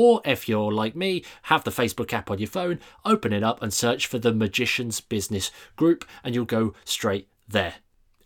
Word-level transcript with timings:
Or 0.00 0.20
if 0.24 0.48
you're 0.48 0.70
like 0.70 0.94
me, 0.94 1.24
have 1.42 1.64
the 1.64 1.72
Facebook 1.72 2.12
app 2.12 2.30
on 2.30 2.38
your 2.38 2.46
phone, 2.46 2.78
open 3.04 3.32
it 3.32 3.42
up 3.42 3.60
and 3.60 3.74
search 3.74 4.06
for 4.06 4.16
the 4.16 4.32
Magician's 4.32 5.00
Business 5.00 5.50
Group, 5.74 6.04
and 6.22 6.36
you'll 6.36 6.44
go 6.44 6.72
straight 6.84 7.26
there. 7.48 7.74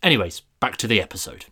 Anyways, 0.03 0.41
back 0.59 0.77
to 0.77 0.87
the 0.87 1.01
episode. 1.01 1.45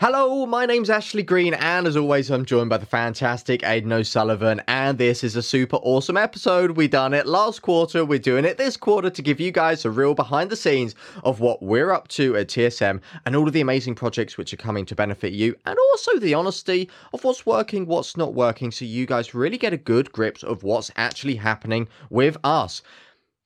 Hello, 0.00 0.46
my 0.46 0.64
name's 0.64 0.88
Ashley 0.88 1.22
Green, 1.22 1.52
and 1.52 1.86
as 1.86 1.94
always, 1.94 2.30
I'm 2.30 2.46
joined 2.46 2.70
by 2.70 2.78
the 2.78 2.86
fantastic 2.86 3.62
Aidan 3.62 3.92
O'Sullivan. 3.92 4.62
And 4.66 4.96
this 4.96 5.22
is 5.22 5.36
a 5.36 5.42
super 5.42 5.76
awesome 5.76 6.16
episode. 6.16 6.70
We 6.70 6.88
done 6.88 7.12
it 7.12 7.26
last 7.26 7.60
quarter, 7.60 8.02
we're 8.02 8.18
doing 8.18 8.46
it 8.46 8.56
this 8.56 8.78
quarter 8.78 9.10
to 9.10 9.20
give 9.20 9.40
you 9.40 9.52
guys 9.52 9.84
a 9.84 9.90
real 9.90 10.14
behind 10.14 10.48
the 10.48 10.56
scenes 10.56 10.94
of 11.22 11.40
what 11.40 11.62
we're 11.62 11.90
up 11.90 12.08
to 12.08 12.34
at 12.34 12.48
TSM 12.48 13.02
and 13.26 13.36
all 13.36 13.46
of 13.46 13.52
the 13.52 13.60
amazing 13.60 13.94
projects 13.94 14.38
which 14.38 14.54
are 14.54 14.56
coming 14.56 14.86
to 14.86 14.94
benefit 14.94 15.34
you, 15.34 15.54
and 15.66 15.78
also 15.90 16.18
the 16.18 16.32
honesty 16.32 16.88
of 17.12 17.22
what's 17.22 17.44
working, 17.44 17.84
what's 17.84 18.16
not 18.16 18.32
working, 18.32 18.70
so 18.70 18.86
you 18.86 19.04
guys 19.04 19.34
really 19.34 19.58
get 19.58 19.74
a 19.74 19.76
good 19.76 20.10
grip 20.12 20.42
of 20.42 20.62
what's 20.62 20.90
actually 20.96 21.36
happening 21.36 21.86
with 22.08 22.38
us. 22.42 22.80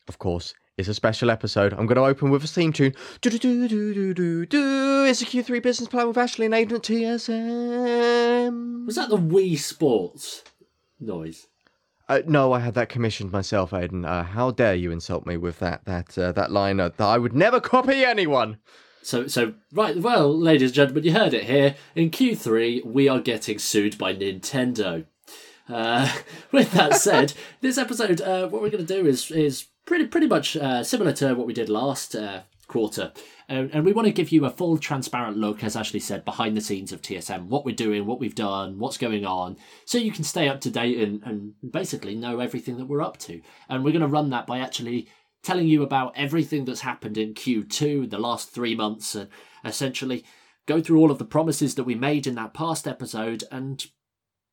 Of 0.07 0.21
course, 0.21 0.55
is 0.77 0.89
a 0.89 0.95
special 0.95 1.31
episode. 1.31 1.73
I'm 1.73 1.87
going 1.87 1.97
to 1.97 2.05
open 2.05 2.31
with 2.31 2.45
a 2.45 2.49
theme 2.49 2.73
tune. 2.73 2.95
Do 3.21 3.31
do 3.31 3.39
do 3.39 3.69
do 3.69 3.95
do 3.95 4.15
do 4.15 4.47
do. 4.47 5.05
It's 5.05 5.23
a 5.23 5.27
Q3 5.27 5.63
business 5.63 5.89
plan 5.89 6.09
with 6.09 6.19
Ashley 6.19 6.47
and 6.47 6.55
Aidan 6.55 6.77
at 6.77 6.83
TSM. 6.83 8.07
Was 8.87 8.97
that 8.97 9.09
the 9.09 9.17
Wii 9.17 9.57
Sports 9.59 10.43
noise? 10.99 11.47
Uh, 12.09 12.23
no, 12.27 12.53
I 12.53 12.59
had 12.61 12.75
that 12.75 12.89
commissioned 12.89 13.33
myself, 13.33 13.73
Aidan. 13.73 14.05
Uh, 14.05 14.25
how 14.25 14.51
dare 14.51 14.75
you 14.75 14.91
insult 14.91 15.27
me 15.27 15.37
with 15.37 15.59
that 15.61 15.85
that 15.87 16.19
uh, 16.19 16.33
that 16.33 16.51
line 16.51 16.77
that 16.79 17.01
I 17.01 17.19
would 17.19 17.33
never 17.35 17.61
copy 17.61 18.05
anyone. 18.05 18.59
So, 19.03 19.27
so 19.27 19.55
right, 19.73 19.97
well, 19.97 20.37
ladies 20.37 20.71
and 20.71 20.75
gentlemen, 20.75 21.05
you 21.05 21.13
heard 21.13 21.35
it 21.35 21.45
here. 21.45 21.77
In 21.95 22.11
Q3, 22.11 22.87
we 22.87 23.07
are 23.09 23.21
getting 23.21 23.59
sued 23.59 23.99
by 23.99 24.15
Nintendo. 24.15 25.05
Uh, 25.69 26.11
with 26.53 26.73
that 26.73 26.97
said, 26.97 27.35
this 27.61 27.79
episode, 27.79 28.21
uh, 28.21 28.49
what 28.49 28.61
we're 28.61 28.71
going 28.71 28.87
to 28.87 28.95
do 28.95 29.07
is 29.07 29.31
is 29.31 29.67
pretty 29.87 30.07
pretty 30.07 30.27
much 30.27 30.57
uh, 30.57 30.83
similar 30.83 31.13
to 31.13 31.35
what 31.35 31.47
we 31.47 31.53
did 31.53 31.69
last 31.69 32.15
uh, 32.15 32.43
quarter. 32.67 33.13
Uh, 33.49 33.69
and 33.73 33.85
we 33.85 33.93
want 33.93 34.07
to 34.07 34.13
give 34.13 34.33
you 34.33 34.45
a 34.47 34.51
full, 34.51 34.79
transparent 34.79 35.37
look, 35.37 35.63
as 35.63 35.77
Ashley 35.77 36.01
said, 36.01 36.25
behind 36.25 36.57
the 36.57 36.61
scenes 36.61 36.93
of 36.93 37.03
TSM, 37.03 37.47
what 37.47 37.65
we're 37.65 37.75
doing, 37.75 38.07
what 38.07 38.19
we've 38.19 38.35
done, 38.35 38.79
what's 38.79 38.97
going 38.97 39.27
on, 39.27 39.57
so 39.85 39.99
you 39.99 40.13
can 40.13 40.25
stay 40.25 40.49
up 40.49 40.61
to 40.63 40.71
date 40.71 40.99
and, 40.99 41.23
and 41.25 41.55
basically 41.71 42.15
know 42.15 42.41
everything 42.41 42.79
that 42.79 42.87
we're 42.87 43.03
up 43.03 43.19
to. 43.19 43.41
And 43.69 43.85
we're 43.85 43.93
going 43.93 44.01
to 44.01 44.09
run 44.09 44.31
that 44.31 44.47
by 44.47 44.59
actually 44.59 45.09
telling 45.43 45.69
you 45.69 45.83
about 45.83 46.15
everything 46.17 46.65
that's 46.65 46.81
happened 46.81 47.19
in 47.19 47.35
Q2, 47.35 48.09
the 48.09 48.19
last 48.19 48.51
three 48.51 48.75
months, 48.75 49.15
and 49.15 49.29
essentially 49.65 50.25
go 50.67 50.81
through 50.81 50.99
all 50.99 51.11
of 51.11 51.19
the 51.19 51.25
promises 51.27 51.75
that 51.75 51.85
we 51.85 51.95
made 51.95 52.27
in 52.27 52.35
that 52.37 52.55
past 52.55 52.89
episode 52.89 53.45
and 53.53 53.87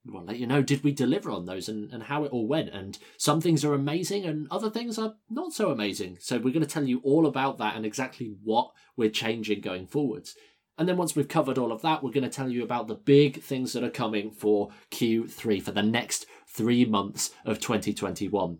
we'll 0.05 0.23
let 0.23 0.37
you 0.37 0.47
know 0.47 0.61
did 0.61 0.83
we 0.83 0.91
deliver 0.91 1.29
on 1.31 1.45
those 1.45 1.69
and, 1.69 1.91
and 1.93 2.03
how 2.03 2.23
it 2.23 2.31
all 2.31 2.47
went? 2.47 2.69
And 2.69 2.97
some 3.17 3.41
things 3.41 3.63
are 3.63 3.73
amazing 3.73 4.25
and 4.25 4.47
other 4.49 4.69
things 4.69 4.97
are 4.97 5.15
not 5.29 5.53
so 5.53 5.71
amazing. 5.71 6.17
So 6.19 6.37
we're 6.37 6.53
going 6.53 6.65
to 6.65 6.67
tell 6.67 6.85
you 6.85 6.99
all 7.03 7.25
about 7.25 7.57
that 7.59 7.75
and 7.75 7.85
exactly 7.85 8.33
what 8.43 8.71
we're 8.95 9.09
changing 9.09 9.61
going 9.61 9.87
forwards. 9.87 10.35
And 10.77 10.89
then 10.89 10.97
once 10.97 11.15
we've 11.15 11.27
covered 11.27 11.57
all 11.57 11.71
of 11.71 11.81
that 11.83 12.01
we're 12.01 12.11
going 12.11 12.23
to 12.23 12.29
tell 12.29 12.49
you 12.49 12.63
about 12.63 12.87
the 12.87 12.95
big 12.95 13.41
things 13.41 13.73
that 13.73 13.83
are 13.83 13.89
coming 13.89 14.31
for 14.31 14.69
q3 14.89 15.61
for 15.61 15.71
the 15.71 15.83
next 15.83 16.25
three 16.47 16.85
months 16.85 17.31
of 17.45 17.59
2021 17.59 18.59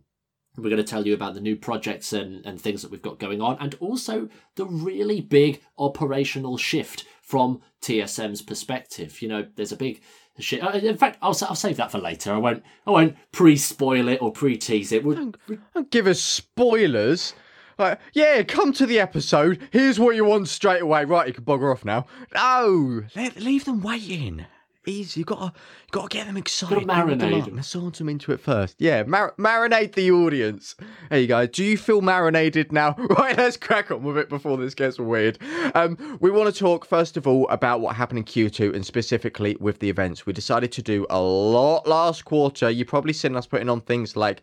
we're 0.57 0.69
going 0.69 0.77
to 0.77 0.83
tell 0.83 1.07
you 1.07 1.13
about 1.13 1.33
the 1.33 1.41
new 1.41 1.55
projects 1.55 2.11
and, 2.11 2.45
and 2.45 2.59
things 2.59 2.81
that 2.81 2.91
we've 2.91 3.01
got 3.01 3.19
going 3.19 3.41
on, 3.41 3.57
and 3.59 3.75
also 3.79 4.27
the 4.55 4.65
really 4.65 5.21
big 5.21 5.61
operational 5.77 6.57
shift 6.57 7.05
from 7.21 7.61
TSM's 7.81 8.41
perspective. 8.41 9.21
You 9.21 9.29
know, 9.29 9.47
there's 9.55 9.71
a 9.71 9.77
big 9.77 10.01
shit. 10.39 10.63
Uh, 10.63 10.71
in 10.71 10.97
fact, 10.97 11.17
I'll 11.21 11.37
I'll 11.43 11.55
save 11.55 11.77
that 11.77 11.91
for 11.91 11.99
later. 11.99 12.33
I 12.33 12.37
won't 12.37 12.63
I 12.85 12.91
won't 12.91 13.15
pre 13.31 13.55
spoil 13.57 14.07
it 14.07 14.21
or 14.21 14.31
pre 14.31 14.57
tease 14.57 14.91
it. 14.91 15.03
We'll, 15.03 15.15
don't, 15.15 15.37
don't 15.73 15.91
give 15.91 16.07
us 16.07 16.21
spoilers. 16.21 17.33
Like, 17.77 17.99
yeah, 18.13 18.43
come 18.43 18.73
to 18.73 18.85
the 18.85 18.99
episode. 18.99 19.59
Here's 19.71 19.99
what 19.99 20.15
you 20.15 20.25
want 20.25 20.47
straight 20.47 20.81
away. 20.81 21.05
Right, 21.05 21.27
you 21.27 21.33
can 21.33 21.43
bugger 21.43 21.71
off 21.71 21.83
now. 21.83 22.05
No, 22.35 23.03
let, 23.15 23.37
leave 23.37 23.65
them 23.65 23.81
waiting. 23.81 24.45
Easy. 24.87 25.19
You 25.19 25.25
gotta, 25.25 25.45
you 25.45 25.91
gotta 25.91 26.07
get 26.07 26.25
them 26.25 26.37
excited. 26.37 26.87
Gotta 26.87 27.15
marinate 27.15 27.45
them. 27.45 27.55
Massage 27.55 27.99
them 27.99 28.09
into 28.09 28.31
it 28.31 28.39
first. 28.39 28.75
Yeah, 28.79 29.03
mar- 29.03 29.35
marinate 29.37 29.93
the 29.93 30.09
audience. 30.11 30.75
You 31.11 31.27
go. 31.27 31.45
Do 31.45 31.63
you 31.63 31.77
feel 31.77 32.01
marinated 32.01 32.71
now? 32.71 32.95
Right, 33.21 33.37
let's 33.37 33.57
crack 33.57 33.91
on 33.91 34.03
with 34.03 34.17
it 34.17 34.29
before 34.29 34.57
this 34.57 34.73
gets 34.73 34.97
weird. 34.97 35.37
Um, 35.75 36.17
we 36.19 36.31
want 36.31 36.53
to 36.53 36.59
talk 36.59 36.85
first 36.85 37.17
of 37.17 37.27
all 37.27 37.47
about 37.49 37.81
what 37.81 37.95
happened 37.95 38.19
in 38.19 38.25
Q2 38.25 38.73
and 38.73 38.85
specifically 38.85 39.55
with 39.59 39.79
the 39.79 39.89
events. 39.89 40.25
We 40.25 40.33
decided 40.33 40.71
to 40.71 40.81
do 40.81 41.05
a 41.09 41.19
lot 41.21 41.85
last 41.87 42.25
quarter. 42.25 42.69
You've 42.69 42.87
probably 42.87 43.13
seen 43.13 43.35
us 43.35 43.45
putting 43.45 43.69
on 43.69 43.81
things 43.81 44.15
like, 44.15 44.41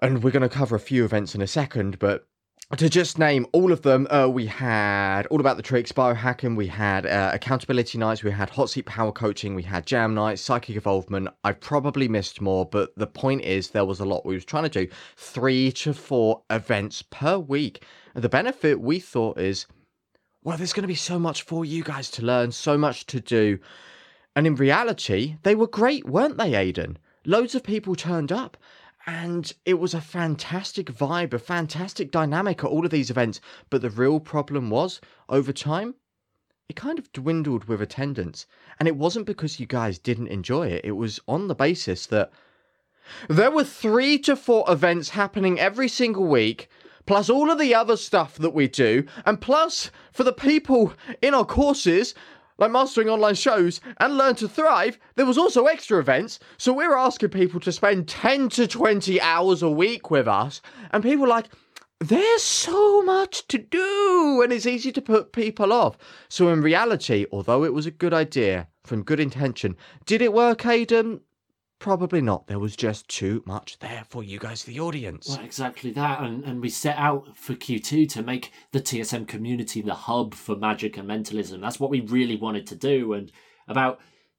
and 0.00 0.22
we're 0.22 0.30
going 0.30 0.42
to 0.42 0.48
cover 0.48 0.76
a 0.76 0.80
few 0.80 1.04
events 1.04 1.34
in 1.34 1.42
a 1.42 1.46
second, 1.46 1.98
but 1.98 2.26
to 2.76 2.88
just 2.88 3.18
name 3.18 3.46
all 3.52 3.70
of 3.70 3.82
them, 3.82 4.06
uh, 4.10 4.28
we 4.28 4.46
had 4.46 5.26
all 5.26 5.40
about 5.40 5.58
the 5.58 5.62
tricks, 5.62 5.92
biohacking, 5.92 6.56
we 6.56 6.68
had 6.68 7.04
uh, 7.04 7.30
accountability 7.34 7.98
nights, 7.98 8.22
we 8.22 8.30
had 8.30 8.48
hot 8.48 8.70
seat 8.70 8.86
power 8.86 9.12
coaching, 9.12 9.54
we 9.54 9.62
had 9.62 9.84
jam 9.84 10.14
nights, 10.14 10.40
psychic 10.40 10.76
involvement. 10.76 11.28
I 11.44 11.52
probably 11.52 12.08
missed 12.08 12.40
more, 12.40 12.64
but 12.64 12.96
the 12.96 13.06
point 13.06 13.42
is 13.42 13.70
there 13.70 13.84
was 13.84 14.00
a 14.00 14.06
lot 14.06 14.24
we 14.24 14.34
was 14.34 14.44
trying 14.46 14.64
to 14.64 14.86
do. 14.86 14.88
Three 15.16 15.70
to 15.72 15.92
four 15.92 16.42
events 16.48 17.02
per 17.02 17.36
week. 17.36 17.84
The 18.14 18.28
benefit 18.28 18.80
we 18.80 19.00
thought 19.00 19.38
is, 19.38 19.66
well, 20.42 20.56
there's 20.56 20.72
going 20.72 20.82
to 20.82 20.88
be 20.88 20.94
so 20.94 21.18
much 21.18 21.42
for 21.42 21.64
you 21.64 21.84
guys 21.84 22.10
to 22.12 22.22
learn, 22.22 22.52
so 22.52 22.78
much 22.78 23.06
to 23.06 23.20
do. 23.20 23.58
And 24.34 24.46
in 24.46 24.54
reality, 24.54 25.36
they 25.42 25.54
were 25.54 25.66
great, 25.66 26.06
weren't 26.06 26.38
they, 26.38 26.54
Aidan? 26.54 26.98
Loads 27.26 27.54
of 27.54 27.62
people 27.62 27.94
turned 27.94 28.32
up 28.32 28.56
and 29.06 29.52
it 29.64 29.74
was 29.74 29.94
a 29.94 30.00
fantastic 30.00 30.86
vibe, 30.86 31.32
a 31.32 31.38
fantastic 31.38 32.10
dynamic 32.10 32.62
at 32.62 32.70
all 32.70 32.84
of 32.84 32.90
these 32.90 33.10
events. 33.10 33.40
But 33.70 33.82
the 33.82 33.90
real 33.90 34.20
problem 34.20 34.70
was, 34.70 35.00
over 35.28 35.52
time, 35.52 35.94
it 36.68 36.76
kind 36.76 36.98
of 36.98 37.12
dwindled 37.12 37.64
with 37.64 37.82
attendance. 37.82 38.46
And 38.78 38.86
it 38.86 38.96
wasn't 38.96 39.26
because 39.26 39.58
you 39.58 39.66
guys 39.66 39.98
didn't 39.98 40.28
enjoy 40.28 40.68
it, 40.68 40.84
it 40.84 40.92
was 40.92 41.20
on 41.26 41.48
the 41.48 41.54
basis 41.54 42.06
that 42.06 42.30
there 43.28 43.50
were 43.50 43.64
three 43.64 44.18
to 44.20 44.36
four 44.36 44.64
events 44.68 45.10
happening 45.10 45.58
every 45.58 45.88
single 45.88 46.26
week. 46.26 46.68
Plus, 47.04 47.28
all 47.28 47.50
of 47.50 47.58
the 47.58 47.74
other 47.74 47.96
stuff 47.96 48.36
that 48.36 48.54
we 48.54 48.68
do, 48.68 49.04
and 49.26 49.40
plus, 49.40 49.90
for 50.12 50.22
the 50.22 50.32
people 50.32 50.92
in 51.20 51.34
our 51.34 51.44
courses, 51.44 52.14
like 52.58 52.70
mastering 52.70 53.08
online 53.08 53.34
shows 53.34 53.80
and 53.98 54.16
learn 54.16 54.34
to 54.36 54.48
thrive, 54.48 54.98
there 55.16 55.26
was 55.26 55.38
also 55.38 55.66
extra 55.66 55.98
events. 55.98 56.38
So 56.58 56.72
we 56.72 56.86
were 56.86 56.98
asking 56.98 57.30
people 57.30 57.60
to 57.60 57.72
spend 57.72 58.08
10 58.08 58.48
to 58.50 58.66
20 58.66 59.20
hours 59.20 59.62
a 59.62 59.70
week 59.70 60.10
with 60.10 60.28
us. 60.28 60.60
And 60.90 61.02
people 61.02 61.28
like, 61.28 61.48
there's 62.00 62.42
so 62.42 63.02
much 63.02 63.46
to 63.48 63.58
do 63.58 64.40
and 64.42 64.52
it's 64.52 64.66
easy 64.66 64.90
to 64.92 65.00
put 65.00 65.32
people 65.32 65.72
off. 65.72 65.96
So 66.28 66.48
in 66.48 66.60
reality, 66.60 67.26
although 67.30 67.64
it 67.64 67.72
was 67.72 67.86
a 67.86 67.92
good 67.92 68.12
idea 68.12 68.66
from 68.84 69.04
good 69.04 69.20
intention, 69.20 69.76
did 70.04 70.20
it 70.20 70.32
work, 70.32 70.66
Aidan? 70.66 71.20
Probably 71.82 72.20
not. 72.20 72.46
There 72.46 72.60
was 72.60 72.76
just 72.76 73.08
too 73.08 73.42
much 73.44 73.80
there 73.80 74.04
for 74.08 74.22
you 74.22 74.38
guys, 74.38 74.62
the 74.62 74.78
audience. 74.78 75.30
Well, 75.30 75.44
exactly 75.44 75.90
that. 75.90 76.20
And, 76.20 76.44
and 76.44 76.60
we 76.60 76.68
set 76.68 76.96
out 76.96 77.36
for 77.36 77.54
Q2 77.54 78.08
to 78.10 78.22
make 78.22 78.52
the 78.70 78.80
TSM 78.80 79.26
community 79.26 79.82
the 79.82 79.92
hub 79.92 80.32
for 80.32 80.54
magic 80.54 80.96
and 80.96 81.08
mentalism. 81.08 81.60
That's 81.60 81.80
what 81.80 81.90
we 81.90 81.98
really 81.98 82.36
wanted 82.36 82.68
to 82.68 82.76
do. 82.76 83.14
And 83.14 83.32
about 83.66 83.98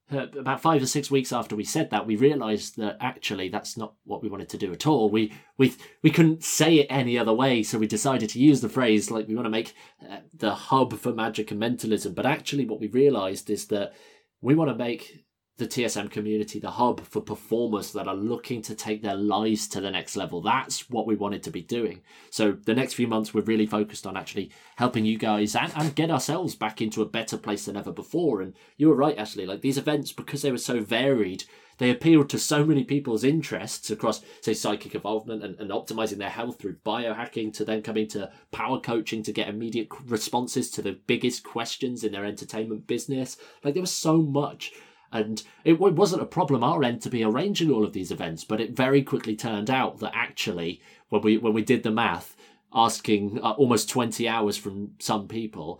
uh, 0.10 0.28
about 0.40 0.62
five 0.62 0.82
or 0.82 0.86
six 0.86 1.12
weeks 1.12 1.34
after 1.34 1.54
we 1.54 1.66
said 1.66 1.90
that, 1.90 2.08
we 2.08 2.16
realised 2.16 2.78
that 2.78 2.96
actually 3.02 3.50
that's 3.50 3.76
not 3.76 3.96
what 4.06 4.24
we 4.24 4.30
wanted 4.30 4.48
to 4.48 4.58
do 4.58 4.72
at 4.72 4.88
all. 4.88 5.10
We 5.10 5.34
we 5.58 5.74
we 6.02 6.12
couldn't 6.12 6.46
say 6.46 6.76
it 6.76 6.88
any 6.90 7.20
other 7.20 7.34
way, 7.34 7.62
so 7.62 7.78
we 7.78 7.88
decided 7.88 8.30
to 8.30 8.40
use 8.40 8.62
the 8.62 8.70
phrase 8.70 9.12
like 9.12 9.28
we 9.28 9.36
want 9.36 9.48
to 9.48 9.50
make 9.50 9.74
uh, 10.10 10.20
the 10.34 10.56
hub 10.56 10.94
for 10.94 11.12
magic 11.12 11.52
and 11.52 11.60
mentalism. 11.60 12.14
But 12.14 12.26
actually, 12.26 12.66
what 12.66 12.80
we 12.80 12.88
realised 12.88 13.50
is 13.50 13.68
that 13.68 13.94
we 14.40 14.56
want 14.56 14.70
to 14.70 14.76
make 14.76 15.26
the 15.58 15.68
TSM 15.68 16.10
community 16.10 16.60
the 16.60 16.72
hub 16.72 17.02
for 17.02 17.22
performers 17.22 17.94
that 17.94 18.08
are 18.08 18.16
looking 18.16 18.62
to 18.64 18.74
take 18.74 19.04
their 19.04 19.16
lives 19.16 19.68
to 19.68 19.80
the 19.80 19.92
next 19.92 20.16
level. 20.16 20.42
That's 20.42 20.90
what 20.90 21.06
we 21.06 21.16
wanted 21.16 21.44
to 21.44 21.52
be 21.52 21.62
doing. 21.62 22.02
So 22.32 22.54
the 22.54 22.74
next 22.74 22.96
few 22.96 23.08
months, 23.08 23.34
we're 23.34 23.42
really 23.42 23.68
focused 23.68 24.08
on 24.08 24.18
actually 24.18 24.52
helping 24.78 25.06
you 25.06 25.18
guys 25.18 25.56
and, 25.56 25.72
and 25.76 25.96
get 25.96 26.10
ourselves 26.10 26.56
back 26.56 26.82
into 26.82 27.04
a 27.04 27.10
better 27.10 27.38
place 27.38 27.66
than 27.66 27.78
ever 27.78 27.92
before. 27.92 28.42
And 28.42 28.56
you 28.78 28.90
were 28.90 28.96
right, 28.96 29.18
Ashley, 29.18 29.46
Like 29.46 29.62
these 29.62 29.78
events, 29.78 30.12
because 30.12 30.42
they 30.42 30.52
were 30.52 30.58
so 30.58 30.82
varied, 30.82 31.44
they 31.78 31.92
appealed 31.92 32.30
to 32.30 32.40
so 32.40 32.66
many 32.66 32.84
people's 32.84 33.24
interests 33.24 33.92
across, 33.92 34.22
say, 34.42 34.56
psychic 34.56 34.96
involvement 34.96 35.44
and, 35.44 35.60
and 35.60 35.70
optimizing 35.70 36.18
their 36.18 36.30
health 36.30 36.60
through 36.60 36.78
biohacking 36.86 37.54
to 37.54 37.66
then 37.66 37.84
coming 37.84 38.08
to 38.10 38.32
power 38.52 38.80
coaching 38.80 39.22
to 39.24 39.32
get 39.32 39.50
immediate 39.50 39.90
responses 40.06 40.72
to 40.72 40.82
the 40.82 41.00
biggest 41.06 41.44
questions 41.44 42.04
in 42.04 42.12
their 42.12 42.26
entertainment 42.26 42.88
business. 42.88 43.38
Like 43.64 43.76
there 43.76 43.82
was 43.82 43.92
so 43.92 44.18
much 44.18 44.72
and 45.14 45.44
it 45.64 45.80
wasn't 45.80 46.24
a 46.24 46.26
problem 46.26 46.64
our 46.64 46.84
end 46.84 47.02
to 47.04 47.10
be 47.10 47.24
arranging 47.24 47.72
all 47.72 47.86
of 47.86 47.94
these 47.94 48.12
events, 48.12 48.44
but 48.44 48.60
it 48.60 48.76
very 48.76 49.04
quickly 49.04 49.36
turned 49.36 49.70
out 49.70 50.00
that 50.00 50.12
actually, 50.16 50.82
when 51.10 51.22
we 51.22 51.38
when 51.38 51.54
we 51.54 51.62
did 51.62 51.84
the 51.84 51.92
math, 51.92 52.36
asking 52.74 53.40
uh, 53.42 53.52
almost 53.52 53.90
twenty 53.90 54.28
hours 54.28 54.58
from 54.58 54.94
some 55.00 55.28
people, 55.28 55.80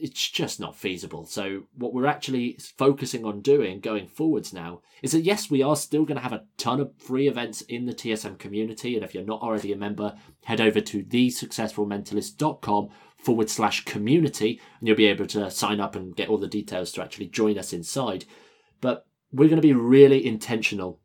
it's 0.00 0.28
just 0.30 0.60
not 0.60 0.76
feasible. 0.76 1.26
So 1.26 1.64
what 1.76 1.92
we're 1.92 2.06
actually 2.06 2.58
focusing 2.76 3.24
on 3.24 3.40
doing 3.40 3.80
going 3.80 4.06
forwards 4.06 4.52
now 4.52 4.80
is 5.02 5.12
that 5.12 5.22
yes, 5.22 5.50
we 5.50 5.62
are 5.62 5.76
still 5.76 6.04
going 6.04 6.16
to 6.16 6.22
have 6.22 6.32
a 6.32 6.44
ton 6.56 6.80
of 6.80 6.92
free 6.98 7.28
events 7.28 7.62
in 7.62 7.86
the 7.86 7.94
TSM 7.94 8.38
community, 8.38 8.94
and 8.94 9.04
if 9.04 9.12
you're 9.12 9.24
not 9.24 9.42
already 9.42 9.72
a 9.72 9.76
member, 9.76 10.14
head 10.44 10.60
over 10.60 10.80
to 10.80 11.02
thesuccessfulmentalist.com 11.02 12.90
forward 13.16 13.50
slash 13.50 13.84
community, 13.84 14.60
and 14.78 14.86
you'll 14.88 14.96
be 14.96 15.06
able 15.06 15.26
to 15.26 15.50
sign 15.50 15.80
up 15.80 15.96
and 15.96 16.16
get 16.16 16.28
all 16.28 16.38
the 16.38 16.46
details 16.46 16.92
to 16.92 17.02
actually 17.02 17.26
join 17.26 17.58
us 17.58 17.72
inside. 17.72 18.24
But 18.80 19.06
we're 19.32 19.48
going 19.48 19.60
to 19.60 19.66
be 19.66 19.72
really 19.72 20.24
intentional 20.24 21.00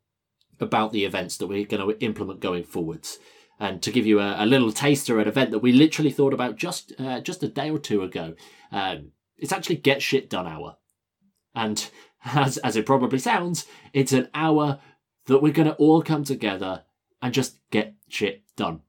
about 0.60 0.92
the 0.92 1.06
events 1.06 1.38
that 1.38 1.48
we're 1.48 1.66
going 1.66 1.88
to 1.88 2.06
implement 2.06 2.40
going 2.40 2.64
forwards. 2.64 3.20
And 3.60 3.82
to 3.82 3.92
give 3.92 4.06
you 4.06 4.20
a, 4.20 4.44
a 4.44 4.46
little 4.46 4.72
taster, 4.72 5.20
an 5.20 5.28
event 5.28 5.52
that 5.52 5.60
we 5.60 5.72
literally 5.72 6.12
thought 6.12 6.34
about 6.34 6.56
just 6.56 6.94
uh, 7.00 7.22
just 7.22 7.44
a 7.44 7.48
day 7.48 7.70
or 7.70 7.80
two 7.80 8.04
ago, 8.04 8.36
um, 8.72 9.12
it's 9.38 9.52
actually 9.52 9.78
Get 9.78 10.02
Shit 10.02 10.30
Done 10.30 10.48
Hour. 10.48 10.78
And 11.56 11.90
as, 12.26 12.58
as 12.60 12.76
it 12.76 12.86
probably 12.86 13.20
sounds, 13.20 13.66
it's 13.94 14.14
an 14.14 14.30
hour 14.34 14.80
that 15.26 15.42
we're 15.42 15.54
going 15.54 15.68
to 15.68 15.76
all 15.76 16.02
come 16.02 16.24
together 16.24 16.84
and 17.22 17.34
just 17.34 17.60
get 17.72 17.96
shit 18.10 18.44
done. 18.56 18.82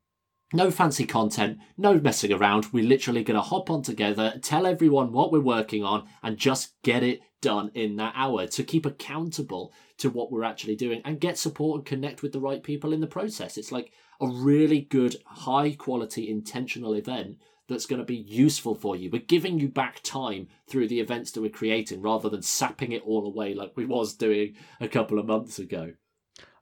No 0.53 0.71
fancy 0.71 1.05
content, 1.05 1.59
no 1.77 1.99
messing 1.99 2.33
around. 2.33 2.67
We're 2.73 2.85
literally 2.85 3.25
going 3.25 3.37
to 3.37 3.41
hop 3.41 3.71
on 3.71 3.83
together, 3.83 4.39
tell 4.41 4.67
everyone 4.67 5.11
what 5.11 5.33
we're 5.33 5.41
working 5.41 5.83
on, 5.83 6.07
and 6.23 6.37
just 6.37 6.75
get 6.83 7.03
it 7.03 7.21
done 7.41 7.71
in 7.75 7.97
that 7.97 8.15
hour 8.17 8.47
to 8.47 8.63
keep 8.63 8.87
accountable 8.87 9.73
to 9.99 10.11
what 10.11 10.31
we're 10.31 10.45
actually 10.45 10.77
doing 10.77 11.03
and 11.05 11.21
get 11.21 11.39
support 11.39 11.79
and 11.79 11.87
connect 11.87 12.23
with 12.23 12.33
the 12.33 12.41
right 12.41 12.63
people 12.63 12.93
in 12.93 13.01
the 13.01 13.07
process. 13.07 13.59
It's 13.59 13.73
like 13.73 13.93
a 14.21 14.29
really 14.29 14.81
good, 14.81 15.17
high 15.27 15.73
quality, 15.73 16.31
intentional 16.31 16.95
event 16.95 17.37
that's 17.69 17.87
going 17.87 17.99
to 17.99 18.05
be 18.05 18.17
useful 18.17 18.75
for 18.75 18.97
you. 18.97 19.11
We're 19.11 19.23
giving 19.23 19.59
you 19.59 19.69
back 19.69 20.03
time 20.03 20.49
through 20.69 20.89
the 20.89 21.01
events 21.01 21.33
that 21.33 21.41
we're 21.41 21.51
creating 21.51 22.03
rather 22.03 22.29
than 22.29 22.43
sapping 22.43 22.93
it 22.93 23.03
all 23.05 23.27
away 23.27 23.55
like 23.55 23.73
we 23.77 23.87
was 23.87 24.15
doing 24.15 24.55
a 24.81 24.89
couple 24.89 25.19
of 25.19 25.27
months 25.27 25.59
ago. 25.59 25.93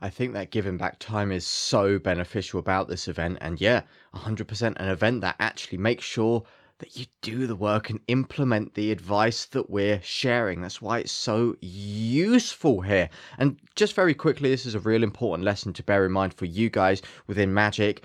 I 0.03 0.11
think 0.11 0.33
that 0.33 0.51
giving 0.51 0.77
back 0.79 0.99
time 0.99 1.31
is 1.31 1.47
so 1.47 1.97
beneficial 1.97 2.59
about 2.59 2.89
this 2.89 3.07
event. 3.07 3.39
And 3.41 3.61
yeah, 3.61 3.83
100% 4.17 4.75
an 4.77 4.89
event 4.89 5.21
that 5.21 5.37
actually 5.39 5.79
makes 5.79 6.03
sure 6.03 6.43
that 6.79 6.97
you 6.97 7.07
do 7.21 7.47
the 7.47 7.55
work 7.55 7.89
and 7.89 8.01
implement 8.09 8.75
the 8.75 8.91
advice 8.91 9.45
that 9.45 9.71
we're 9.71 10.01
sharing. 10.03 10.61
That's 10.61 10.83
why 10.83 10.99
it's 10.99 11.13
so 11.13 11.55
useful 11.61 12.81
here. 12.81 13.09
And 13.39 13.61
just 13.77 13.95
very 13.95 14.15
quickly, 14.15 14.51
this 14.51 14.67
is 14.67 14.75
a 14.75 14.81
real 14.81 15.05
important 15.05 15.45
lesson 15.45 15.73
to 15.75 15.85
bear 15.85 16.05
in 16.05 16.11
mind 16.11 16.35
for 16.35 16.47
you 16.47 16.69
guys 16.69 17.01
within 17.29 17.55
Magic 17.55 18.03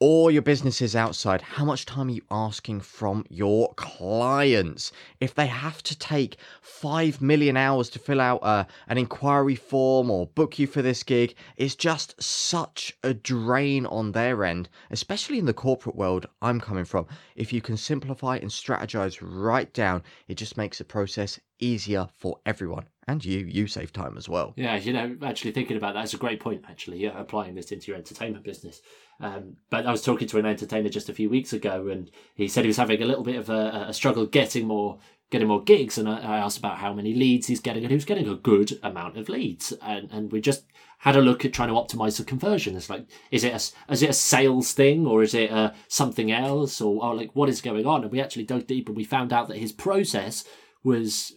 or 0.00 0.30
your 0.30 0.42
businesses 0.42 0.94
outside, 0.94 1.42
how 1.42 1.64
much 1.64 1.84
time 1.84 2.06
are 2.08 2.12
you 2.12 2.22
asking 2.30 2.80
from 2.80 3.24
your 3.28 3.72
clients? 3.74 4.92
If 5.18 5.34
they 5.34 5.48
have 5.48 5.82
to 5.84 5.98
take 5.98 6.36
5 6.62 7.20
million 7.20 7.56
hours 7.56 7.90
to 7.90 7.98
fill 7.98 8.20
out 8.20 8.38
uh, 8.44 8.64
an 8.86 8.98
inquiry 8.98 9.56
form 9.56 10.08
or 10.10 10.28
book 10.28 10.58
you 10.58 10.68
for 10.68 10.82
this 10.82 11.02
gig, 11.02 11.34
it's 11.56 11.74
just 11.74 12.20
such 12.22 12.96
a 13.02 13.12
drain 13.12 13.86
on 13.86 14.12
their 14.12 14.44
end, 14.44 14.68
especially 14.90 15.38
in 15.38 15.46
the 15.46 15.52
corporate 15.52 15.96
world 15.96 16.26
I'm 16.40 16.60
coming 16.60 16.84
from. 16.84 17.06
If 17.34 17.52
you 17.52 17.60
can 17.60 17.76
simplify 17.76 18.36
and 18.36 18.50
strategize 18.50 19.18
right 19.20 19.72
down, 19.72 20.04
it 20.28 20.36
just 20.36 20.56
makes 20.56 20.78
the 20.78 20.84
process 20.84 21.40
easier 21.58 22.06
for 22.16 22.38
everyone 22.46 22.86
and 23.08 23.24
you 23.24 23.38
you 23.40 23.66
save 23.66 23.92
time 23.92 24.16
as 24.16 24.28
well 24.28 24.52
yeah 24.56 24.76
you 24.76 24.92
know 24.92 25.16
actually 25.22 25.50
thinking 25.50 25.76
about 25.76 25.94
that, 25.94 26.00
that's 26.00 26.14
a 26.14 26.18
great 26.18 26.38
point 26.38 26.62
actually 26.68 26.98
yeah 26.98 27.18
applying 27.18 27.54
this 27.54 27.72
into 27.72 27.88
your 27.88 27.96
entertainment 27.96 28.44
business 28.44 28.80
um, 29.20 29.56
but 29.70 29.86
i 29.86 29.90
was 29.90 30.02
talking 30.02 30.28
to 30.28 30.38
an 30.38 30.46
entertainer 30.46 30.88
just 30.88 31.08
a 31.08 31.14
few 31.14 31.28
weeks 31.28 31.52
ago 31.52 31.88
and 31.88 32.10
he 32.34 32.48
said 32.48 32.64
he 32.64 32.68
was 32.68 32.76
having 32.76 33.02
a 33.02 33.06
little 33.06 33.24
bit 33.24 33.36
of 33.36 33.50
a, 33.50 33.86
a 33.88 33.92
struggle 33.92 34.26
getting 34.26 34.66
more 34.66 34.98
getting 35.30 35.48
more 35.48 35.62
gigs 35.62 35.98
and 35.98 36.08
I, 36.08 36.20
I, 36.20 36.38
asked 36.38 36.58
about 36.58 36.78
how 36.78 36.92
many 36.92 37.14
leads 37.14 37.46
he's 37.46 37.60
getting 37.60 37.84
and 37.84 37.90
he 37.90 37.96
was 37.96 38.04
getting 38.04 38.28
a 38.28 38.34
good 38.34 38.78
amount 38.82 39.18
of 39.18 39.28
leads. 39.28 39.72
And, 39.82 40.10
and 40.10 40.32
we 40.32 40.40
just 40.40 40.64
had 40.98 41.16
a 41.16 41.20
look 41.20 41.44
at 41.44 41.52
trying 41.52 41.68
to 41.68 41.74
optimize 41.74 42.16
the 42.16 42.24
conversion. 42.24 42.76
It's 42.76 42.88
like 42.88 43.06
is 43.30 43.44
it 43.44 43.52
a, 43.52 43.92
is 43.92 44.02
it 44.02 44.10
a 44.10 44.14
sales 44.14 44.72
thing 44.72 45.06
or 45.06 45.22
is 45.22 45.34
it 45.34 45.50
a, 45.50 45.54
uh, 45.54 45.74
something 45.86 46.32
else 46.32 46.80
or, 46.80 47.04
or 47.04 47.14
like 47.14 47.30
what 47.34 47.48
is 47.48 47.60
going 47.60 47.86
on? 47.86 48.02
And 48.02 48.12
we 48.12 48.20
actually 48.20 48.44
dug 48.44 48.66
deep 48.66 48.88
and 48.88 48.96
we 48.96 49.04
found 49.04 49.32
out 49.32 49.48
that 49.48 49.58
his 49.58 49.72
process 49.72 50.44
was 50.82 51.34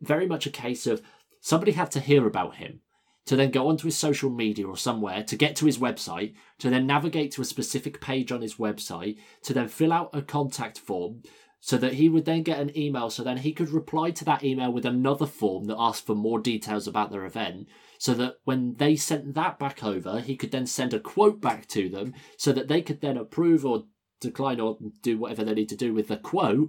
very 0.00 0.26
much 0.26 0.46
a 0.46 0.50
case 0.50 0.86
of 0.86 1.02
somebody 1.40 1.72
had 1.72 1.90
to 1.92 2.00
hear 2.00 2.26
about 2.26 2.56
him 2.56 2.80
to 3.26 3.36
then 3.36 3.50
go 3.50 3.68
onto 3.68 3.86
his 3.86 3.96
social 3.96 4.30
media 4.30 4.66
or 4.66 4.76
somewhere 4.76 5.22
to 5.22 5.36
get 5.36 5.56
to 5.56 5.66
his 5.66 5.78
website, 5.78 6.34
to 6.58 6.70
then 6.70 6.86
navigate 6.86 7.32
to 7.32 7.42
a 7.42 7.46
specific 7.46 8.00
page 8.00 8.30
on 8.30 8.42
his 8.42 8.56
website, 8.56 9.18
to 9.42 9.52
then 9.52 9.68
fill 9.68 9.92
out 9.92 10.10
a 10.12 10.22
contact 10.22 10.78
form 10.78 11.22
so 11.64 11.78
that 11.78 11.94
he 11.94 12.10
would 12.10 12.26
then 12.26 12.42
get 12.42 12.60
an 12.60 12.76
email 12.76 13.08
so 13.08 13.24
then 13.24 13.38
he 13.38 13.50
could 13.50 13.70
reply 13.70 14.10
to 14.10 14.22
that 14.22 14.44
email 14.44 14.70
with 14.70 14.84
another 14.84 15.24
form 15.24 15.64
that 15.64 15.76
asked 15.78 16.04
for 16.04 16.14
more 16.14 16.38
details 16.38 16.86
about 16.86 17.10
their 17.10 17.24
event 17.24 17.66
so 17.96 18.12
that 18.12 18.34
when 18.44 18.74
they 18.74 18.94
sent 18.94 19.32
that 19.32 19.58
back 19.58 19.82
over 19.82 20.20
he 20.20 20.36
could 20.36 20.50
then 20.50 20.66
send 20.66 20.92
a 20.92 21.00
quote 21.00 21.40
back 21.40 21.66
to 21.66 21.88
them 21.88 22.12
so 22.36 22.52
that 22.52 22.68
they 22.68 22.82
could 22.82 23.00
then 23.00 23.16
approve 23.16 23.64
or 23.64 23.84
decline 24.20 24.60
or 24.60 24.76
do 25.02 25.16
whatever 25.16 25.42
they 25.42 25.54
need 25.54 25.68
to 25.70 25.74
do 25.74 25.94
with 25.94 26.08
the 26.08 26.18
quote 26.18 26.68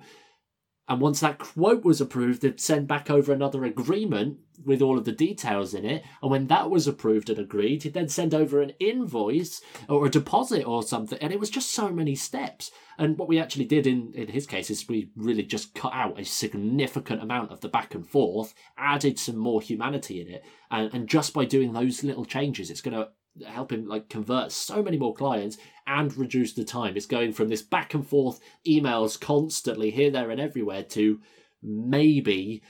and 0.88 1.02
once 1.02 1.20
that 1.22 1.40
quote 1.40 1.84
was 1.84 2.00
approved, 2.00 2.42
they'd 2.42 2.60
send 2.60 2.88
back 2.88 3.10
over 3.10 3.34
another 3.34 3.66
agreement 3.66 4.38
with 4.64 4.82
all 4.82 4.98
of 4.98 5.06
the 5.06 5.12
details 5.12 5.74
in 5.74 5.84
it. 5.84 6.04
And 6.22 6.30
when 6.30 6.48
that 6.48 6.70
was 6.70 6.88
approved 6.88 7.30
and 7.30 7.40
agreed, 7.40 7.84
he'd 7.84 7.94
then 7.94 8.08
send 8.08 8.34
over 8.34 8.62
an 8.62 8.72
invoice 8.80 9.62
or 9.90 10.06
a 10.06 10.12
deposit 10.12 10.64
or 10.64 10.84
something. 10.84 11.18
And 11.20 11.34
it 11.34 11.40
was 11.40 11.50
just 11.50 11.74
so 11.74 11.90
many 11.90 12.14
steps. 12.14 12.72
And 13.00 13.18
what 13.18 13.28
we 13.28 13.40
actually 13.40 13.66
did 13.66 13.88
in, 13.88 14.14
in 14.14 14.28
his 14.28 14.46
case 14.46 14.70
is 14.70 14.88
we 14.88 15.10
really 15.16 15.44
just 15.44 15.74
cut 15.74 15.94
out 15.94 16.20
a 16.20 16.24
significant 16.24 17.22
amount 17.22 17.52
of 17.52 17.62
the 17.62 17.68
back 17.68 17.96
and 17.96 18.08
forth, 18.08 18.54
added 18.78 19.18
some 19.18 19.38
more 19.38 19.62
humanity 19.62 20.22
in 20.22 20.28
it. 20.28 20.46
And, 20.70 20.94
and 20.94 21.10
just 21.10 21.34
by 21.34 21.46
doing 21.46 21.74
those 21.74 22.04
little 22.04 22.26
changes, 22.26 22.70
it's 22.70 22.82
going 22.82 22.96
to 22.96 23.10
help 23.46 23.72
him 23.72 23.88
like 23.88 24.10
convert 24.10 24.52
so 24.52 24.82
many 24.82 24.98
more 24.98 25.14
clients 25.14 25.58
and 25.88 26.16
reduce 26.18 26.54
the 26.54 26.64
time. 26.64 26.96
It's 26.96 27.06
going 27.06 27.34
from 27.34 27.50
this 27.50 27.62
back 27.62 27.94
and 27.94 28.08
forth 28.08 28.40
emails 28.68 29.20
constantly 29.20 29.92
here, 29.92 30.12
there, 30.12 30.32
and 30.32 30.40
everywhere 30.40 30.84
to 30.84 31.20
maybe 31.62 32.64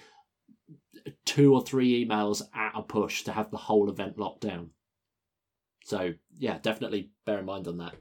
two 1.26 1.54
or 1.54 1.62
three 1.62 2.06
emails 2.06 2.42
at 2.54 2.74
a 2.76 2.82
push 2.82 3.24
to 3.24 3.32
have 3.32 3.52
the 3.52 3.58
whole 3.58 3.90
event 3.90 4.18
locked 4.18 4.42
down. 4.42 4.72
So 5.84 6.14
yeah, 6.38 6.58
definitely 6.62 7.12
bear 7.26 7.40
in 7.40 7.46
mind 7.46 7.68
on 7.68 7.78
that. 7.78 7.94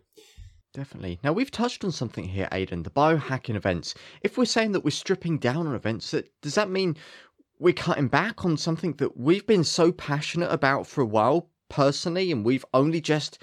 Definitely. 0.73 1.21
Now 1.23 1.33
we've 1.33 1.51
touched 1.51 1.85
on 1.85 1.93
something 1.93 2.25
here, 2.25 2.49
Aidan, 2.51 2.83
the 2.83 2.91
biohacking 2.91 3.55
events. 3.55 3.95
If 4.23 4.39
we're 4.39 4.45
saying 4.47 4.73
that 4.73 4.85
we're 4.85 4.91
stripping 4.91 5.39
down 5.39 5.67
on 5.67 5.75
events, 5.75 6.11
that 6.13 6.33
does 6.41 6.55
that 6.55 6.71
mean 6.71 6.97
we're 7.59 7.75
cutting 7.75 8.09
back 8.09 8.45
on 8.45 8.57
something 8.57 8.95
that 8.95 9.17
we've 9.17 9.47
been 9.47 9.65
so 9.65 9.93
passionate 9.93 10.51
about 10.51 10.87
for 10.87 11.03
a 11.03 11.07
while 11.07 11.51
personally, 11.75 12.31
and 12.31 12.45
we've 12.45 12.65
only 12.73 13.01
just 13.01 13.39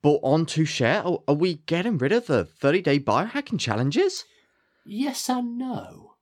bought 0.00 0.20
on 0.22 0.46
to 0.46 0.64
share? 0.64 1.04
Are 1.04 1.34
we 1.34 1.56
getting 1.66 1.98
rid 1.98 2.12
of 2.12 2.26
the 2.26 2.44
30 2.44 2.80
day 2.80 2.98
biohacking 2.98 3.60
challenges? 3.60 4.24
Yes 4.86 5.28
and 5.28 5.58
no. 5.58 6.13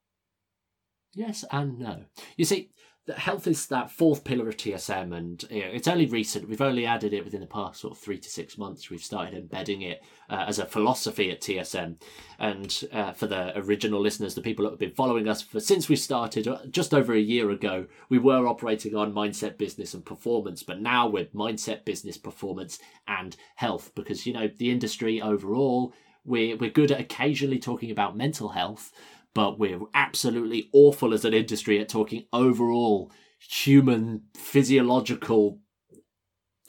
Yes 1.14 1.44
and 1.50 1.78
no. 1.78 2.04
You 2.36 2.44
see, 2.44 2.70
health 3.16 3.48
is 3.48 3.66
that 3.66 3.90
fourth 3.90 4.22
pillar 4.22 4.48
of 4.48 4.56
TSM, 4.56 5.14
and 5.16 5.42
you 5.50 5.60
know, 5.60 5.70
it's 5.72 5.88
only 5.88 6.06
recent. 6.06 6.48
We've 6.48 6.60
only 6.60 6.86
added 6.86 7.12
it 7.12 7.24
within 7.24 7.40
the 7.40 7.46
past 7.46 7.80
sort 7.80 7.94
of 7.94 7.98
three 7.98 8.18
to 8.18 8.28
six 8.28 8.56
months. 8.56 8.90
We've 8.90 9.02
started 9.02 9.34
embedding 9.34 9.82
it 9.82 10.02
uh, 10.30 10.44
as 10.46 10.58
a 10.58 10.66
philosophy 10.66 11.30
at 11.30 11.40
TSM. 11.40 11.96
And 12.38 12.84
uh, 12.92 13.12
for 13.12 13.26
the 13.26 13.58
original 13.58 14.00
listeners, 14.00 14.34
the 14.34 14.40
people 14.40 14.64
that 14.64 14.70
have 14.70 14.78
been 14.78 14.94
following 14.94 15.28
us 15.28 15.42
for 15.42 15.58
since 15.58 15.88
we 15.88 15.96
started 15.96 16.46
uh, 16.46 16.58
just 16.70 16.94
over 16.94 17.12
a 17.12 17.20
year 17.20 17.50
ago, 17.50 17.86
we 18.08 18.18
were 18.18 18.46
operating 18.46 18.94
on 18.94 19.12
mindset, 19.12 19.58
business, 19.58 19.94
and 19.94 20.04
performance. 20.04 20.62
But 20.62 20.80
now 20.80 21.08
with 21.08 21.34
mindset, 21.34 21.84
business, 21.84 22.16
performance, 22.16 22.78
and 23.08 23.36
health, 23.56 23.90
because 23.94 24.26
you 24.26 24.32
know 24.32 24.48
the 24.56 24.70
industry 24.70 25.20
overall. 25.20 25.92
We're, 26.24 26.56
we're 26.56 26.70
good 26.70 26.92
at 26.92 27.00
occasionally 27.00 27.58
talking 27.58 27.90
about 27.90 28.16
mental 28.16 28.50
health, 28.50 28.92
but 29.34 29.58
we're 29.58 29.80
absolutely 29.94 30.68
awful 30.72 31.14
as 31.14 31.24
an 31.24 31.34
industry 31.34 31.80
at 31.80 31.88
talking 31.88 32.26
overall 32.32 33.10
human 33.38 34.22
physiological 34.34 35.58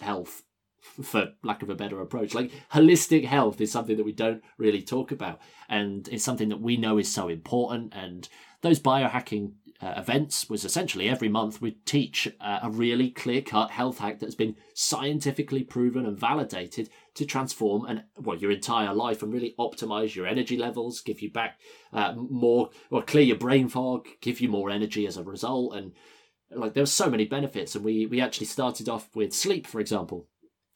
health 0.01 0.43
for 1.03 1.33
lack 1.43 1.61
of 1.61 1.69
a 1.69 1.75
better 1.75 2.01
approach. 2.01 2.33
Like 2.33 2.51
holistic 2.73 3.25
health 3.25 3.61
is 3.61 3.71
something 3.71 3.97
that 3.97 4.05
we 4.05 4.13
don't 4.13 4.43
really 4.57 4.81
talk 4.81 5.11
about, 5.11 5.39
and 5.69 6.07
it's 6.09 6.23
something 6.23 6.49
that 6.49 6.61
we 6.61 6.77
know 6.77 6.97
is 6.97 7.11
so 7.11 7.29
important. 7.29 7.93
And 7.95 8.27
those 8.61 8.79
biohacking 8.79 9.53
uh, 9.83 9.93
events 9.97 10.49
was 10.49 10.63
essentially 10.63 11.09
every 11.09 11.27
month 11.27 11.61
we'd 11.61 11.85
teach 11.85 12.27
uh, 12.39 12.59
a 12.63 12.69
really 12.69 13.09
clear 13.09 13.41
cut 13.41 13.71
health 13.71 13.97
hack 13.97 14.19
that's 14.19 14.35
been 14.35 14.55
scientifically 14.73 15.63
proven 15.63 16.05
and 16.05 16.17
validated 16.17 16.89
to 17.13 17.25
transform 17.25 17.85
and 17.85 18.03
well 18.17 18.37
your 18.37 18.51
entire 18.51 18.93
life 18.93 19.21
and 19.21 19.33
really 19.33 19.53
optimize 19.59 20.15
your 20.15 20.25
energy 20.25 20.55
levels, 20.55 21.01
give 21.01 21.21
you 21.21 21.29
back 21.29 21.59
uh, 21.91 22.13
more 22.13 22.69
or 22.89 23.01
clear 23.01 23.23
your 23.23 23.37
brain 23.37 23.67
fog, 23.67 24.07
give 24.21 24.39
you 24.39 24.47
more 24.47 24.69
energy 24.69 25.05
as 25.05 25.17
a 25.17 25.23
result, 25.23 25.75
and 25.75 25.91
like 26.51 26.73
there 26.73 26.83
were 26.83 26.87
so 26.87 27.09
many 27.09 27.25
benefits. 27.25 27.75
And 27.75 27.83
we 27.83 28.05
we 28.05 28.21
actually 28.21 28.47
started 28.47 28.87
off 28.87 29.13
with 29.13 29.33
sleep, 29.33 29.67
for 29.67 29.81
example 29.81 30.27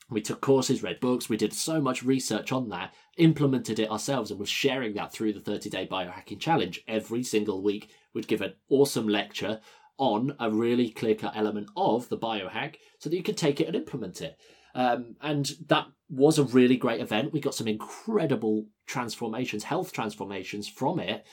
we 0.09 0.21
took 0.21 0.39
courses, 0.39 0.83
read 0.83 0.99
books, 0.99 1.27
we 1.27 1.35
did 1.35 1.53
so 1.53 1.81
much 1.81 2.03
research 2.03 2.51
on 2.51 2.69
that, 2.69 2.93
implemented 3.17 3.77
it 3.77 3.91
ourselves, 3.91 4.31
and 4.31 4.39
was 4.39 4.49
sharing 4.49 4.93
that 4.93 5.11
through 5.11 5.33
the 5.33 5.41
30 5.41 5.69
day 5.69 5.87
biohacking 5.89 6.39
challenge. 6.39 6.81
Every 6.87 7.23
single 7.23 7.61
week, 7.61 7.89
we'd 8.17 8.27
give 8.27 8.41
an 8.41 8.55
awesome 8.69 9.07
lecture 9.07 9.62
on 9.97 10.36
a 10.39 10.51
really 10.51 10.89
clear 10.89 11.15
cut 11.15 11.38
element 11.38 11.69
of 11.77 12.09
the 12.09 12.17
biohack 12.17 12.75
so 13.00 13.09
that 13.09 13.15
you 13.15 13.24
could 13.24 13.38
take 13.38 13.62
it 13.62 13.67
and 13.67 13.75
implement 13.75 14.21
it. 14.21 14.38
Um, 14.75 15.15
and 15.21 15.51
that 15.67 15.88
was 16.09 16.38
a 16.38 16.43
really 16.43 16.77
great 16.77 17.00
event. 17.00 17.31
We 17.31 17.39
got 17.39 17.55
some 17.55 17.67
incredible 17.67 18.65
transformations, 18.86 19.63
health 19.63 19.93
transformations 19.93 20.67
from 20.67 21.00
it. 21.00 21.25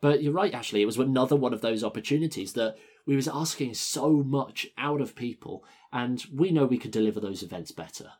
But 0.00 0.22
you're 0.22 0.32
right, 0.32 0.54
Ashley, 0.54 0.82
it 0.82 0.86
was 0.86 0.98
another 0.98 1.36
one 1.36 1.52
of 1.52 1.60
those 1.60 1.82
opportunities 1.82 2.52
that 2.54 2.76
we 3.04 3.16
was 3.16 3.28
asking 3.28 3.74
so 3.74 4.10
much 4.10 4.68
out 4.78 5.00
of 5.00 5.16
people 5.16 5.64
and 5.92 6.24
we 6.32 6.50
know 6.50 6.66
we 6.66 6.78
could 6.78 6.92
deliver 6.92 7.20
those 7.20 7.42
events 7.42 7.72
better. 7.72 8.12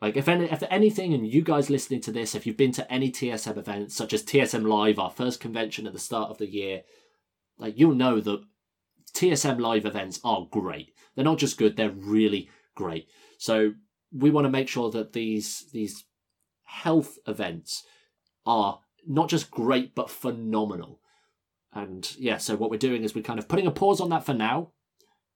Like 0.00 0.16
if 0.16 0.28
any, 0.28 0.46
if 0.46 0.62
anything, 0.70 1.12
and 1.12 1.26
you 1.26 1.42
guys 1.42 1.68
listening 1.68 2.00
to 2.02 2.12
this, 2.12 2.34
if 2.34 2.46
you've 2.46 2.56
been 2.56 2.72
to 2.72 2.90
any 2.90 3.10
TSM 3.10 3.58
events 3.58 3.94
such 3.94 4.14
as 4.14 4.22
TSM 4.22 4.66
Live, 4.66 4.98
our 4.98 5.10
first 5.10 5.40
convention 5.40 5.86
at 5.86 5.92
the 5.92 5.98
start 5.98 6.30
of 6.30 6.38
the 6.38 6.48
year, 6.48 6.82
like 7.60 7.78
you'll 7.78 7.94
know 7.94 8.20
that 8.20 8.42
TSM 9.14 9.60
Live 9.60 9.84
events 9.84 10.20
are 10.24 10.48
great. 10.50 10.94
They're 11.14 11.24
not 11.24 11.38
just 11.38 11.58
good; 11.58 11.76
they're 11.76 11.90
really 11.90 12.50
great. 12.74 13.08
So 13.38 13.74
we 14.12 14.30
want 14.30 14.46
to 14.46 14.50
make 14.50 14.68
sure 14.68 14.90
that 14.90 15.12
these 15.12 15.66
these 15.72 16.04
health 16.64 17.18
events 17.26 17.84
are 18.46 18.80
not 19.06 19.28
just 19.28 19.50
great 19.50 19.94
but 19.94 20.10
phenomenal. 20.10 21.00
And 21.72 22.10
yeah, 22.18 22.38
so 22.38 22.56
what 22.56 22.70
we're 22.70 22.78
doing 22.78 23.04
is 23.04 23.14
we're 23.14 23.22
kind 23.22 23.38
of 23.38 23.48
putting 23.48 23.66
a 23.66 23.70
pause 23.70 24.00
on 24.00 24.10
that 24.10 24.24
for 24.24 24.34
now 24.34 24.72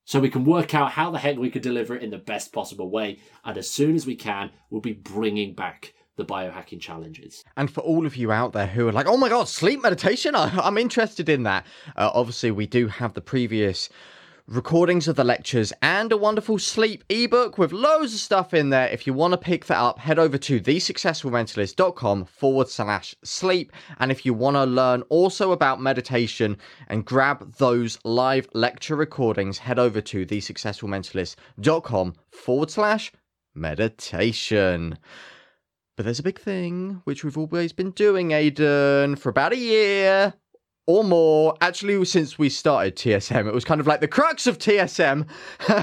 so 0.04 0.20
we 0.20 0.30
can 0.30 0.44
work 0.44 0.74
out 0.74 0.92
how 0.92 1.10
the 1.10 1.18
heck 1.18 1.38
we 1.38 1.50
could 1.50 1.62
deliver 1.62 1.96
it 1.96 2.02
in 2.02 2.10
the 2.10 2.18
best 2.18 2.52
possible 2.52 2.90
way. 2.90 3.18
And 3.44 3.56
as 3.56 3.70
soon 3.70 3.94
as 3.94 4.06
we 4.06 4.16
can, 4.16 4.50
we'll 4.68 4.80
be 4.80 4.92
bringing 4.92 5.54
back 5.54 5.93
the 6.16 6.24
biohacking 6.24 6.80
challenges. 6.80 7.44
And 7.56 7.70
for 7.70 7.80
all 7.80 8.06
of 8.06 8.16
you 8.16 8.32
out 8.32 8.52
there 8.52 8.66
who 8.66 8.88
are 8.88 8.92
like, 8.92 9.06
oh 9.06 9.16
my 9.16 9.28
God, 9.28 9.48
sleep 9.48 9.82
meditation, 9.82 10.34
I, 10.36 10.66
am 10.66 10.78
interested 10.78 11.28
in 11.28 11.42
that. 11.44 11.66
Uh, 11.96 12.10
obviously, 12.14 12.50
we 12.50 12.66
do 12.66 12.88
have 12.88 13.14
the 13.14 13.20
previous 13.20 13.88
recordings 14.46 15.08
of 15.08 15.16
the 15.16 15.24
lectures, 15.24 15.72
and 15.80 16.12
a 16.12 16.16
wonderful 16.16 16.58
sleep 16.58 17.02
ebook 17.08 17.56
with 17.56 17.72
loads 17.72 18.12
of 18.12 18.20
stuff 18.20 18.52
in 18.52 18.68
there. 18.70 18.88
If 18.88 19.06
you 19.06 19.14
want 19.14 19.32
to 19.32 19.38
pick 19.38 19.64
that 19.66 19.78
up, 19.78 19.98
head 19.98 20.18
over 20.18 20.36
to 20.36 20.60
thesuccessfulmentalist.com 20.60 22.26
forward 22.26 22.68
slash 22.68 23.14
sleep. 23.24 23.72
And 23.98 24.10
if 24.10 24.26
you 24.26 24.34
want 24.34 24.56
to 24.56 24.64
learn 24.64 25.02
also 25.02 25.52
about 25.52 25.80
meditation 25.80 26.58
and 26.88 27.06
grab 27.06 27.54
those 27.54 27.98
live 28.04 28.46
lecture 28.52 28.96
recordings, 28.96 29.58
head 29.58 29.78
over 29.78 30.00
to 30.02 30.26
thesuccessfulmentalist.com 30.26 32.14
forward 32.30 32.70
slash 32.70 33.12
meditation. 33.54 34.98
But 35.96 36.04
there's 36.04 36.18
a 36.18 36.24
big 36.24 36.40
thing, 36.40 37.02
which 37.04 37.22
we've 37.22 37.38
always 37.38 37.72
been 37.72 37.92
doing, 37.92 38.32
Aidan, 38.32 39.14
for 39.14 39.28
about 39.28 39.52
a 39.52 39.56
year 39.56 40.34
or 40.86 41.04
more. 41.04 41.54
Actually, 41.60 42.04
since 42.04 42.36
we 42.36 42.48
started 42.48 42.96
TSM, 42.96 43.46
it 43.46 43.54
was 43.54 43.64
kind 43.64 43.80
of 43.80 43.86
like 43.86 44.00
the 44.00 44.08
crux 44.08 44.48
of 44.48 44.58
TSM. 44.58 45.26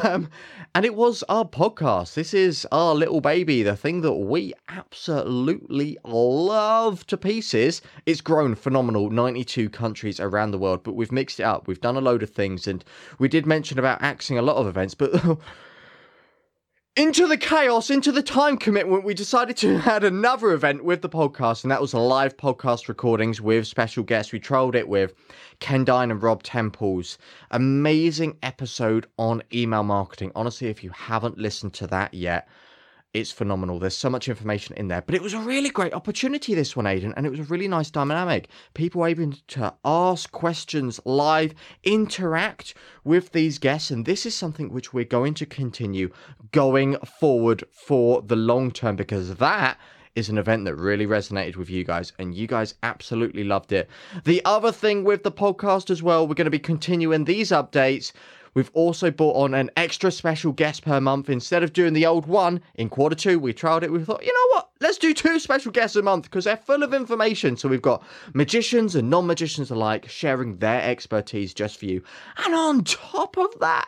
Um, 0.04 0.28
and 0.76 0.86
it 0.86 0.96
was 0.96 1.24
our 1.30 1.46
podcast. 1.46 2.16
This 2.16 2.34
is 2.34 2.68
our 2.74 2.94
little 2.94 3.22
baby, 3.22 3.64
the 3.64 3.78
thing 3.78 4.02
that 4.02 4.14
we 4.14 4.54
absolutely 4.68 5.98
love 6.04 7.08
to 7.08 7.16
pieces. 7.16 7.82
It's 8.06 8.20
grown 8.20 8.56
phenomenal, 8.56 9.10
92 9.10 9.70
countries 9.70 10.20
around 10.20 10.52
the 10.52 10.58
world, 10.58 10.84
but 10.84 10.96
we've 10.96 11.12
mixed 11.12 11.40
it 11.40 11.44
up. 11.44 11.68
We've 11.68 11.80
done 11.80 11.96
a 11.96 12.02
load 12.02 12.22
of 12.22 12.30
things, 12.32 12.68
and 12.68 12.84
we 13.18 13.30
did 13.30 13.46
mention 13.46 13.80
about 13.80 14.02
axing 14.02 14.38
a 14.38 14.42
lot 14.42 14.58
of 14.58 14.68
events, 14.68 14.94
but 14.94 15.14
into 16.98 17.26
the 17.26 17.38
chaos, 17.38 17.90
into 17.90 18.12
the 18.12 18.22
time 18.22 18.58
commitment, 18.58 19.06
we 19.06 19.14
decided 19.14 19.56
to 19.58 19.78
add 19.86 20.04
another 20.04 20.52
event 20.52 20.84
with 20.84 21.02
the 21.02 21.10
podcast, 21.10 21.64
and 21.64 21.72
that 21.72 21.80
was 21.80 21.94
live 21.94 22.36
podcast 22.36 22.90
recordings 22.90 23.40
with 23.40 23.66
special 23.66 24.04
guests. 24.04 24.34
We 24.34 24.40
trolled 24.40 24.76
it 24.76 24.90
with 24.90 25.14
Ken 25.60 25.86
Dyne 25.86 26.12
and 26.12 26.22
Rob 26.22 26.44
Temples. 26.44 27.18
Amazing 27.52 28.38
episode 28.44 29.08
on 29.18 29.42
email 29.54 29.84
marketing. 29.84 30.34
Honestly, 30.36 30.68
if 30.68 30.84
you 30.84 30.90
haven't 30.90 31.38
listened 31.38 31.74
to 31.76 31.88
that 31.88 32.14
yet, 32.14 32.50
it's 33.14 33.32
phenomenal. 33.32 33.78
There's 33.78 33.98
so 33.98 34.10
much 34.10 34.30
information 34.30 34.76
in 34.78 34.88
there. 34.88 35.02
But 35.02 35.16
it 35.16 35.22
was 35.22 35.34
a 35.34 35.40
really 35.40 35.70
great 35.70 35.94
opportunity, 35.94 36.56
this 36.56 36.76
one, 36.76 36.88
Aidan, 36.88 37.14
and 37.18 37.26
it 37.26 37.30
was 37.30 37.40
a 37.40 37.44
really 37.44 37.68
nice 37.68 37.92
dynamic. 37.92 38.48
People 38.74 39.06
able 39.06 39.34
to 39.50 39.74
ask 39.84 40.32
questions 40.32 41.00
live, 41.04 41.54
interact 41.84 42.74
with 43.04 43.32
these 43.32 43.60
guests, 43.60 43.92
and 43.92 44.06
this 44.06 44.26
is 44.26 44.34
something 44.34 44.72
which 44.72 44.94
we're 44.94 45.04
going 45.04 45.34
to 45.36 45.46
continue 45.46 46.10
going 46.52 46.96
forward 47.20 47.64
for 47.72 48.22
the 48.22 48.36
long 48.36 48.72
term 48.72 48.96
because 48.96 49.36
that 49.36 49.78
is 50.16 50.30
an 50.30 50.38
event 50.38 50.66
that 50.66 50.76
really 50.76 51.08
resonated 51.08 51.56
with 51.56 51.70
you 51.70 51.84
guys, 51.84 52.14
and 52.20 52.36
you 52.36 52.48
guys 52.48 52.76
absolutely 52.84 53.44
loved 53.44 53.72
it. 53.72 53.90
The 54.24 54.42
other 54.46 54.72
thing 54.72 55.04
with 55.04 55.24
the 55.24 55.32
podcast 55.32 55.90
as 55.90 56.04
well, 56.04 56.28
we're 56.28 56.36
going 56.36 56.46
to 56.46 56.52
be 56.52 56.60
continuing 56.60 57.26
these 57.26 57.50
updates 57.52 58.12
We've 58.54 58.72
also 58.74 59.12
brought 59.12 59.36
on 59.36 59.54
an 59.54 59.72
extra 59.78 60.12
special 60.12 60.52
guest 60.52 60.84
per 60.84 61.00
month. 61.00 61.30
Instead 61.30 61.64
of 61.64 61.74
doing 61.74 61.94
the 61.94 62.06
old 62.06 62.26
one 62.26 62.62
in 62.76 62.90
quarter 62.90 63.16
two, 63.16 63.40
we 63.40 63.54
trialed 63.54 63.84
it. 63.84 63.92
We 63.92 64.04
thought, 64.04 64.26
you 64.26 64.34
know 64.34 64.56
what? 64.56 64.70
Let's 64.82 64.98
do 64.98 65.14
two 65.14 65.40
special 65.40 65.72
guests 65.72 65.96
a 65.96 66.02
month 66.02 66.26
because 66.26 66.46
they're 66.46 66.58
full 66.58 66.84
of 66.84 66.94
information. 66.94 67.56
So 67.56 67.70
we've 67.70 67.82
got 67.82 68.04
magicians 68.34 68.96
and 68.96 69.10
non 69.10 69.28
magicians 69.28 69.72
alike 69.72 70.10
sharing 70.10 70.58
their 70.58 70.82
expertise 70.82 71.54
just 71.54 71.80
for 71.80 71.86
you. 71.86 72.04
And 72.46 72.54
on 72.54 72.84
top 72.84 73.38
of 73.38 73.60
that, 73.60 73.88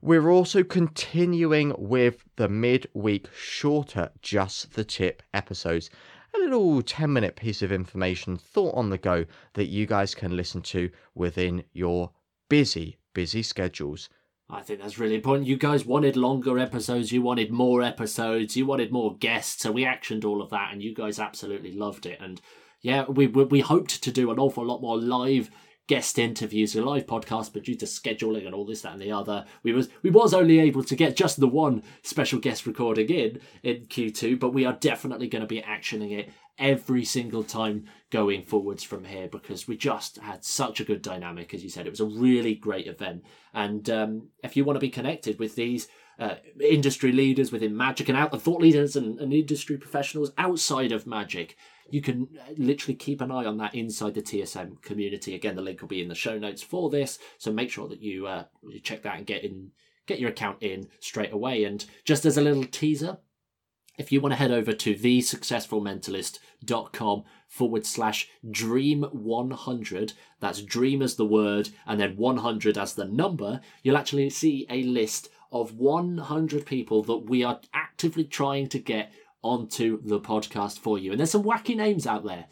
we're 0.00 0.30
also 0.30 0.62
continuing 0.62 1.74
with 1.76 2.24
the 2.36 2.48
mid-week 2.48 3.28
shorter 3.36 4.10
just 4.22 4.74
the 4.74 4.84
tip 4.84 5.22
episodes 5.32 5.90
a 6.34 6.38
little 6.38 6.82
10 6.82 7.12
minute 7.12 7.36
piece 7.36 7.62
of 7.62 7.70
information 7.70 8.36
thought 8.36 8.74
on 8.74 8.90
the 8.90 8.98
go 8.98 9.24
that 9.54 9.66
you 9.66 9.86
guys 9.86 10.14
can 10.14 10.36
listen 10.36 10.60
to 10.62 10.90
within 11.14 11.64
your 11.72 12.10
busy 12.48 12.98
busy 13.14 13.42
schedules. 13.42 14.08
I 14.50 14.60
think 14.60 14.80
that's 14.80 14.98
really 14.98 15.14
important. 15.14 15.48
You 15.48 15.56
guys 15.56 15.86
wanted 15.86 16.16
longer 16.16 16.58
episodes, 16.58 17.12
you 17.12 17.22
wanted 17.22 17.50
more 17.50 17.82
episodes, 17.82 18.56
you 18.56 18.66
wanted 18.66 18.92
more 18.92 19.16
guests, 19.16 19.62
so 19.62 19.72
we 19.72 19.84
actioned 19.84 20.24
all 20.24 20.42
of 20.42 20.50
that, 20.50 20.72
and 20.72 20.82
you 20.82 20.94
guys 20.94 21.18
absolutely 21.18 21.72
loved 21.72 22.04
it. 22.04 22.20
And 22.20 22.40
yeah, 22.82 23.04
we 23.04 23.26
we, 23.26 23.44
we 23.44 23.60
hoped 23.60 24.02
to 24.02 24.12
do 24.12 24.30
an 24.30 24.38
awful 24.38 24.64
lot 24.64 24.82
more 24.82 24.98
live 24.98 25.50
guest 25.86 26.18
interviews, 26.18 26.74
a 26.74 26.82
live 26.82 27.06
podcast, 27.06 27.52
but 27.52 27.64
due 27.64 27.74
to 27.74 27.86
scheduling 27.86 28.46
and 28.46 28.54
all 28.54 28.64
this, 28.64 28.82
that, 28.82 28.92
and 28.92 29.02
the 29.02 29.12
other, 29.12 29.44
we 29.62 29.72
was 29.72 29.88
we 30.02 30.10
was 30.10 30.34
only 30.34 30.58
able 30.60 30.84
to 30.84 30.96
get 30.96 31.16
just 31.16 31.40
the 31.40 31.48
one 31.48 31.82
special 32.02 32.38
guest 32.38 32.66
recording 32.66 33.08
in 33.08 33.40
in 33.62 33.86
Q2. 33.86 34.38
But 34.38 34.52
we 34.52 34.66
are 34.66 34.74
definitely 34.74 35.28
going 35.28 35.42
to 35.42 35.48
be 35.48 35.62
actioning 35.62 36.18
it 36.18 36.30
every 36.58 37.04
single 37.04 37.42
time 37.42 37.84
going 38.10 38.42
forwards 38.42 38.82
from 38.82 39.04
here 39.04 39.28
because 39.28 39.66
we 39.66 39.76
just 39.76 40.18
had 40.18 40.44
such 40.44 40.80
a 40.80 40.84
good 40.84 41.02
dynamic 41.02 41.52
as 41.52 41.64
you 41.64 41.68
said 41.68 41.86
it 41.86 41.90
was 41.90 42.00
a 42.00 42.04
really 42.04 42.54
great 42.54 42.86
event 42.86 43.24
and 43.52 43.90
um, 43.90 44.28
if 44.42 44.56
you 44.56 44.64
want 44.64 44.76
to 44.76 44.80
be 44.80 44.90
connected 44.90 45.38
with 45.38 45.56
these 45.56 45.88
uh, 46.20 46.36
industry 46.60 47.10
leaders 47.10 47.50
within 47.50 47.76
magic 47.76 48.08
and 48.08 48.16
out 48.16 48.30
the 48.30 48.38
thought 48.38 48.60
leaders 48.60 48.94
and, 48.94 49.18
and 49.18 49.32
industry 49.32 49.76
professionals 49.76 50.30
outside 50.38 50.92
of 50.92 51.08
magic 51.08 51.56
you 51.90 52.00
can 52.00 52.28
uh, 52.40 52.52
literally 52.56 52.94
keep 52.94 53.20
an 53.20 53.30
eye 53.30 53.44
on 53.44 53.58
that 53.58 53.74
inside 53.74 54.14
the 54.14 54.22
TSM 54.22 54.80
community. 54.82 55.34
Again, 55.34 55.54
the 55.54 55.62
link 55.62 55.80
will 55.80 55.88
be 55.88 56.02
in 56.02 56.08
the 56.08 56.14
show 56.14 56.38
notes 56.38 56.62
for 56.62 56.90
this, 56.90 57.18
so 57.38 57.52
make 57.52 57.70
sure 57.70 57.88
that 57.88 58.00
you 58.00 58.26
uh, 58.26 58.44
you 58.62 58.80
check 58.80 59.02
that 59.02 59.18
and 59.18 59.26
get 59.26 59.44
in 59.44 59.70
get 60.06 60.20
your 60.20 60.30
account 60.30 60.62
in 60.62 60.88
straight 61.00 61.32
away. 61.32 61.64
And 61.64 61.84
just 62.04 62.26
as 62.26 62.36
a 62.36 62.42
little 62.42 62.64
teaser, 62.64 63.18
if 63.96 64.12
you 64.12 64.20
want 64.20 64.32
to 64.32 64.36
head 64.36 64.50
over 64.50 64.72
to 64.72 64.94
thesuccessfulmentalist.com 64.94 67.24
forward 67.46 67.86
slash 67.86 68.28
dream 68.50 69.04
100, 69.12 70.12
that's 70.40 70.60
dream 70.62 71.00
as 71.02 71.14
the 71.16 71.24
word 71.24 71.68
and 71.86 72.00
then 72.00 72.16
100 72.16 72.76
as 72.76 72.94
the 72.94 73.04
number, 73.04 73.60
you'll 73.82 73.96
actually 73.96 74.28
see 74.30 74.66
a 74.68 74.82
list 74.82 75.28
of 75.52 75.74
100 75.74 76.66
people 76.66 77.04
that 77.04 77.18
we 77.18 77.44
are 77.44 77.60
actively 77.72 78.24
trying 78.24 78.68
to 78.68 78.78
get 78.78 79.12
onto 79.42 80.02
the 80.02 80.18
podcast 80.18 80.78
for 80.78 80.98
you. 80.98 81.12
And 81.12 81.20
there's 81.20 81.30
some 81.30 81.44
wacky 81.44 81.76
names 81.76 82.06
out 82.06 82.24
there. 82.24 82.46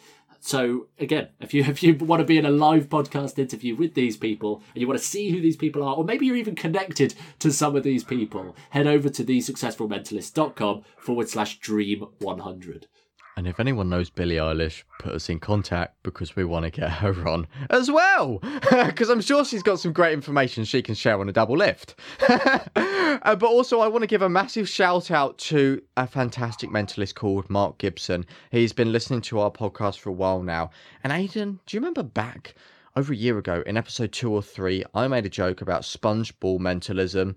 So 0.45 0.89
again, 0.99 1.29
if 1.41 1.55
you 1.55 1.63
if 1.69 1.83
you 1.83 1.95
want 1.95 2.21
to 2.21 2.27
be 2.27 2.37
in 2.37 2.45
a 2.45 2.51
live 2.51 2.89
podcast 2.89 3.39
interview 3.39 3.77
with 3.77 3.95
these 3.95 4.17
people 4.17 4.61
and 4.75 4.81
you 4.81 4.89
want 4.89 4.99
to 4.99 5.07
see 5.07 5.31
who 5.31 5.41
these 5.41 5.57
people 5.57 5.85
are, 5.85 5.95
or 5.95 6.05
maybe 6.05 6.27
you're 6.27 6.37
even 6.37 6.57
connected 6.57 7.15
to 7.39 7.53
some 7.53 7.77
of 7.77 7.85
these 7.85 8.03
people, 8.03 8.57
head 8.71 8.89
over 8.89 9.09
to 9.09 9.25
thesuccessfulmentalist.com 9.25 10.83
forward 10.99 11.29
slash 11.29 11.59
dream 11.61 12.09
100. 12.19 12.89
And 13.37 13.49
if 13.49 13.59
anyone 13.59 13.89
knows 13.89 14.11
Billie 14.11 14.37
Eilish, 14.37 14.83
put 14.99 15.15
us 15.15 15.31
in 15.31 15.41
contact 15.41 15.97
because 16.03 16.37
we 16.37 16.45
want 16.45 16.65
to 16.67 16.71
get 16.71 16.91
her 17.01 17.27
on 17.27 17.47
as 17.71 17.91
well. 17.91 18.41
Because 18.93 19.11
I'm 19.11 19.21
sure 19.21 19.45
she's 19.45 19.63
got 19.63 19.81
some 19.81 19.93
great 19.93 20.13
information 20.13 20.65
she 20.65 20.83
can 20.83 20.95
share 20.95 21.19
on 21.19 21.29
a 21.29 21.33
double 21.33 21.57
lift. 21.57 21.95
uh, 22.29 23.37
but 23.37 23.43
also, 23.43 23.81
I 23.81 23.89
want 23.89 24.03
to 24.03 24.07
give 24.07 24.23
a 24.23 24.29
massive 24.29 24.69
shout 24.69 25.11
out 25.11 25.39
to 25.39 25.83
a 25.97 26.07
fantastic 26.07 26.71
mentalist 26.71 27.15
called 27.15 27.49
Mark 27.49 27.79
Gibson. 27.79 28.27
He's 28.51 28.73
been 28.73 28.93
listening 28.93 29.21
to 29.23 29.41
our 29.41 29.51
podcast 29.51 29.99
for 29.99 30.11
a 30.11 30.15
while 30.15 30.43
now. 30.43 30.71
And 31.03 31.13
Aidan, 31.13 31.61
do 31.67 31.77
you 31.77 31.81
remember 31.81 32.03
back 32.03 32.55
over 32.97 33.13
a 33.13 33.17
year 33.17 33.39
ago 33.39 33.63
in 33.67 33.77
episode 33.77 34.13
two 34.13 34.33
or 34.33 34.43
three, 34.43 34.85
I 34.95 35.09
made 35.09 35.27
a 35.27 35.31
joke 35.31 35.61
about 35.61 35.85
sponge 35.85 36.39
ball 36.41 36.59
mentalism? 36.59 37.37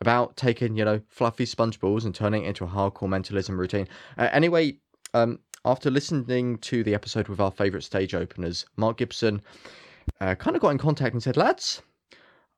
About 0.00 0.36
taking, 0.36 0.76
you 0.76 0.84
know, 0.84 1.00
fluffy 1.08 1.44
sponge 1.44 1.80
balls 1.80 2.04
and 2.04 2.14
turning 2.14 2.44
it 2.44 2.48
into 2.48 2.64
a 2.64 2.68
hardcore 2.68 3.08
mentalism 3.08 3.58
routine. 3.58 3.88
Uh, 4.16 4.28
anyway, 4.30 4.76
um, 5.14 5.38
after 5.64 5.90
listening 5.90 6.58
to 6.58 6.82
the 6.82 6.94
episode 6.94 7.28
with 7.28 7.40
our 7.40 7.50
favourite 7.50 7.84
stage 7.84 8.14
openers, 8.14 8.66
Mark 8.76 8.98
Gibson 8.98 9.42
uh, 10.20 10.34
kind 10.34 10.56
of 10.56 10.62
got 10.62 10.70
in 10.70 10.78
contact 10.78 11.14
and 11.14 11.22
said, 11.22 11.36
lads, 11.36 11.82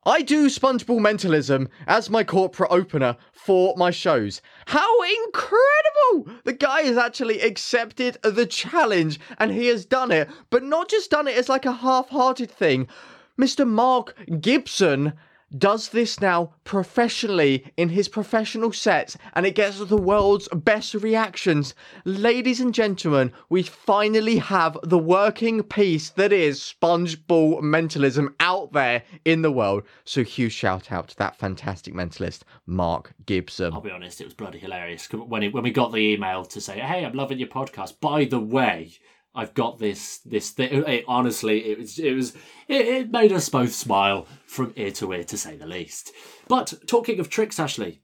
I 0.06 0.22
do 0.22 0.46
SpongeBall 0.46 0.98
Mentalism 1.00 1.68
as 1.86 2.08
my 2.08 2.24
corporate 2.24 2.70
opener 2.72 3.16
for 3.32 3.74
my 3.76 3.90
shows. 3.90 4.40
How 4.66 5.02
incredible! 5.02 6.40
The 6.44 6.54
guy 6.54 6.82
has 6.82 6.96
actually 6.96 7.40
accepted 7.42 8.16
the 8.22 8.46
challenge 8.46 9.20
and 9.38 9.50
he 9.52 9.66
has 9.66 9.84
done 9.84 10.10
it, 10.10 10.30
but 10.48 10.62
not 10.62 10.88
just 10.88 11.10
done 11.10 11.28
it 11.28 11.36
as 11.36 11.50
like 11.50 11.66
a 11.66 11.72
half 11.72 12.08
hearted 12.08 12.50
thing. 12.50 12.88
Mr. 13.38 13.66
Mark 13.66 14.14
Gibson 14.40 15.12
does 15.56 15.88
this 15.88 16.20
now 16.20 16.52
professionally 16.64 17.72
in 17.76 17.88
his 17.88 18.08
professional 18.08 18.72
sets 18.72 19.16
and 19.34 19.46
it 19.46 19.54
gets 19.54 19.78
the 19.78 19.96
world's 19.96 20.48
best 20.48 20.94
reactions. 20.94 21.74
Ladies 22.04 22.60
and 22.60 22.74
gentlemen, 22.74 23.32
we 23.48 23.62
finally 23.62 24.38
have 24.38 24.78
the 24.82 24.98
working 24.98 25.62
piece 25.62 26.10
that 26.10 26.32
is 26.32 26.60
SpongeBall 26.60 27.62
mentalism 27.62 28.34
out 28.40 28.72
there 28.72 29.02
in 29.24 29.42
the 29.42 29.50
world. 29.50 29.82
So 30.04 30.22
huge 30.22 30.52
shout 30.52 30.92
out 30.92 31.08
to 31.08 31.16
that 31.16 31.36
fantastic 31.36 31.94
mentalist, 31.94 32.42
Mark 32.66 33.12
Gibson. 33.26 33.72
I'll 33.72 33.80
be 33.80 33.90
honest, 33.90 34.20
it 34.20 34.24
was 34.24 34.34
bloody 34.34 34.58
hilarious 34.58 35.10
when 35.12 35.42
it, 35.42 35.52
when 35.52 35.64
we 35.64 35.70
got 35.70 35.92
the 35.92 35.98
email 35.98 36.44
to 36.44 36.60
say, 36.60 36.78
"Hey, 36.78 37.04
I'm 37.04 37.12
loving 37.14 37.38
your 37.38 37.48
podcast. 37.48 38.00
By 38.00 38.24
the 38.24 38.40
way, 38.40 38.92
I've 39.34 39.54
got 39.54 39.78
this 39.78 40.18
this 40.18 40.50
thing. 40.50 40.84
It, 40.86 41.04
honestly, 41.06 41.70
it 41.70 41.78
was 41.78 41.98
it 41.98 42.14
was 42.14 42.34
it, 42.68 42.86
it 42.86 43.10
made 43.10 43.32
us 43.32 43.48
both 43.48 43.72
smile 43.72 44.26
from 44.46 44.72
ear 44.76 44.90
to 44.92 45.12
ear, 45.12 45.24
to 45.24 45.36
say 45.36 45.56
the 45.56 45.66
least. 45.66 46.12
But 46.48 46.74
talking 46.86 47.20
of 47.20 47.30
tricks, 47.30 47.60
Ashley, 47.60 48.02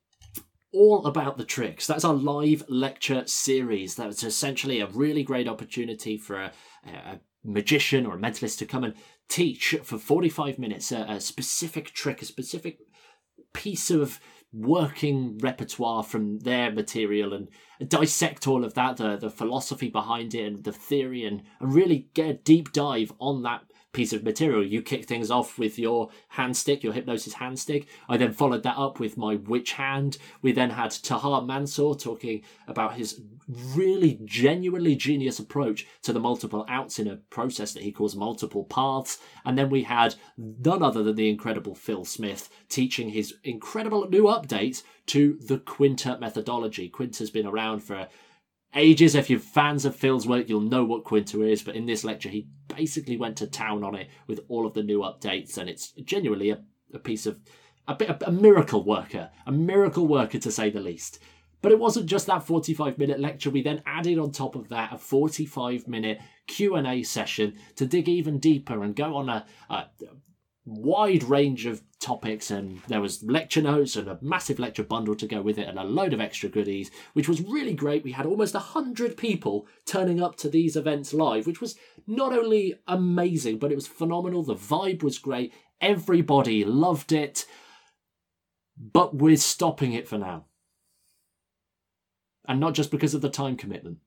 all 0.72 1.06
about 1.06 1.36
the 1.38 1.44
tricks. 1.44 1.86
That's 1.86 2.04
our 2.04 2.14
live 2.14 2.62
lecture 2.68 3.26
series. 3.26 3.96
That's 3.96 4.22
essentially 4.22 4.80
a 4.80 4.86
really 4.86 5.22
great 5.22 5.48
opportunity 5.48 6.16
for 6.16 6.40
a, 6.40 6.52
a 6.84 7.20
magician 7.44 8.06
or 8.06 8.14
a 8.14 8.18
mentalist 8.18 8.58
to 8.58 8.66
come 8.66 8.84
and 8.84 8.94
teach 9.28 9.76
for 9.82 9.98
45 9.98 10.58
minutes 10.58 10.92
a, 10.92 11.06
a 11.08 11.20
specific 11.20 11.92
trick, 11.92 12.22
a 12.22 12.24
specific 12.24 12.78
piece 13.52 13.90
of 13.90 14.20
working 14.56 15.38
repertoire 15.38 16.02
from 16.02 16.38
their 16.40 16.72
material 16.72 17.34
and 17.34 17.48
dissect 17.88 18.46
all 18.48 18.64
of 18.64 18.74
that, 18.74 18.96
the, 18.96 19.16
the 19.16 19.30
philosophy 19.30 19.88
behind 19.88 20.34
it 20.34 20.46
and 20.46 20.64
the 20.64 20.72
theory, 20.72 21.24
and, 21.24 21.42
and 21.60 21.74
really 21.74 22.08
get 22.14 22.30
a 22.30 22.34
deep 22.34 22.72
dive 22.72 23.12
on 23.18 23.42
that 23.42 23.62
piece 23.96 24.12
of 24.12 24.22
material. 24.22 24.62
You 24.62 24.82
kick 24.82 25.06
things 25.06 25.30
off 25.30 25.58
with 25.58 25.78
your 25.78 26.10
hand 26.28 26.54
stick, 26.54 26.84
your 26.84 26.92
hypnosis 26.92 27.32
hand 27.32 27.58
stick. 27.58 27.88
I 28.10 28.18
then 28.18 28.30
followed 28.32 28.62
that 28.64 28.76
up 28.76 29.00
with 29.00 29.16
my 29.16 29.36
witch 29.36 29.72
hand. 29.72 30.18
We 30.42 30.52
then 30.52 30.68
had 30.68 30.90
Tahar 30.90 31.40
Mansour 31.40 31.94
talking 31.94 32.42
about 32.68 32.96
his 32.96 33.22
really 33.48 34.20
genuinely 34.24 34.96
genius 34.96 35.38
approach 35.38 35.86
to 36.02 36.12
the 36.12 36.20
multiple 36.20 36.66
outs 36.68 36.98
in 36.98 37.08
a 37.08 37.16
process 37.30 37.72
that 37.72 37.84
he 37.84 37.90
calls 37.90 38.14
multiple 38.14 38.64
paths. 38.64 39.18
And 39.46 39.56
then 39.56 39.70
we 39.70 39.84
had 39.84 40.14
none 40.36 40.82
other 40.82 41.02
than 41.02 41.16
the 41.16 41.30
incredible 41.30 41.74
Phil 41.74 42.04
Smith 42.04 42.50
teaching 42.68 43.08
his 43.08 43.34
incredible 43.44 44.06
new 44.10 44.24
update 44.24 44.82
to 45.06 45.38
the 45.40 45.58
Quinta 45.58 46.18
methodology. 46.20 46.90
Quinta's 46.90 47.30
been 47.30 47.46
around 47.46 47.80
for 47.80 48.08
ages. 48.76 49.14
If 49.14 49.28
you're 49.28 49.40
fans 49.40 49.84
of 49.84 49.96
Phil's 49.96 50.26
work, 50.26 50.48
you'll 50.48 50.60
know 50.60 50.84
what 50.84 51.04
Quinta 51.04 51.42
is. 51.42 51.62
But 51.62 51.76
in 51.76 51.86
this 51.86 52.04
lecture, 52.04 52.28
he 52.28 52.46
basically 52.68 53.16
went 53.16 53.36
to 53.38 53.46
town 53.46 53.82
on 53.82 53.94
it 53.94 54.08
with 54.26 54.40
all 54.48 54.66
of 54.66 54.74
the 54.74 54.82
new 54.82 55.00
updates, 55.00 55.58
and 55.58 55.68
it's 55.68 55.92
genuinely 56.04 56.50
a, 56.50 56.60
a 56.94 56.98
piece 56.98 57.26
of 57.26 57.40
a 57.88 57.94
bit 57.94 58.22
a 58.24 58.32
miracle 58.32 58.84
worker, 58.84 59.30
a 59.46 59.52
miracle 59.52 60.06
worker 60.06 60.38
to 60.38 60.50
say 60.50 60.70
the 60.70 60.80
least. 60.80 61.20
But 61.62 61.72
it 61.72 61.78
wasn't 61.78 62.06
just 62.06 62.26
that 62.26 62.44
45 62.44 62.98
minute 62.98 63.18
lecture. 63.18 63.50
We 63.50 63.62
then 63.62 63.82
added 63.86 64.18
on 64.18 64.30
top 64.30 64.54
of 64.54 64.68
that 64.68 64.92
a 64.92 64.98
45 64.98 65.88
minute 65.88 66.20
Q&A 66.46 67.02
session 67.02 67.54
to 67.76 67.86
dig 67.86 68.08
even 68.08 68.38
deeper 68.38 68.82
and 68.82 68.94
go 68.94 69.16
on 69.16 69.28
a, 69.28 69.46
a 69.70 69.86
wide 70.66 71.22
range 71.22 71.64
of 71.64 71.80
topics 72.00 72.50
and 72.50 72.82
there 72.88 73.00
was 73.00 73.22
lecture 73.22 73.62
notes 73.62 73.94
and 73.94 74.08
a 74.08 74.18
massive 74.20 74.58
lecture 74.58 74.82
bundle 74.82 75.14
to 75.14 75.26
go 75.26 75.40
with 75.40 75.58
it 75.58 75.68
and 75.68 75.78
a 75.78 75.84
load 75.84 76.12
of 76.12 76.20
extra 76.20 76.48
goodies 76.48 76.90
which 77.12 77.28
was 77.28 77.40
really 77.40 77.72
great. 77.72 78.02
We 78.02 78.12
had 78.12 78.26
almost 78.26 78.54
100 78.54 79.16
people 79.16 79.68
turning 79.86 80.20
up 80.20 80.36
to 80.38 80.48
these 80.48 80.76
events 80.76 81.14
live 81.14 81.46
which 81.46 81.60
was 81.60 81.76
not 82.06 82.32
only 82.32 82.74
amazing 82.88 83.58
but 83.58 83.70
it 83.70 83.76
was 83.76 83.86
phenomenal. 83.86 84.42
The 84.42 84.56
vibe 84.56 85.04
was 85.04 85.18
great. 85.18 85.54
Everybody 85.80 86.64
loved 86.64 87.12
it. 87.12 87.46
But 88.76 89.14
we're 89.16 89.36
stopping 89.36 89.92
it 89.92 90.08
for 90.08 90.18
now. 90.18 90.46
And 92.46 92.60
not 92.60 92.74
just 92.74 92.90
because 92.90 93.14
of 93.14 93.22
the 93.22 93.30
time 93.30 93.56
commitment. 93.56 93.98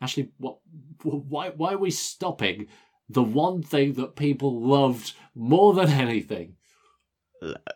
Actually 0.00 0.30
what 0.38 0.58
why 1.02 1.50
why 1.50 1.72
are 1.72 1.78
we 1.78 1.90
stopping 1.90 2.68
the 3.08 3.22
one 3.22 3.62
thing 3.62 3.94
that 3.94 4.16
people 4.16 4.60
loved 4.60 5.14
more 5.34 5.74
than 5.74 5.90
anything. 5.90 6.56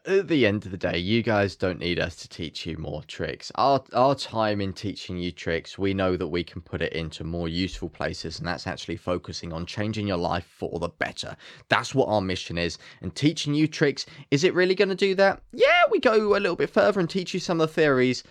At 0.07 0.29
the 0.29 0.47
end 0.47 0.65
of 0.65 0.71
the 0.71 0.79
day, 0.79 0.97
you 0.97 1.23
guys 1.23 1.55
don't 1.55 1.79
need 1.79 2.01
us 2.01 2.17
to 2.17 2.29
teach 2.29 2.65
you 2.65 2.79
more 2.79 3.03
tricks. 3.03 3.53
Our 3.57 3.85
our 3.93 4.15
time 4.15 4.61
in 4.63 4.73
teaching 4.73 5.19
you 5.19 5.31
tricks, 5.31 5.79
we 5.79 5.93
know 5.93 6.17
that 6.17 6.29
we 6.29 6.43
can 6.43 6.63
put 6.63 6.81
it 6.81 6.95
into 6.95 7.25
more 7.25 7.47
useful 7.47 7.91
places, 7.91 8.39
and 8.39 8.49
that's 8.49 8.67
actually 8.67 8.97
focusing 8.97 9.53
on 9.53 9.67
changing 9.67 10.07
your 10.07 10.17
life 10.17 10.47
for 10.47 10.79
the 10.79 10.89
better. 10.89 11.37
That's 11.69 11.95
what 11.95 12.09
our 12.09 12.23
mission 12.23 12.57
is. 12.57 12.79
And 13.03 13.15
teaching 13.15 13.55
you 13.55 13.69
tricks, 13.69 14.07
is 14.31 14.45
it 14.45 14.55
really 14.55 14.75
going 14.75 14.89
to 14.89 14.95
do 14.95 15.15
that? 15.17 15.43
Yeah, 15.53 15.83
we 15.91 16.01
go 16.01 16.37
a 16.37 16.41
little 16.41 16.57
bit 16.57 16.71
further 16.71 16.99
and 16.99 17.09
teach 17.09 17.35
you 17.35 17.41
some 17.41 17.61
of 17.61 17.69
the 17.69 17.75
theories, 17.75 18.25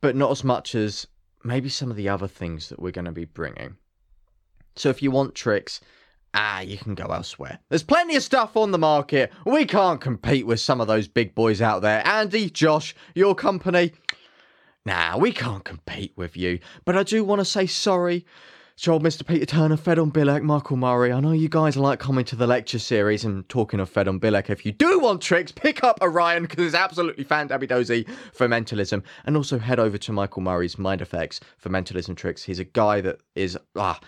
but 0.00 0.16
not 0.16 0.32
as 0.32 0.42
much 0.42 0.74
as 0.74 1.06
maybe 1.44 1.68
some 1.68 1.90
of 1.90 1.96
the 1.96 2.08
other 2.08 2.28
things 2.28 2.68
that 2.68 2.80
we're 2.80 2.90
going 2.90 3.04
to 3.04 3.12
be 3.12 3.26
bringing. 3.26 3.76
So 4.74 4.88
if 4.88 5.02
you 5.02 5.12
want 5.12 5.36
tricks, 5.36 5.80
ah, 6.34 6.60
you 6.60 6.76
can 6.76 6.94
go 6.94 7.06
elsewhere. 7.06 7.58
There's 7.68 7.82
plenty 7.82 8.16
of 8.16 8.22
stuff 8.22 8.56
on 8.56 8.72
the 8.72 8.78
market. 8.78 9.32
We 9.46 9.64
can't 9.64 10.00
compete 10.00 10.46
with 10.46 10.60
some 10.60 10.80
of 10.80 10.88
those 10.88 11.08
big 11.08 11.34
boys 11.34 11.62
out 11.62 11.82
there. 11.82 12.06
Andy, 12.06 12.50
Josh, 12.50 12.94
your 13.14 13.34
company. 13.34 13.92
Nah, 14.84 15.16
we 15.16 15.32
can't 15.32 15.64
compete 15.64 16.12
with 16.16 16.36
you. 16.36 16.58
But 16.84 16.96
I 16.96 17.04
do 17.04 17.24
want 17.24 17.40
to 17.40 17.44
say 17.44 17.66
sorry 17.66 18.26
to 18.76 18.90
old 18.90 19.04
Mr. 19.04 19.24
Peter 19.24 19.46
Turner, 19.46 19.76
Fed 19.76 20.00
on 20.00 20.10
Bilek, 20.10 20.42
Michael 20.42 20.76
Murray. 20.76 21.12
I 21.12 21.20
know 21.20 21.30
you 21.30 21.48
guys 21.48 21.76
like 21.76 22.00
coming 22.00 22.24
to 22.26 22.36
the 22.36 22.46
lecture 22.46 22.80
series 22.80 23.24
and 23.24 23.48
talking 23.48 23.78
of 23.78 23.88
Fed 23.88 24.08
on 24.08 24.18
Bilek. 24.18 24.50
If 24.50 24.66
you 24.66 24.72
do 24.72 24.98
want 24.98 25.22
tricks, 25.22 25.52
pick 25.52 25.84
up 25.84 25.98
Orion 26.02 26.42
because 26.42 26.66
it's 26.66 26.74
absolutely 26.74 27.24
fantabby 27.24 28.08
for 28.32 28.48
mentalism. 28.48 29.04
And 29.24 29.36
also 29.36 29.58
head 29.58 29.78
over 29.78 29.96
to 29.96 30.12
Michael 30.12 30.42
Murray's 30.42 30.76
Mind 30.76 31.00
FX 31.00 31.40
for 31.56 31.68
mentalism 31.68 32.16
tricks. 32.16 32.42
He's 32.42 32.58
a 32.58 32.64
guy 32.64 33.00
that 33.00 33.20
is 33.36 33.56
ah 33.76 34.00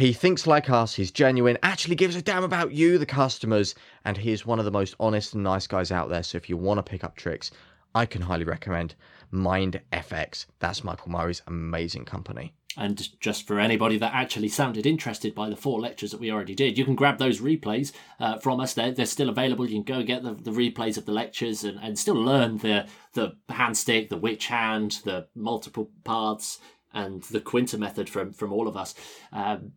he 0.00 0.14
thinks 0.14 0.46
like 0.46 0.70
us, 0.70 0.94
he's 0.94 1.10
genuine, 1.10 1.58
actually 1.62 1.94
gives 1.94 2.16
a 2.16 2.22
damn 2.22 2.42
about 2.42 2.72
you, 2.72 2.96
the 2.96 3.04
customers, 3.04 3.74
and 4.04 4.16
he 4.16 4.32
is 4.32 4.46
one 4.46 4.58
of 4.58 4.64
the 4.64 4.70
most 4.70 4.94
honest 4.98 5.34
and 5.34 5.42
nice 5.42 5.66
guys 5.66 5.92
out 5.92 6.08
there. 6.08 6.22
So 6.22 6.36
if 6.36 6.48
you 6.48 6.56
want 6.56 6.78
to 6.78 6.82
pick 6.82 7.04
up 7.04 7.16
tricks, 7.16 7.50
I 7.94 8.06
can 8.06 8.22
highly 8.22 8.44
recommend 8.44 8.94
Mind 9.30 9.80
FX. 9.92 10.46
That's 10.58 10.84
Michael 10.84 11.10
Murray's 11.10 11.42
amazing 11.46 12.06
company. 12.06 12.54
And 12.76 13.20
just 13.20 13.46
for 13.46 13.58
anybody 13.58 13.98
that 13.98 14.14
actually 14.14 14.48
sounded 14.48 14.86
interested 14.86 15.34
by 15.34 15.50
the 15.50 15.56
four 15.56 15.80
lectures 15.80 16.12
that 16.12 16.20
we 16.20 16.30
already 16.30 16.54
did, 16.54 16.78
you 16.78 16.84
can 16.84 16.94
grab 16.94 17.18
those 17.18 17.40
replays 17.40 17.92
uh, 18.20 18.38
from 18.38 18.60
us. 18.60 18.72
They're, 18.72 18.92
they're 18.92 19.06
still 19.06 19.28
available. 19.28 19.68
You 19.68 19.82
can 19.82 19.96
go 19.96 20.02
get 20.02 20.22
the, 20.22 20.32
the 20.32 20.52
replays 20.52 20.96
of 20.96 21.04
the 21.04 21.12
lectures 21.12 21.64
and, 21.64 21.78
and 21.82 21.98
still 21.98 22.14
learn 22.14 22.58
the, 22.58 22.86
the 23.12 23.36
hand 23.50 23.76
stick, 23.76 24.08
the 24.08 24.16
witch 24.16 24.46
hand, 24.46 25.00
the 25.04 25.26
multiple 25.34 25.90
paths, 26.04 26.58
and 26.92 27.22
the 27.24 27.40
Quinta 27.40 27.76
method 27.76 28.08
from, 28.08 28.32
from 28.32 28.52
all 28.52 28.66
of 28.66 28.76
us. 28.76 28.94
Um, 29.32 29.72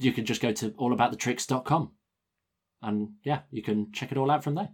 you 0.00 0.12
can 0.12 0.24
just 0.24 0.40
go 0.40 0.52
to 0.52 0.70
allaboutthetricks.com 0.70 1.92
and 2.82 3.08
yeah, 3.22 3.40
you 3.50 3.62
can 3.62 3.92
check 3.92 4.10
it 4.10 4.18
all 4.18 4.30
out 4.30 4.42
from 4.42 4.54
there. 4.54 4.70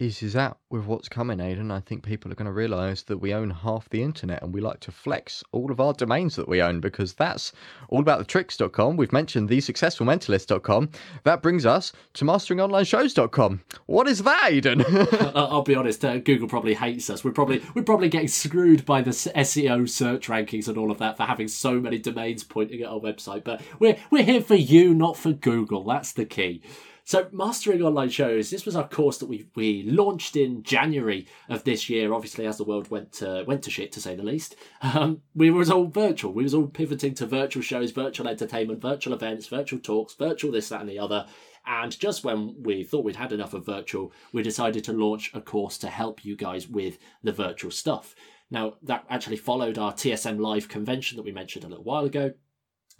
Eases 0.00 0.34
out 0.34 0.58
with 0.70 0.86
what's 0.86 1.10
coming, 1.10 1.40
Aidan, 1.40 1.70
I 1.70 1.80
think 1.80 2.02
people 2.02 2.32
are 2.32 2.34
going 2.34 2.46
to 2.46 2.52
realise 2.52 3.02
that 3.02 3.18
we 3.18 3.34
own 3.34 3.50
half 3.50 3.86
the 3.90 4.02
internet 4.02 4.42
and 4.42 4.54
we 4.54 4.62
like 4.62 4.80
to 4.80 4.90
flex 4.90 5.44
all 5.52 5.70
of 5.70 5.78
our 5.78 5.92
domains 5.92 6.36
that 6.36 6.48
we 6.48 6.62
own 6.62 6.80
because 6.80 7.12
that's 7.12 7.52
all 7.90 8.00
about 8.00 8.18
the 8.18 8.24
tricks.com. 8.24 8.96
We've 8.96 9.12
mentioned 9.12 9.50
the 9.50 9.58
successfulmentalist.com. 9.58 10.88
That 11.24 11.42
brings 11.42 11.66
us 11.66 11.92
to 12.14 12.24
masteringonlineshows.com. 12.24 13.60
What 13.84 14.08
is 14.08 14.22
that, 14.22 14.50
Aidan? 14.50 14.84
I'll 15.34 15.60
be 15.60 15.74
honest, 15.74 16.02
uh, 16.02 16.16
Google 16.16 16.48
probably 16.48 16.74
hates 16.74 17.10
us. 17.10 17.22
We're 17.22 17.32
probably 17.32 17.62
we're 17.74 17.82
probably 17.82 18.08
getting 18.08 18.28
screwed 18.28 18.86
by 18.86 19.02
the 19.02 19.10
SEO 19.10 19.86
search 19.86 20.28
rankings 20.28 20.66
and 20.66 20.78
all 20.78 20.90
of 20.90 20.98
that 20.98 21.18
for 21.18 21.24
having 21.24 21.48
so 21.48 21.78
many 21.78 21.98
domains 21.98 22.42
pointing 22.42 22.80
at 22.80 22.88
our 22.88 23.00
website. 23.00 23.44
But 23.44 23.60
we're 23.78 23.98
we're 24.10 24.24
here 24.24 24.40
for 24.40 24.54
you, 24.54 24.94
not 24.94 25.18
for 25.18 25.34
Google. 25.34 25.84
That's 25.84 26.12
the 26.12 26.24
key. 26.24 26.62
So, 27.10 27.26
Mastering 27.32 27.82
Online 27.82 28.08
Shows, 28.08 28.50
this 28.50 28.64
was 28.64 28.76
our 28.76 28.86
course 28.86 29.18
that 29.18 29.26
we, 29.26 29.48
we 29.56 29.82
launched 29.82 30.36
in 30.36 30.62
January 30.62 31.26
of 31.48 31.64
this 31.64 31.90
year, 31.90 32.14
obviously, 32.14 32.46
as 32.46 32.56
the 32.56 32.62
world 32.62 32.88
went 32.88 33.10
to, 33.14 33.42
went 33.48 33.64
to 33.64 33.70
shit, 33.72 33.90
to 33.90 34.00
say 34.00 34.14
the 34.14 34.22
least. 34.22 34.54
Um, 34.80 35.22
we 35.34 35.50
was 35.50 35.72
all 35.72 35.86
virtual. 35.86 36.32
We 36.32 36.44
was 36.44 36.54
all 36.54 36.68
pivoting 36.68 37.14
to 37.14 37.26
virtual 37.26 37.64
shows, 37.64 37.90
virtual 37.90 38.28
entertainment, 38.28 38.80
virtual 38.80 39.12
events, 39.12 39.48
virtual 39.48 39.80
talks, 39.80 40.14
virtual 40.14 40.52
this, 40.52 40.68
that, 40.68 40.82
and 40.82 40.88
the 40.88 41.00
other. 41.00 41.26
And 41.66 41.98
just 41.98 42.22
when 42.22 42.54
we 42.62 42.84
thought 42.84 43.04
we'd 43.04 43.16
had 43.16 43.32
enough 43.32 43.54
of 43.54 43.66
virtual, 43.66 44.12
we 44.32 44.44
decided 44.44 44.84
to 44.84 44.92
launch 44.92 45.32
a 45.34 45.40
course 45.40 45.78
to 45.78 45.88
help 45.88 46.24
you 46.24 46.36
guys 46.36 46.68
with 46.68 46.96
the 47.24 47.32
virtual 47.32 47.72
stuff. 47.72 48.14
Now, 48.52 48.74
that 48.84 49.04
actually 49.10 49.38
followed 49.38 49.78
our 49.78 49.92
TSM 49.92 50.38
Live 50.38 50.68
convention 50.68 51.16
that 51.16 51.24
we 51.24 51.32
mentioned 51.32 51.64
a 51.64 51.68
little 51.68 51.82
while 51.82 52.04
ago 52.04 52.34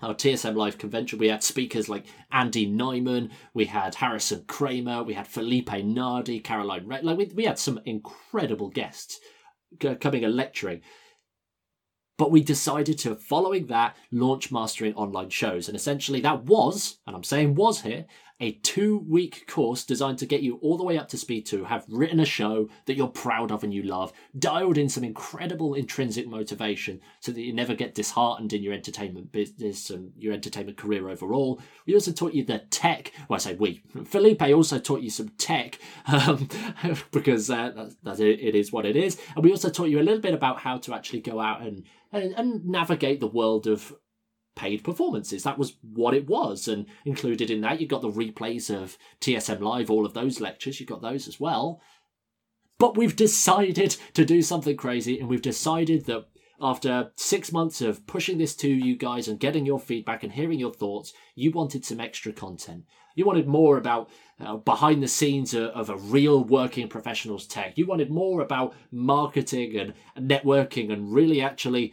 our 0.03 0.15
TSM 0.15 0.55
Live 0.55 0.79
convention, 0.79 1.19
we 1.19 1.29
had 1.29 1.43
speakers 1.43 1.89
like 1.89 2.07
Andy 2.33 2.71
Nyman, 2.71 3.31
we 3.55 3.67
had 3.67 3.95
Harrison 3.95 4.45
Kramer, 4.47 5.03
we 5.03 5.15
had 5.15 5.27
Felipe 5.27 5.71
Nardi, 5.71 6.41
Caroline 6.41 6.87
Ravn. 6.87 7.03
Like 7.05 7.19
we, 7.19 7.27
we 7.35 7.45
had 7.45 7.59
some 7.59 7.81
incredible 7.85 8.69
guests 8.69 9.21
coming 10.01 10.25
and 10.25 10.35
lecturing. 10.35 10.81
But 12.19 12.31
we 12.31 12.43
decided 12.43 12.99
to, 12.99 13.17
following 13.17 13.67
that, 13.69 13.97
launch 14.13 14.53
Mastering 14.53 14.95
Online 14.95 15.31
Shows. 15.31 15.69
And 15.69 15.77
essentially, 15.77 16.21
that 16.21 16.45
was, 16.45 16.99
and 17.07 17.17
I'm 17.17 17.25
saying 17.25 17.55
was 17.55 17.81
here, 17.81 18.05
a 18.41 18.53
two 18.53 18.99
week 19.09 19.47
course 19.47 19.85
designed 19.85 20.19
to 20.19 20.27
get 20.27 20.43
you 20.43 20.57
all 20.63 20.77
the 20.77 20.85
way 20.85 20.99
up 20.99 21.09
to 21.09 21.19
speed 21.19 21.47
to 21.47 21.65
have 21.65 21.85
written 21.89 22.21
a 22.21 22.25
show 22.25 22.69
that 22.87 22.97
you're 22.97 23.09
proud 23.09 23.53
of 23.53 23.63
and 23.63 23.73
you 23.73 23.83
love, 23.83 24.13
dialed 24.39 24.79
in 24.79 24.89
some 24.89 25.05
incredible 25.05 25.75
intrinsic 25.75 26.27
motivation 26.27 27.01
so 27.21 27.33
that 27.33 27.43
you 27.43 27.53
never 27.53 27.75
get 27.75 27.95
disheartened 27.95 28.53
in 28.53 28.63
your 28.63 28.73
entertainment 28.73 29.31
business 29.31 29.91
and 29.91 30.13
your 30.17 30.33
entertainment 30.33 30.79
career 30.79 31.09
overall. 31.09 31.61
We 31.87 31.95
also 31.95 32.13
taught 32.13 32.35
you 32.35 32.45
the 32.45 32.61
tech. 32.71 33.13
Well, 33.29 33.37
I 33.37 33.39
say 33.39 33.55
we. 33.55 33.83
Felipe 34.05 34.43
also 34.43 34.79
taught 34.79 35.03
you 35.03 35.11
some 35.11 35.29
tech 35.31 35.79
um, 36.07 36.49
because 37.13 37.51
uh, 37.51 37.73
that's, 37.75 37.97
that's 38.03 38.21
it, 38.21 38.41
it 38.41 38.55
is 38.55 38.73
what 38.73 38.87
it 38.87 38.97
is. 38.97 39.21
And 39.35 39.45
we 39.45 39.51
also 39.51 39.69
taught 39.69 39.89
you 39.89 40.01
a 40.01 40.03
little 40.03 40.21
bit 40.21 40.35
about 40.35 40.61
how 40.61 40.79
to 40.79 40.95
actually 40.95 41.21
go 41.21 41.41
out 41.41 41.61
and, 41.61 41.85
and, 42.13 42.33
and 42.35 42.67
navigate 42.67 43.21
the 43.21 43.27
world 43.27 43.67
of 43.67 43.93
paid 44.61 44.85
performances. 44.85 45.43
That 45.43 45.59
was 45.59 45.77
what 45.81 46.13
it 46.13 46.29
was. 46.29 46.69
And 46.69 46.85
included 47.07 47.51
in 47.51 47.63
that, 47.63 47.81
you 47.81 47.87
got 47.87 48.03
the 48.03 48.11
replays 48.11 48.69
of 48.69 48.99
TSM 49.23 49.61
Live, 49.61 49.91
all 49.91 50.05
of 50.05 50.13
those 50.13 50.39
lectures, 50.39 50.79
you 50.79 50.85
got 50.85 51.01
those 51.01 51.27
as 51.27 51.41
well. 51.41 51.81
But 52.79 52.95
we've 52.95 53.17
decided 53.17 53.97
to 54.13 54.25
do 54.27 54.43
something 54.43 54.77
crazy, 54.77 55.19
and 55.19 55.31
we've 55.31 55.41
decided 55.41 56.05
that 56.07 56.27
after 56.61 57.11
six 57.17 57.53
months 57.53 57.81
of 57.81 58.07
pushing 58.07 58.37
this 58.37 58.55
to 58.57 58.69
you 58.69 58.97
guys 58.97 59.29
and 59.29 59.41
getting 59.41 59.65
your 59.65 59.81
feedback 59.81 60.23
and 60.23 60.33
hearing 60.33 60.59
your 60.59 60.75
thoughts, 60.75 61.15
you 61.35 61.51
wanted 61.53 61.87
some 61.87 61.99
extra 61.99 62.33
content. 62.33 62.85
You 63.15 63.25
wanted 63.27 63.47
more 63.47 63.77
about 63.77 64.11
uh, 64.41 64.57
behind 64.57 65.03
the 65.03 65.09
scenes 65.09 65.53
of, 65.53 65.65
of, 65.71 65.91
a 65.91 65.97
real 65.97 66.43
working 66.45 66.89
professional's 66.89 67.47
tech. 67.47 67.77
You 67.77 67.87
wanted 67.87 68.11
more 68.11 68.41
about 68.41 68.75
marketing 68.91 69.77
and, 69.77 69.93
and 70.17 70.31
networking 70.31 70.93
and 70.93 71.13
really 71.13 71.43
actually 71.43 71.93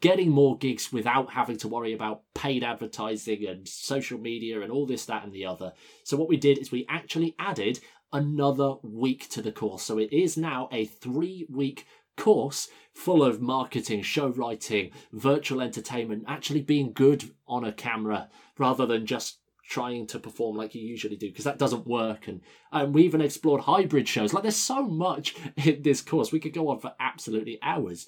getting 0.00 0.30
more 0.30 0.58
gigs 0.58 0.92
without 0.92 1.30
having 1.30 1.56
to 1.58 1.68
worry 1.68 1.94
about 1.94 2.22
paid 2.34 2.62
advertising 2.62 3.46
and 3.46 3.66
social 3.66 4.18
media 4.18 4.60
and 4.60 4.70
all 4.70 4.86
this, 4.86 5.06
that, 5.06 5.24
and 5.24 5.32
the 5.32 5.46
other. 5.46 5.72
So, 6.04 6.16
what 6.16 6.28
we 6.28 6.36
did 6.36 6.58
is 6.58 6.70
we 6.70 6.84
actually 6.88 7.34
added 7.38 7.80
another 8.12 8.74
week 8.82 9.28
to 9.30 9.40
the 9.40 9.52
course. 9.52 9.82
So, 9.82 9.98
it 9.98 10.12
is 10.12 10.36
now 10.36 10.68
a 10.72 10.84
three 10.84 11.46
week 11.48 11.86
course 12.16 12.68
full 12.92 13.22
of 13.22 13.40
marketing, 13.40 14.02
show 14.02 14.28
writing, 14.28 14.90
virtual 15.12 15.60
entertainment, 15.60 16.24
actually 16.26 16.62
being 16.62 16.92
good 16.92 17.30
on 17.46 17.64
a 17.64 17.72
camera 17.72 18.28
rather 18.58 18.86
than 18.86 19.06
just 19.06 19.38
trying 19.68 20.06
to 20.08 20.18
perform 20.18 20.56
like 20.56 20.74
you 20.74 20.82
usually 20.82 21.16
do 21.16 21.28
because 21.28 21.44
that 21.44 21.58
doesn't 21.58 21.86
work. 21.86 22.28
And 22.28 22.40
and 22.72 22.94
we 22.94 23.02
even 23.02 23.20
explored 23.20 23.62
hybrid 23.62 24.08
shows. 24.08 24.32
Like 24.32 24.42
there's 24.42 24.56
so 24.56 24.86
much 24.86 25.36
in 25.56 25.82
this 25.82 26.00
course. 26.00 26.32
We 26.32 26.40
could 26.40 26.54
go 26.54 26.68
on 26.68 26.80
for 26.80 26.94
absolutely 27.00 27.58
hours. 27.62 28.06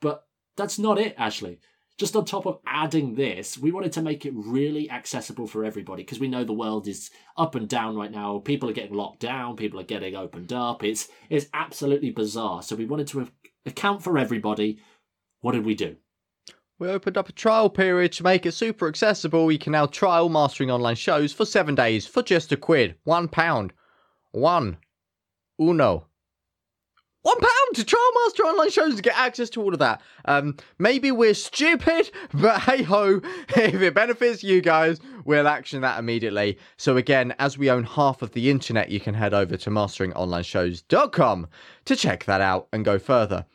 But 0.00 0.26
that's 0.56 0.78
not 0.78 0.98
it 0.98 1.14
actually 1.18 1.60
just 1.96 2.16
on 2.16 2.24
top 2.24 2.46
of 2.46 2.58
adding 2.66 3.14
this 3.14 3.56
we 3.56 3.70
wanted 3.70 3.92
to 3.92 4.02
make 4.02 4.26
it 4.26 4.32
really 4.34 4.90
accessible 4.90 5.46
for 5.46 5.64
everybody 5.64 6.02
because 6.02 6.18
we 6.18 6.28
know 6.28 6.44
the 6.44 6.52
world 6.52 6.88
is 6.88 7.10
up 7.36 7.54
and 7.54 7.68
down 7.68 7.96
right 7.96 8.10
now. 8.10 8.38
People 8.38 8.68
are 8.68 8.74
getting 8.74 8.94
locked 8.94 9.20
down. 9.20 9.56
People 9.56 9.78
are 9.80 9.84
getting 9.84 10.16
opened 10.16 10.52
up. 10.52 10.82
It's 10.82 11.08
it's 11.30 11.46
absolutely 11.54 12.10
bizarre. 12.10 12.62
So 12.62 12.76
we 12.76 12.84
wanted 12.84 13.08
to 13.08 13.28
account 13.66 14.02
for 14.02 14.18
everybody. 14.18 14.80
What 15.40 15.52
did 15.52 15.64
we 15.64 15.74
do 15.74 15.96
we 16.84 16.90
opened 16.90 17.16
up 17.16 17.30
a 17.30 17.32
trial 17.32 17.70
period 17.70 18.12
to 18.12 18.22
make 18.22 18.44
it 18.44 18.52
super 18.52 18.86
accessible. 18.86 19.50
You 19.50 19.58
can 19.58 19.72
now 19.72 19.86
trial 19.86 20.28
mastering 20.28 20.70
online 20.70 20.96
shows 20.96 21.32
for 21.32 21.46
seven 21.46 21.74
days 21.74 22.06
for 22.06 22.22
just 22.22 22.52
a 22.52 22.58
quid. 22.58 22.96
One 23.04 23.26
pound. 23.26 23.72
One. 24.32 24.76
Uno. 25.58 26.06
One 27.22 27.40
pound 27.40 27.76
to 27.76 27.84
trial 27.84 28.10
master 28.22 28.42
online 28.42 28.70
shows 28.70 28.96
to 28.96 29.02
get 29.02 29.16
access 29.16 29.48
to 29.50 29.62
all 29.62 29.72
of 29.72 29.78
that. 29.78 30.02
Um, 30.26 30.58
maybe 30.78 31.10
we're 31.10 31.32
stupid, 31.32 32.10
but 32.34 32.60
hey 32.60 32.82
ho, 32.82 33.22
if 33.56 33.80
it 33.80 33.94
benefits 33.94 34.44
you 34.44 34.60
guys, 34.60 35.00
we'll 35.24 35.48
action 35.48 35.80
that 35.80 35.98
immediately. 35.98 36.58
So 36.76 36.98
again, 36.98 37.34
as 37.38 37.56
we 37.56 37.70
own 37.70 37.84
half 37.84 38.20
of 38.20 38.32
the 38.32 38.50
internet, 38.50 38.90
you 38.90 39.00
can 39.00 39.14
head 39.14 39.32
over 39.32 39.56
to 39.56 39.70
masteringonlineshows.com 39.70 41.46
to 41.86 41.96
check 41.96 42.24
that 42.24 42.42
out 42.42 42.68
and 42.74 42.84
go 42.84 42.98
further. 42.98 43.46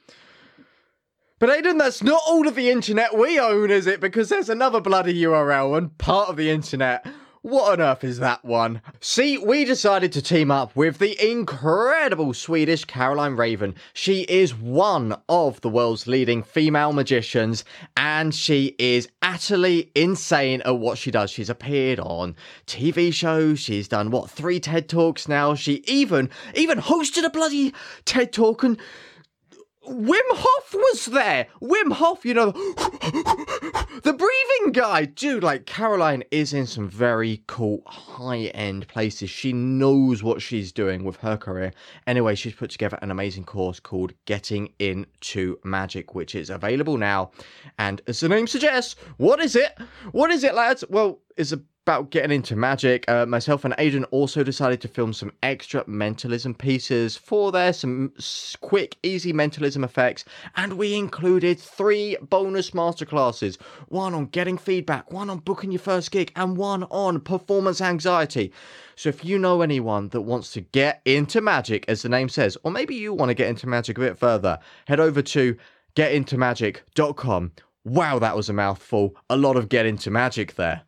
But 1.40 1.50
Aidan, 1.52 1.78
that's 1.78 2.04
not 2.04 2.22
all 2.28 2.50
of 2.50 2.56
the 2.56 2.70
internet 2.70 3.18
we 3.18 3.40
own, 3.40 3.72
is 3.72 3.88
it? 3.88 4.02
Because 4.02 4.28
there's 4.28 4.50
another 4.50 4.82
bloody 4.82 5.24
URL 5.24 5.78
and 5.78 5.98
part 5.98 6.28
of 6.28 6.36
the 6.36 6.50
internet. 6.50 7.08
What 7.44 7.72
on 7.72 7.80
earth 7.80 8.04
is 8.04 8.20
that 8.20 8.44
one? 8.44 8.82
See, 9.00 9.38
we 9.38 9.64
decided 9.64 10.12
to 10.12 10.22
team 10.22 10.52
up 10.52 10.76
with 10.76 10.98
the 10.98 11.16
incredible 11.26 12.34
Swedish 12.34 12.84
Caroline 12.84 13.38
Ravn. 13.38 13.76
She 13.94 14.24
is 14.24 14.54
one 14.54 15.16
of 15.30 15.62
the 15.62 15.70
world's 15.70 16.08
leading 16.08 16.44
female 16.44 16.92
magicians, 16.92 17.64
and 17.96 18.36
she 18.36 18.76
is 18.78 19.08
utterly 19.22 19.92
insane 19.96 20.62
at 20.66 20.78
what 20.78 20.98
she 20.98 21.10
does. 21.10 21.32
She's 21.32 21.50
appeared 21.50 22.02
on 22.02 22.36
TV 22.68 23.14
shows, 23.14 23.62
she's 23.62 23.88
done 23.88 24.12
what, 24.12 24.30
three 24.30 24.60
TED 24.60 24.90
Talks 24.90 25.30
now. 25.30 25.56
She 25.56 25.76
even, 25.88 26.30
even 26.54 26.80
hosted 26.80 27.24
a 27.24 27.30
bloody 27.30 27.74
TED 28.04 28.34
Talk 28.34 28.64
and 28.64 28.78
Wim 29.90 30.22
Hof 30.30 30.74
was 30.74 31.06
there. 31.08 31.48
Wim 31.62 31.92
Hof, 31.94 32.24
you 32.24 32.36
know, 32.36 32.52
the 34.04 34.14
breathing 34.16 34.72
guy. 34.72 35.06
Dude, 35.06 35.44
like, 35.44 35.66
Caroline 35.66 36.24
is 36.30 36.54
in 36.54 36.68
some 36.68 36.88
very 36.88 37.42
cool 37.48 37.82
high 37.88 38.52
end 38.54 38.88
places. 38.88 39.32
She 39.32 39.52
knows 39.52 40.22
what 40.22 40.44
she's 40.44 40.72
doing 40.72 41.04
with 41.04 41.18
her 41.18 41.38
career. 41.38 41.74
Anyway, 42.06 42.36
she's 42.36 42.54
put 42.54 42.70
together 42.70 43.00
an 43.02 43.10
amazing 43.10 43.46
course 43.46 43.80
called 43.80 44.14
Getting 44.26 44.72
Into 44.78 45.58
Magic, 45.64 46.14
which 46.14 46.36
is 46.36 46.52
available 46.52 46.98
now. 46.98 47.32
And 47.80 48.02
as 48.06 48.20
the 48.20 48.30
name 48.30 48.46
suggests, 48.46 48.96
what 49.18 49.40
is 49.40 49.56
it? 49.56 49.76
What 50.12 50.30
is 50.30 50.44
it, 50.44 50.54
lads? 50.54 50.84
Well, 50.88 51.20
it's 51.36 51.52
a 51.52 51.62
about 51.86 52.12
getting 52.12 52.32
into 52.32 52.56
magic, 52.56 53.10
uh, 53.10 53.26
myself 53.26 53.66
and 53.66 53.74
Aidan 53.80 54.04
also 54.06 54.44
decided 54.44 54.80
to 54.82 54.88
film 54.88 55.12
some 55.12 55.32
extra 55.42 55.84
mentalism 55.88 56.54
pieces 56.54 57.18
for 57.18 57.52
there, 57.52 57.74
some 57.74 58.14
quick, 58.62 58.98
easy 59.02 59.34
mentalism 59.34 59.84
effects, 59.84 60.24
and 60.56 60.74
we 60.74 60.94
included 60.94 61.60
three 61.60 62.16
bonus 62.22 62.72
masterclasses 62.72 63.60
one 63.88 64.14
on 64.14 64.28
getting 64.28 64.58
feedback, 64.58 65.12
one 65.12 65.30
on 65.32 65.40
booking 65.40 65.72
your 65.72 65.80
first 65.80 66.12
gig, 66.12 66.32
and 66.36 66.58
one 66.58 66.84
on 66.84 67.20
performance 67.22 67.82
anxiety. 67.82 68.54
So 68.96 69.10
if 69.10 69.26
you 69.26 69.40
know 69.40 69.62
anyone 69.62 70.10
that 70.10 70.22
wants 70.22 70.52
to 70.54 70.62
get 70.62 71.02
into 71.06 71.42
magic, 71.42 71.86
as 71.88 72.04
the 72.04 72.10
name 72.10 72.30
says, 72.30 72.58
or 72.64 72.72
maybe 72.72 72.96
you 72.96 73.14
want 73.14 73.30
to 73.30 73.36
get 73.36 73.50
into 73.50 73.66
magic 73.66 73.98
a 73.98 74.02
bit 74.02 74.18
further, 74.20 74.60
head 74.88 75.00
over 75.00 75.22
to 75.22 75.58
getintomagic.com. 75.96 77.52
Wow, 77.86 78.20
that 78.20 78.36
was 78.36 78.50
a 78.50 78.54
mouthful. 78.54 79.16
A 79.30 79.38
lot 79.38 79.56
of 79.56 79.70
get 79.70 79.86
into 79.86 80.12
magic 80.12 80.56
there. 80.56 80.84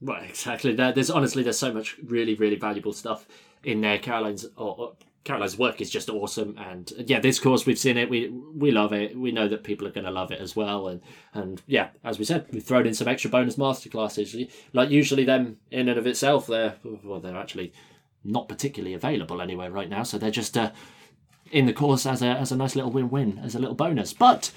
Right, 0.00 0.30
exactly. 0.30 0.74
there's 0.74 1.10
honestly 1.10 1.42
there's 1.42 1.58
so 1.58 1.72
much 1.72 1.96
really 2.04 2.34
really 2.34 2.56
valuable 2.56 2.92
stuff 2.92 3.26
in 3.64 3.80
there. 3.80 3.98
Caroline's 3.98 4.46
or, 4.56 4.94
Caroline's 5.24 5.58
work 5.58 5.80
is 5.80 5.90
just 5.90 6.08
awesome, 6.08 6.56
and 6.56 6.90
yeah, 7.06 7.20
this 7.20 7.38
course 7.38 7.66
we've 7.66 7.78
seen 7.78 7.98
it. 7.98 8.08
We 8.08 8.28
we 8.28 8.70
love 8.70 8.92
it. 8.92 9.18
We 9.18 9.30
know 9.30 9.46
that 9.48 9.62
people 9.62 9.86
are 9.86 9.90
going 9.90 10.06
to 10.06 10.10
love 10.10 10.30
it 10.30 10.40
as 10.40 10.56
well, 10.56 10.88
and 10.88 11.02
and 11.34 11.60
yeah, 11.66 11.88
as 12.02 12.18
we 12.18 12.24
said, 12.24 12.46
we've 12.50 12.62
thrown 12.62 12.86
in 12.86 12.94
some 12.94 13.08
extra 13.08 13.30
bonus 13.30 13.56
masterclasses. 13.56 14.50
Like 14.72 14.88
usually, 14.88 15.24
them 15.24 15.58
in 15.70 15.88
and 15.88 15.98
of 15.98 16.06
itself, 16.06 16.46
they're 16.46 16.76
well, 17.04 17.20
they're 17.20 17.36
actually 17.36 17.72
not 18.24 18.48
particularly 18.48 18.94
available 18.94 19.42
anywhere 19.42 19.70
right 19.70 19.90
now. 19.90 20.02
So 20.02 20.16
they're 20.16 20.30
just 20.30 20.56
uh, 20.56 20.70
in 21.50 21.66
the 21.66 21.74
course 21.74 22.06
as 22.06 22.22
a 22.22 22.28
as 22.28 22.52
a 22.52 22.56
nice 22.56 22.74
little 22.74 22.90
win 22.90 23.10
win 23.10 23.38
as 23.44 23.54
a 23.54 23.58
little 23.58 23.74
bonus. 23.74 24.14
But 24.14 24.50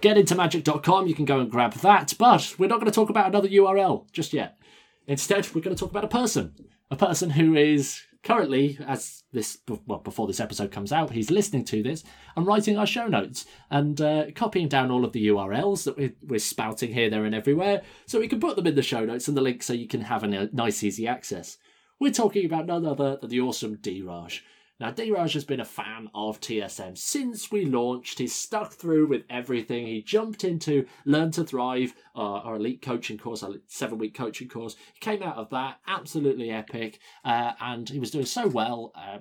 get 0.00 0.18
into 0.18 0.34
magic.com. 0.34 1.06
You 1.06 1.14
can 1.14 1.24
go 1.24 1.40
and 1.40 1.50
grab 1.50 1.74
that. 1.74 2.14
But 2.18 2.54
we're 2.58 2.68
not 2.68 2.80
going 2.80 2.90
to 2.90 2.94
talk 2.94 3.10
about 3.10 3.28
another 3.28 3.48
URL 3.48 4.10
just 4.12 4.32
yet. 4.32 4.58
Instead, 5.06 5.46
we're 5.54 5.60
going 5.60 5.76
to 5.76 5.80
talk 5.80 5.90
about 5.90 6.04
a 6.04 6.08
person, 6.08 6.54
a 6.90 6.96
person 6.96 7.30
who 7.30 7.54
is 7.54 8.02
currently, 8.26 8.76
as 8.84 9.22
this 9.32 9.58
well 9.86 10.00
before 10.00 10.26
this 10.26 10.40
episode 10.40 10.72
comes 10.72 10.90
out, 10.90 11.12
he's 11.12 11.30
listening 11.30 11.64
to 11.64 11.82
this 11.82 12.02
and 12.34 12.44
writing 12.44 12.76
our 12.76 12.86
show 12.86 13.06
notes 13.06 13.46
and 13.70 14.00
uh, 14.00 14.24
copying 14.34 14.66
down 14.66 14.90
all 14.90 15.04
of 15.04 15.12
the 15.12 15.28
URLs 15.28 15.84
that 15.84 15.96
we're, 15.96 16.12
we're 16.26 16.40
spouting 16.40 16.92
here, 16.92 17.08
there, 17.08 17.24
and 17.24 17.36
everywhere, 17.36 17.82
so 18.06 18.18
we 18.18 18.26
can 18.26 18.40
put 18.40 18.56
them 18.56 18.66
in 18.66 18.74
the 18.74 18.82
show 18.82 19.04
notes 19.04 19.28
and 19.28 19.36
the 19.36 19.40
link 19.40 19.62
so 19.62 19.72
you 19.72 19.86
can 19.86 20.00
have 20.00 20.24
a 20.24 20.48
nice, 20.52 20.82
easy 20.82 21.06
access. 21.06 21.56
We're 22.00 22.12
talking 22.12 22.44
about 22.44 22.66
none 22.66 22.84
other 22.84 23.16
than 23.16 23.30
the 23.30 23.40
awesome 23.40 23.76
Dhiraj. 23.76 24.40
Now, 24.78 24.92
Dhiraj 24.92 25.32
has 25.32 25.44
been 25.44 25.60
a 25.60 25.64
fan 25.64 26.10
of 26.14 26.38
TSM 26.38 26.98
since 26.98 27.50
we 27.50 27.64
launched. 27.64 28.18
He's 28.18 28.34
stuck 28.34 28.74
through 28.74 29.06
with 29.06 29.22
everything. 29.30 29.86
He 29.86 30.02
jumped 30.02 30.44
into 30.44 30.84
Learn 31.06 31.30
to 31.32 31.44
Thrive, 31.44 31.94
uh, 32.14 32.18
our 32.18 32.56
elite 32.56 32.82
coaching 32.82 33.16
course, 33.16 33.42
our 33.42 33.54
seven 33.68 33.96
week 33.96 34.14
coaching 34.14 34.48
course. 34.48 34.76
He 34.92 35.00
came 35.00 35.22
out 35.22 35.38
of 35.38 35.48
that 35.50 35.78
absolutely 35.86 36.50
epic, 36.50 36.98
uh, 37.24 37.52
and 37.58 37.88
he 37.88 37.98
was 37.98 38.10
doing 38.10 38.26
so 38.26 38.48
well. 38.48 38.92
Uh, 38.94 39.18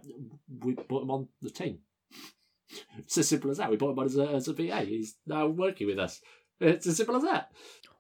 we 0.60 0.74
brought 0.74 1.04
him 1.04 1.12
on 1.12 1.30
the 1.42 1.50
team. 1.50 1.80
it's 2.98 3.18
as 3.18 3.30
simple 3.30 3.50
as 3.50 3.58
that. 3.58 3.72
We 3.72 3.78
brought 3.78 3.92
him 3.92 4.00
on 4.00 4.06
as 4.08 4.18
a, 4.18 4.28
as 4.28 4.48
a 4.50 4.54
VA. 4.54 4.82
He's 4.82 5.16
now 5.26 5.48
working 5.48 5.88
with 5.88 6.00
us. 6.00 6.20
It's 6.60 6.88
as 6.88 6.98
simple 6.98 7.16
as 7.16 7.24
that. 7.24 7.52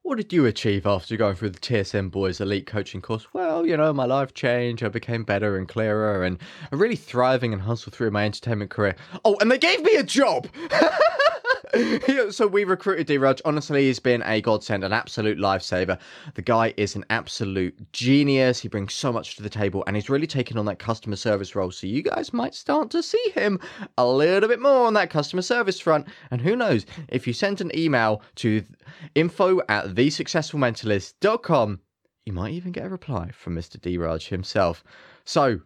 What 0.05 0.17
did 0.17 0.31
you 0.31 0.45
achieve 0.45 0.85
after 0.85 1.17
going 1.17 1.35
through 1.35 1.49
the 1.49 1.59
TSM 1.59 2.11
Boys 2.11 2.39
Elite 2.39 2.67
Coaching 2.67 3.01
course? 3.01 3.25
Well, 3.33 3.65
you 3.65 3.75
know, 3.75 3.91
my 3.91 4.05
life 4.05 4.35
changed. 4.35 4.83
I 4.83 4.89
became 4.89 5.23
better 5.23 5.57
and 5.57 5.67
clearer 5.67 6.23
and 6.23 6.37
really 6.71 6.95
thriving 6.95 7.53
and 7.53 7.63
hustled 7.63 7.95
through 7.95 8.11
my 8.11 8.23
entertainment 8.23 8.69
career. 8.69 8.95
Oh, 9.25 9.35
and 9.41 9.49
they 9.49 9.57
gave 9.57 9.81
me 9.81 9.95
a 9.95 10.03
job! 10.03 10.47
so 12.29 12.47
we 12.47 12.63
recruited 12.63 13.07
Dhiraj. 13.07 13.41
Honestly, 13.45 13.83
he's 13.85 13.99
been 13.99 14.23
a 14.23 14.41
godsend, 14.41 14.83
an 14.83 14.93
absolute 14.93 15.37
lifesaver. 15.37 15.99
The 16.35 16.41
guy 16.41 16.73
is 16.77 16.95
an 16.95 17.05
absolute 17.09 17.91
genius. 17.91 18.59
He 18.59 18.67
brings 18.67 18.93
so 18.93 19.11
much 19.11 19.35
to 19.35 19.43
the 19.43 19.49
table 19.49 19.83
and 19.87 19.95
he's 19.95 20.09
really 20.09 20.27
taken 20.27 20.57
on 20.57 20.65
that 20.65 20.79
customer 20.79 21.15
service 21.15 21.55
role. 21.55 21.71
So 21.71 21.87
you 21.87 22.01
guys 22.01 22.33
might 22.33 22.55
start 22.55 22.89
to 22.91 23.03
see 23.03 23.31
him 23.33 23.59
a 23.97 24.05
little 24.07 24.47
bit 24.49 24.61
more 24.61 24.87
on 24.87 24.93
that 24.93 25.09
customer 25.09 25.41
service 25.41 25.79
front. 25.79 26.07
And 26.31 26.41
who 26.41 26.55
knows, 26.55 26.85
if 27.09 27.27
you 27.27 27.33
send 27.33 27.61
an 27.61 27.71
email 27.77 28.21
to 28.35 28.63
info 29.15 29.59
at 29.69 29.87
thesuccessfulmentalist.com, 29.95 31.79
you 32.25 32.33
might 32.33 32.53
even 32.53 32.71
get 32.71 32.85
a 32.85 32.89
reply 32.89 33.31
from 33.31 33.55
Mr. 33.55 33.77
Dhiraj 33.79 34.29
himself. 34.29 34.83
So 35.25 35.59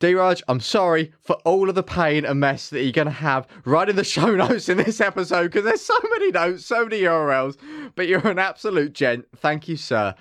Dhiraj, 0.00 0.40
I'm 0.48 0.60
sorry 0.60 1.12
for 1.20 1.34
all 1.44 1.68
of 1.68 1.74
the 1.74 1.82
pain 1.82 2.24
and 2.24 2.40
mess 2.40 2.70
that 2.70 2.82
you're 2.82 2.90
going 2.90 3.04
to 3.04 3.12
have 3.12 3.46
right 3.66 3.86
in 3.86 3.96
the 3.96 4.04
show 4.04 4.34
notes 4.34 4.70
in 4.70 4.78
this 4.78 4.98
episode 4.98 5.44
because 5.44 5.64
there's 5.64 5.82
so 5.82 5.98
many 6.10 6.30
notes, 6.30 6.64
so 6.64 6.84
many 6.84 7.02
URLs, 7.02 7.58
but 7.96 8.08
you're 8.08 8.26
an 8.26 8.38
absolute 8.38 8.94
gent. 8.94 9.26
Thank 9.36 9.68
you, 9.68 9.76
sir. 9.76 10.14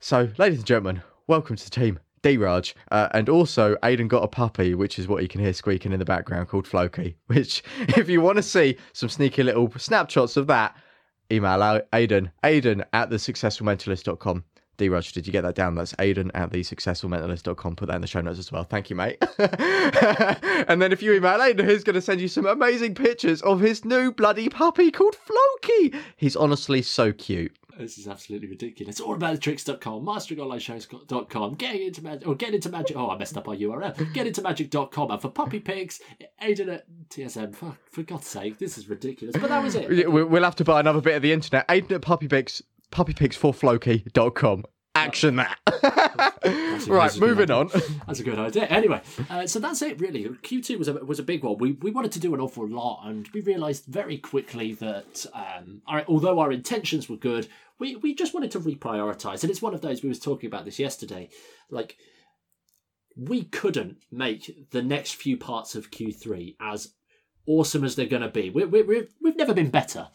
So, 0.00 0.30
ladies 0.36 0.58
and 0.58 0.66
gentlemen, 0.66 1.02
welcome 1.28 1.54
to 1.54 1.64
the 1.64 1.70
team. 1.70 2.00
Dhiraj, 2.24 2.74
uh, 2.90 3.08
and 3.12 3.28
also 3.28 3.76
Aidan 3.84 4.08
got 4.08 4.24
a 4.24 4.28
puppy, 4.28 4.74
which 4.74 4.98
is 4.98 5.06
what 5.06 5.22
you 5.22 5.28
can 5.28 5.40
hear 5.40 5.52
squeaking 5.52 5.92
in 5.92 6.00
the 6.00 6.04
background, 6.04 6.48
called 6.48 6.66
Floki. 6.66 7.16
Which, 7.26 7.62
if 7.80 8.08
you 8.08 8.22
want 8.22 8.36
to 8.36 8.42
see 8.42 8.78
some 8.94 9.10
sneaky 9.10 9.42
little 9.42 9.70
snapshots 9.76 10.38
of 10.38 10.46
that, 10.46 10.74
email 11.30 11.82
Aidan, 11.92 12.32
Aidan 12.42 12.82
at 12.94 13.10
thesuccessfulmentalist.com. 13.10 14.42
Dhiraj, 14.78 15.12
did 15.12 15.26
you 15.26 15.32
get 15.32 15.42
that 15.42 15.54
down? 15.54 15.74
That's 15.74 15.94
Aidan 15.98 16.30
at 16.34 16.50
thesuccessfulmentalist.com. 16.50 17.76
Put 17.76 17.88
that 17.88 17.96
in 17.96 18.00
the 18.00 18.06
show 18.06 18.20
notes 18.20 18.38
as 18.38 18.50
well. 18.50 18.64
Thank 18.64 18.90
you, 18.90 18.96
mate. 18.96 19.22
and 19.38 20.82
then 20.82 20.92
if 20.92 21.02
you 21.02 21.12
email 21.14 21.40
Aidan, 21.42 21.68
he's 21.68 21.84
going 21.84 21.94
to 21.94 22.00
send 22.00 22.20
you 22.20 22.28
some 22.28 22.46
amazing 22.46 22.94
pictures 22.94 23.42
of 23.42 23.60
his 23.60 23.84
new 23.84 24.12
bloody 24.12 24.48
puppy 24.48 24.90
called 24.90 25.16
Floki. 25.16 25.94
He's 26.16 26.36
honestly 26.36 26.82
so 26.82 27.12
cute. 27.12 27.56
This 27.78 27.98
is 27.98 28.06
absolutely 28.06 28.48
ridiculous. 28.48 29.00
All 29.00 29.14
about 29.14 29.32
the 29.32 29.38
tricks.com, 29.38 30.04
masteringOnlineShows.com, 30.04 31.54
getting 31.54 31.82
into 31.88 32.02
magic, 32.02 32.28
or 32.28 32.34
get 32.34 32.54
into 32.54 32.68
magic. 32.68 32.96
Oh, 32.96 33.10
I 33.10 33.18
messed 33.18 33.36
up 33.36 33.48
our 33.48 33.56
URL. 33.56 34.12
Get 34.12 34.26
into 34.26 34.42
magic.com. 34.42 35.10
And 35.10 35.20
for 35.20 35.28
puppy 35.28 35.60
pigs, 35.60 36.00
Aidan 36.40 36.68
at 36.68 36.86
TSM. 37.08 37.54
For, 37.54 37.76
for 37.90 38.02
God's 38.02 38.28
sake, 38.28 38.58
this 38.58 38.78
is 38.78 38.88
ridiculous. 38.88 39.36
But 39.36 39.50
that 39.50 39.62
was 39.62 39.74
it. 39.74 40.10
We'll 40.10 40.44
have 40.44 40.56
to 40.56 40.64
buy 40.64 40.80
another 40.80 41.00
bit 41.00 41.16
of 41.16 41.22
the 41.22 41.32
internet. 41.32 41.64
Aidan 41.68 41.94
at 41.94 42.02
puppy 42.02 42.28
pics 42.28 42.62
puppypigsforfloki.com. 42.94 44.64
Action 44.96 45.36
that. 45.36 45.58
right, 46.86 47.18
moving 47.18 47.50
on. 47.50 47.68
That's 48.06 48.20
a 48.20 48.22
good 48.22 48.38
idea. 48.38 48.66
Anyway, 48.66 49.00
uh, 49.28 49.44
so 49.44 49.58
that's 49.58 49.82
it 49.82 50.00
really. 50.00 50.24
Q2 50.24 50.78
was 50.78 50.86
a 50.86 50.92
was 50.92 51.18
a 51.18 51.24
big 51.24 51.42
one. 51.42 51.58
We 51.58 51.72
we 51.72 51.90
wanted 51.90 52.12
to 52.12 52.20
do 52.20 52.32
an 52.32 52.40
awful 52.40 52.68
lot, 52.68 53.02
and 53.04 53.28
we 53.34 53.40
realised 53.40 53.86
very 53.86 54.18
quickly 54.18 54.72
that 54.74 55.26
um, 55.34 55.82
our, 55.88 56.04
although 56.06 56.38
our 56.38 56.52
intentions 56.52 57.08
were 57.08 57.16
good, 57.16 57.48
we 57.80 57.96
we 57.96 58.14
just 58.14 58.34
wanted 58.34 58.52
to 58.52 58.60
reprioritize. 58.60 59.42
And 59.42 59.50
it's 59.50 59.60
one 59.60 59.74
of 59.74 59.80
those 59.80 60.04
we 60.04 60.08
was 60.08 60.20
talking 60.20 60.46
about 60.46 60.64
this 60.64 60.78
yesterday. 60.78 61.28
Like 61.70 61.96
we 63.16 63.44
couldn't 63.44 63.96
make 64.12 64.70
the 64.70 64.82
next 64.82 65.16
few 65.16 65.36
parts 65.36 65.74
of 65.74 65.90
Q3 65.90 66.54
as 66.60 66.94
awesome 67.46 67.84
as 67.84 67.96
they're 67.96 68.06
going 68.06 68.22
to 68.22 68.28
be. 68.28 68.50
We, 68.50 68.64
we, 68.64 68.82
we, 68.82 69.08
we've 69.20 69.36
never 69.36 69.54
been 69.54 69.70
better 69.70 70.08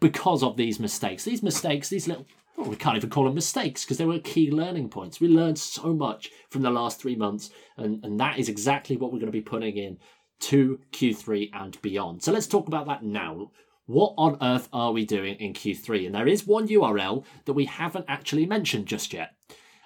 because 0.00 0.42
of 0.42 0.56
these 0.56 0.78
mistakes. 0.78 1.24
These 1.24 1.42
mistakes, 1.42 1.88
these 1.88 2.08
little, 2.08 2.26
well, 2.56 2.68
we 2.68 2.76
can't 2.76 2.96
even 2.96 3.10
call 3.10 3.24
them 3.24 3.34
mistakes 3.34 3.84
because 3.84 3.98
they 3.98 4.04
were 4.04 4.18
key 4.18 4.50
learning 4.50 4.88
points. 4.90 5.20
We 5.20 5.28
learned 5.28 5.58
so 5.58 5.92
much 5.92 6.30
from 6.50 6.62
the 6.62 6.70
last 6.70 7.00
three 7.00 7.16
months, 7.16 7.50
and, 7.76 8.04
and 8.04 8.18
that 8.20 8.38
is 8.38 8.48
exactly 8.48 8.96
what 8.96 9.12
we're 9.12 9.20
going 9.20 9.32
to 9.32 9.32
be 9.32 9.40
putting 9.40 9.76
in 9.76 9.98
to 10.40 10.80
Q3 10.92 11.50
and 11.52 11.80
beyond. 11.82 12.22
So 12.22 12.32
let's 12.32 12.46
talk 12.46 12.68
about 12.68 12.86
that 12.86 13.02
now. 13.02 13.50
What 13.86 14.14
on 14.18 14.36
earth 14.42 14.68
are 14.72 14.92
we 14.92 15.06
doing 15.06 15.36
in 15.36 15.54
Q3? 15.54 16.06
And 16.06 16.14
there 16.14 16.28
is 16.28 16.46
one 16.46 16.68
URL 16.68 17.24
that 17.46 17.54
we 17.54 17.64
haven't 17.64 18.04
actually 18.06 18.44
mentioned 18.44 18.86
just 18.86 19.14
yet 19.14 19.32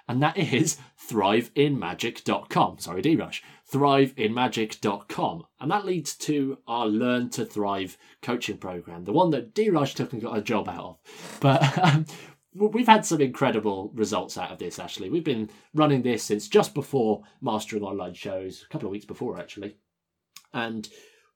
and 0.07 0.21
that 0.21 0.37
is 0.37 0.77
thriveinmagic.com. 1.09 2.79
Sorry, 2.79 3.01
Dhiraj. 3.01 3.41
Thriveinmagic.com. 3.71 5.45
And 5.59 5.71
that 5.71 5.85
leads 5.85 6.15
to 6.15 6.57
our 6.67 6.87
Learn 6.87 7.29
to 7.31 7.45
Thrive 7.45 7.97
coaching 8.21 8.57
program, 8.57 9.05
the 9.05 9.13
one 9.13 9.31
that 9.31 9.55
Dhiraj 9.55 9.95
took 9.95 10.13
and 10.13 10.21
got 10.21 10.37
a 10.37 10.41
job 10.41 10.67
out 10.67 10.83
of. 10.83 10.97
But 11.39 11.77
um, 11.79 12.05
we've 12.53 12.87
had 12.87 13.05
some 13.05 13.21
incredible 13.21 13.91
results 13.95 14.37
out 14.37 14.51
of 14.51 14.59
this, 14.59 14.77
actually. 14.77 15.09
We've 15.09 15.23
been 15.23 15.49
running 15.73 16.01
this 16.01 16.23
since 16.23 16.47
just 16.47 16.73
before 16.73 17.23
Mastering 17.41 17.83
Online 17.83 18.13
shows, 18.13 18.63
a 18.65 18.71
couple 18.71 18.87
of 18.87 18.91
weeks 18.91 19.05
before, 19.05 19.39
actually. 19.39 19.77
And 20.53 20.87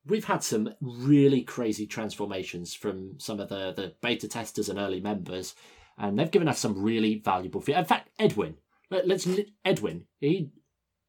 we've 0.05 0.25
had 0.25 0.43
some 0.43 0.73
really 0.81 1.41
crazy 1.41 1.87
transformations 1.87 2.73
from 2.73 3.15
some 3.17 3.39
of 3.39 3.49
the, 3.49 3.73
the 3.73 3.93
beta 4.01 4.27
testers 4.27 4.69
and 4.69 4.77
early 4.77 4.99
members 4.99 5.55
and 5.97 6.17
they've 6.17 6.31
given 6.31 6.47
us 6.47 6.59
some 6.59 6.81
really 6.81 7.15
valuable 7.23 7.61
feedback. 7.61 7.83
In 7.83 7.87
fact, 7.87 8.09
Edwin, 8.19 8.57
let, 8.91 9.09
us 9.09 9.27
Edwin. 9.65 10.05
He, 10.19 10.51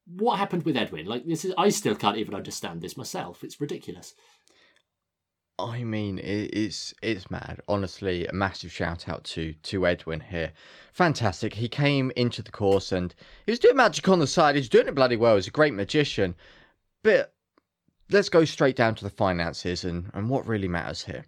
what 0.07 0.39
happened 0.39 0.65
with 0.65 0.77
Edwin? 0.77 1.07
Like 1.07 1.27
this 1.27 1.45
is, 1.45 1.55
I 1.59 1.69
still 1.69 1.95
can't 1.95 2.17
even 2.17 2.35
understand 2.35 2.81
this 2.81 2.97
myself. 2.97 3.45
It's 3.45 3.61
ridiculous. 3.61 4.15
I 5.61 5.83
mean, 5.83 6.21
it's 6.23 6.95
it's 7.03 7.33
mad. 7.33 7.61
Honestly, 7.67 8.27
a 8.27 8.33
massive 8.33 8.71
shout 8.71 9.09
out 9.09 9.25
to 9.25 9.55
to 9.55 9.89
Edwin 9.89 10.21
here. 10.21 10.53
Fantastic. 10.93 11.55
He 11.55 11.69
came 11.69 12.13
into 12.15 12.43
the 12.43 12.53
course 12.53 12.93
and 12.93 13.13
he 13.45 13.51
was 13.51 13.59
doing 13.59 13.75
magic 13.75 14.09
on 14.09 14.21
the 14.21 14.27
side. 14.29 14.55
He's 14.55 14.69
doing 14.69 14.87
it 14.87 14.95
bloody 14.95 15.17
well. 15.17 15.35
He's 15.35 15.49
a 15.49 15.53
great 15.53 15.75
magician. 15.75 16.37
But 17.03 17.35
let's 18.09 18.29
go 18.29 18.45
straight 18.45 18.77
down 18.77 18.95
to 18.97 19.05
the 19.05 19.11
finances 19.11 19.85
and, 19.85 20.11
and 20.15 20.31
what 20.31 20.47
really 20.47 20.69
matters 20.69 21.03
here 21.05 21.25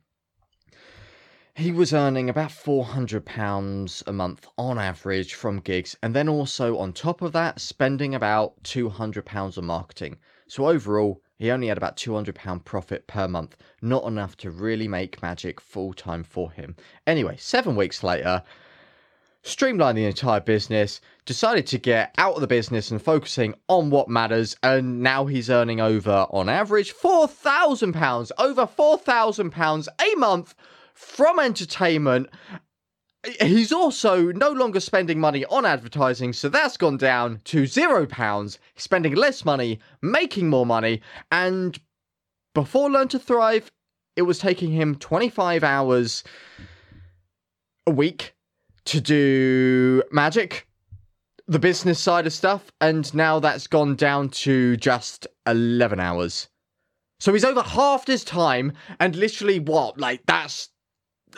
he 1.61 1.73
was 1.73 1.93
earning 1.93 2.31
about 2.31 2.49
£400 2.49 4.03
a 4.07 4.13
month 4.15 4.47
on 4.57 4.79
average 4.79 5.35
from 5.35 5.61
gigs, 5.61 5.95
and 6.03 6.17
then 6.17 6.27
also 6.27 6.79
on 6.79 6.95
top 6.95 7.21
of 7.21 7.33
that, 7.33 7.61
spending 7.61 8.15
about 8.15 8.55
£200 8.63 9.59
on 9.59 9.67
marketing. 9.67 10.17
So 10.49 10.69
overall, 10.69 11.21
he 11.39 11.51
only 11.51 11.69
had 11.69 11.77
about 11.77 11.99
£200 11.99 12.65
profit 12.65 13.07
per 13.07 13.29
month, 13.29 13.59
not 13.83 14.05
enough 14.05 14.39
to 14.39 14.51
really 14.51 14.89
make 14.89 15.21
magic 15.21 15.61
full 15.61 15.93
time 15.93 16.25
for 16.25 16.51
him. 16.51 16.77
Anyway, 17.07 17.37
seven 17.39 17.77
weeks 17.77 18.03
later, 18.03 18.43
streamlined 19.43 19.99
the 19.99 20.07
entire 20.07 20.41
business, 20.41 21.03
decided 21.27 21.67
to 21.67 21.79
get 21.79 22.15
out 22.17 22.37
of 22.37 22.41
the 22.41 22.47
business 22.47 22.91
and 22.91 23.03
focusing 23.03 23.55
on 23.69 23.91
what 23.91 24.09
matters, 24.09 24.57
and 24.63 25.03
now 25.03 25.27
he's 25.27 25.51
earning 25.51 25.79
over, 25.79 26.27
on 26.31 26.49
average, 26.49 26.95
£4,000, 26.95 28.31
over 28.39 28.67
£4,000 28.67 29.89
a 30.01 30.17
month 30.17 30.55
from 31.01 31.39
entertainment. 31.39 32.29
He's 33.41 33.73
also 33.73 34.33
no 34.33 34.51
longer 34.51 34.81
spending 34.81 35.19
money 35.19 35.45
on 35.47 35.67
advertising, 35.67 36.33
so 36.33 36.49
that's 36.49 36.77
gone 36.77 36.97
down 36.97 37.41
to 37.45 37.67
zero 37.67 38.07
pounds. 38.07 38.59
He's 38.75 38.85
spending 38.85 39.15
less 39.15 39.45
money, 39.45 39.81
making 40.03 40.49
more 40.49 40.67
money, 40.67 41.01
and 41.31 41.79
before 42.55 42.91
Learn 42.91 43.09
to 43.09 43.19
Thrive, 43.19 43.71
it 44.17 44.23
was 44.23 44.39
taking 44.39 44.73
him 44.73 44.95
25 44.95 45.63
hours 45.65 46.25
a 47.87 47.91
week 47.91 48.35
to 48.87 49.01
do 49.01 50.03
magic. 50.11 50.67
the 51.51 51.59
business 51.59 51.99
side 51.99 52.29
of 52.29 52.33
stuff, 52.33 52.71
and 52.81 53.13
now 53.13 53.41
that's 53.41 53.67
gone 53.67 53.97
down 53.97 54.29
to 54.29 54.77
just 54.77 55.27
11 55.49 55.99
hours. 55.99 56.49
So 57.19 57.33
he's 57.33 57.45
over 57.45 57.61
halved 57.61 58.07
his 58.07 58.23
time, 58.23 58.73
and 59.01 59.17
literally, 59.17 59.59
what? 59.59 59.99
Like, 59.99 60.23
that's 60.27 60.69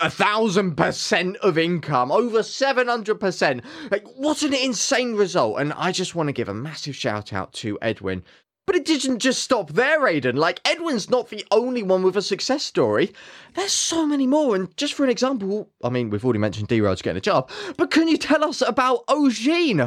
a 0.01 0.11
thousand 0.11 0.77
percent 0.77 1.37
of 1.39 1.59
income, 1.59 2.11
over 2.11 2.41
700%. 2.41 3.63
Like, 3.91 4.07
what 4.17 4.43
an 4.43 4.55
insane 4.55 5.15
result. 5.15 5.61
And 5.61 5.73
I 5.75 5.93
just 5.93 6.15
want 6.15 6.29
to 6.29 6.33
give 6.33 6.49
a 6.49 6.55
massive 6.55 6.97
shout 6.97 7.33
out 7.33 7.53
to 7.55 7.79
Edwin. 7.83 8.23
But 8.65 8.77
it 8.77 8.85
didn't 8.85 9.19
just 9.19 9.43
stop 9.43 9.73
there, 9.73 10.07
Aidan. 10.07 10.37
Like, 10.37 10.61
Edwin's 10.65 11.11
not 11.11 11.31
the 11.31 11.45
only 11.51 11.83
one 11.83 12.05
with 12.05 12.17
a 12.17 12.23
success 12.23 12.63
story. 12.63 13.13
There's 13.55 13.73
so 13.73 14.07
many 14.07 14.27
more. 14.27 14.55
And 14.55 14.75
just 14.77 14.95
for 14.95 15.03
an 15.03 15.11
example, 15.11 15.69
I 15.83 15.89
mean, 15.89 16.11
we've 16.11 16.25
already 16.25 16.39
mentioned 16.39 16.69
Dhiraj's 16.69 17.03
getting 17.03 17.19
a 17.19 17.21
job, 17.21 17.51
but 17.77 17.91
can 17.91 18.07
you 18.07 18.17
tell 18.17 18.45
us 18.45 18.63
about 18.63 19.03
Oisin? 19.11 19.81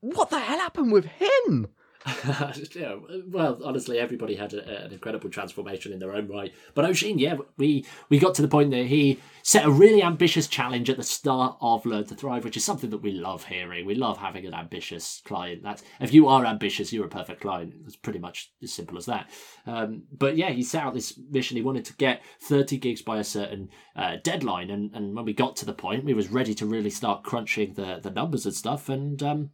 What 0.00 0.30
the 0.30 0.40
hell 0.40 0.58
happened 0.58 0.90
with 0.90 1.04
him? 1.04 1.68
yeah, 2.74 2.96
well, 3.28 3.60
honestly, 3.64 3.98
everybody 3.98 4.34
had 4.34 4.52
a, 4.54 4.84
an 4.86 4.92
incredible 4.92 5.30
transformation 5.30 5.92
in 5.92 6.00
their 6.00 6.12
own 6.12 6.26
right. 6.26 6.52
But 6.74 6.84
Oisin, 6.84 7.18
yeah, 7.18 7.36
we 7.56 7.86
we 8.08 8.18
got 8.18 8.34
to 8.36 8.42
the 8.42 8.48
point 8.48 8.72
that 8.72 8.86
he 8.86 9.20
set 9.42 9.64
a 9.64 9.70
really 9.70 10.02
ambitious 10.02 10.48
challenge 10.48 10.90
at 10.90 10.96
the 10.96 11.04
start 11.04 11.56
of 11.60 11.86
Learn 11.86 12.04
to 12.06 12.14
Thrive, 12.14 12.44
which 12.44 12.56
is 12.56 12.64
something 12.64 12.90
that 12.90 13.02
we 13.02 13.12
love 13.12 13.44
hearing. 13.44 13.86
We 13.86 13.94
love 13.94 14.18
having 14.18 14.46
an 14.46 14.54
ambitious 14.54 15.22
client. 15.24 15.62
That's 15.62 15.84
if 16.00 16.12
you 16.12 16.26
are 16.28 16.44
ambitious, 16.44 16.92
you're 16.92 17.06
a 17.06 17.10
perfect 17.10 17.40
client. 17.40 17.74
It's 17.86 17.96
pretty 17.96 18.18
much 18.18 18.52
as 18.62 18.72
simple 18.72 18.98
as 18.98 19.06
that. 19.06 19.30
Um, 19.66 20.02
but 20.16 20.36
yeah, 20.36 20.50
he 20.50 20.64
set 20.64 20.82
out 20.82 20.94
this 20.94 21.18
mission. 21.30 21.56
He 21.56 21.62
wanted 21.62 21.84
to 21.84 21.96
get 21.96 22.22
30 22.40 22.78
gigs 22.78 23.02
by 23.02 23.18
a 23.18 23.24
certain 23.24 23.68
uh, 23.94 24.16
deadline, 24.24 24.70
and 24.70 24.92
and 24.92 25.14
when 25.14 25.24
we 25.24 25.34
got 25.34 25.54
to 25.56 25.66
the 25.66 25.72
point, 25.72 26.04
we 26.04 26.14
was 26.14 26.30
ready 26.30 26.54
to 26.54 26.66
really 26.66 26.90
start 26.90 27.22
crunching 27.22 27.74
the 27.74 28.00
the 28.02 28.10
numbers 28.10 28.44
and 28.44 28.54
stuff, 28.54 28.88
and. 28.88 29.22
Um, 29.22 29.50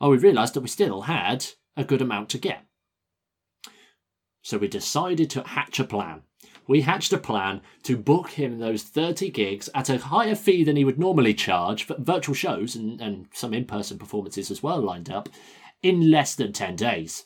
Oh, 0.00 0.10
we 0.10 0.18
realised 0.18 0.54
that 0.54 0.62
we 0.62 0.68
still 0.68 1.02
had 1.02 1.46
a 1.76 1.84
good 1.84 2.00
amount 2.00 2.30
to 2.30 2.38
get. 2.38 2.64
So 4.42 4.58
we 4.58 4.68
decided 4.68 5.28
to 5.30 5.42
hatch 5.42 5.78
a 5.78 5.84
plan. 5.84 6.22
We 6.66 6.82
hatched 6.82 7.12
a 7.12 7.18
plan 7.18 7.60
to 7.82 7.96
book 7.96 8.30
him 8.30 8.58
those 8.58 8.84
30 8.84 9.30
gigs 9.30 9.68
at 9.74 9.90
a 9.90 9.98
higher 9.98 10.34
fee 10.34 10.64
than 10.64 10.76
he 10.76 10.84
would 10.84 10.98
normally 10.98 11.34
charge 11.34 11.84
for 11.84 11.96
virtual 11.98 12.34
shows 12.34 12.76
and, 12.76 13.00
and 13.00 13.26
some 13.34 13.52
in 13.52 13.64
person 13.64 13.98
performances 13.98 14.50
as 14.50 14.62
well 14.62 14.80
lined 14.80 15.10
up 15.10 15.28
in 15.82 16.10
less 16.10 16.34
than 16.34 16.52
10 16.52 16.76
days. 16.76 17.24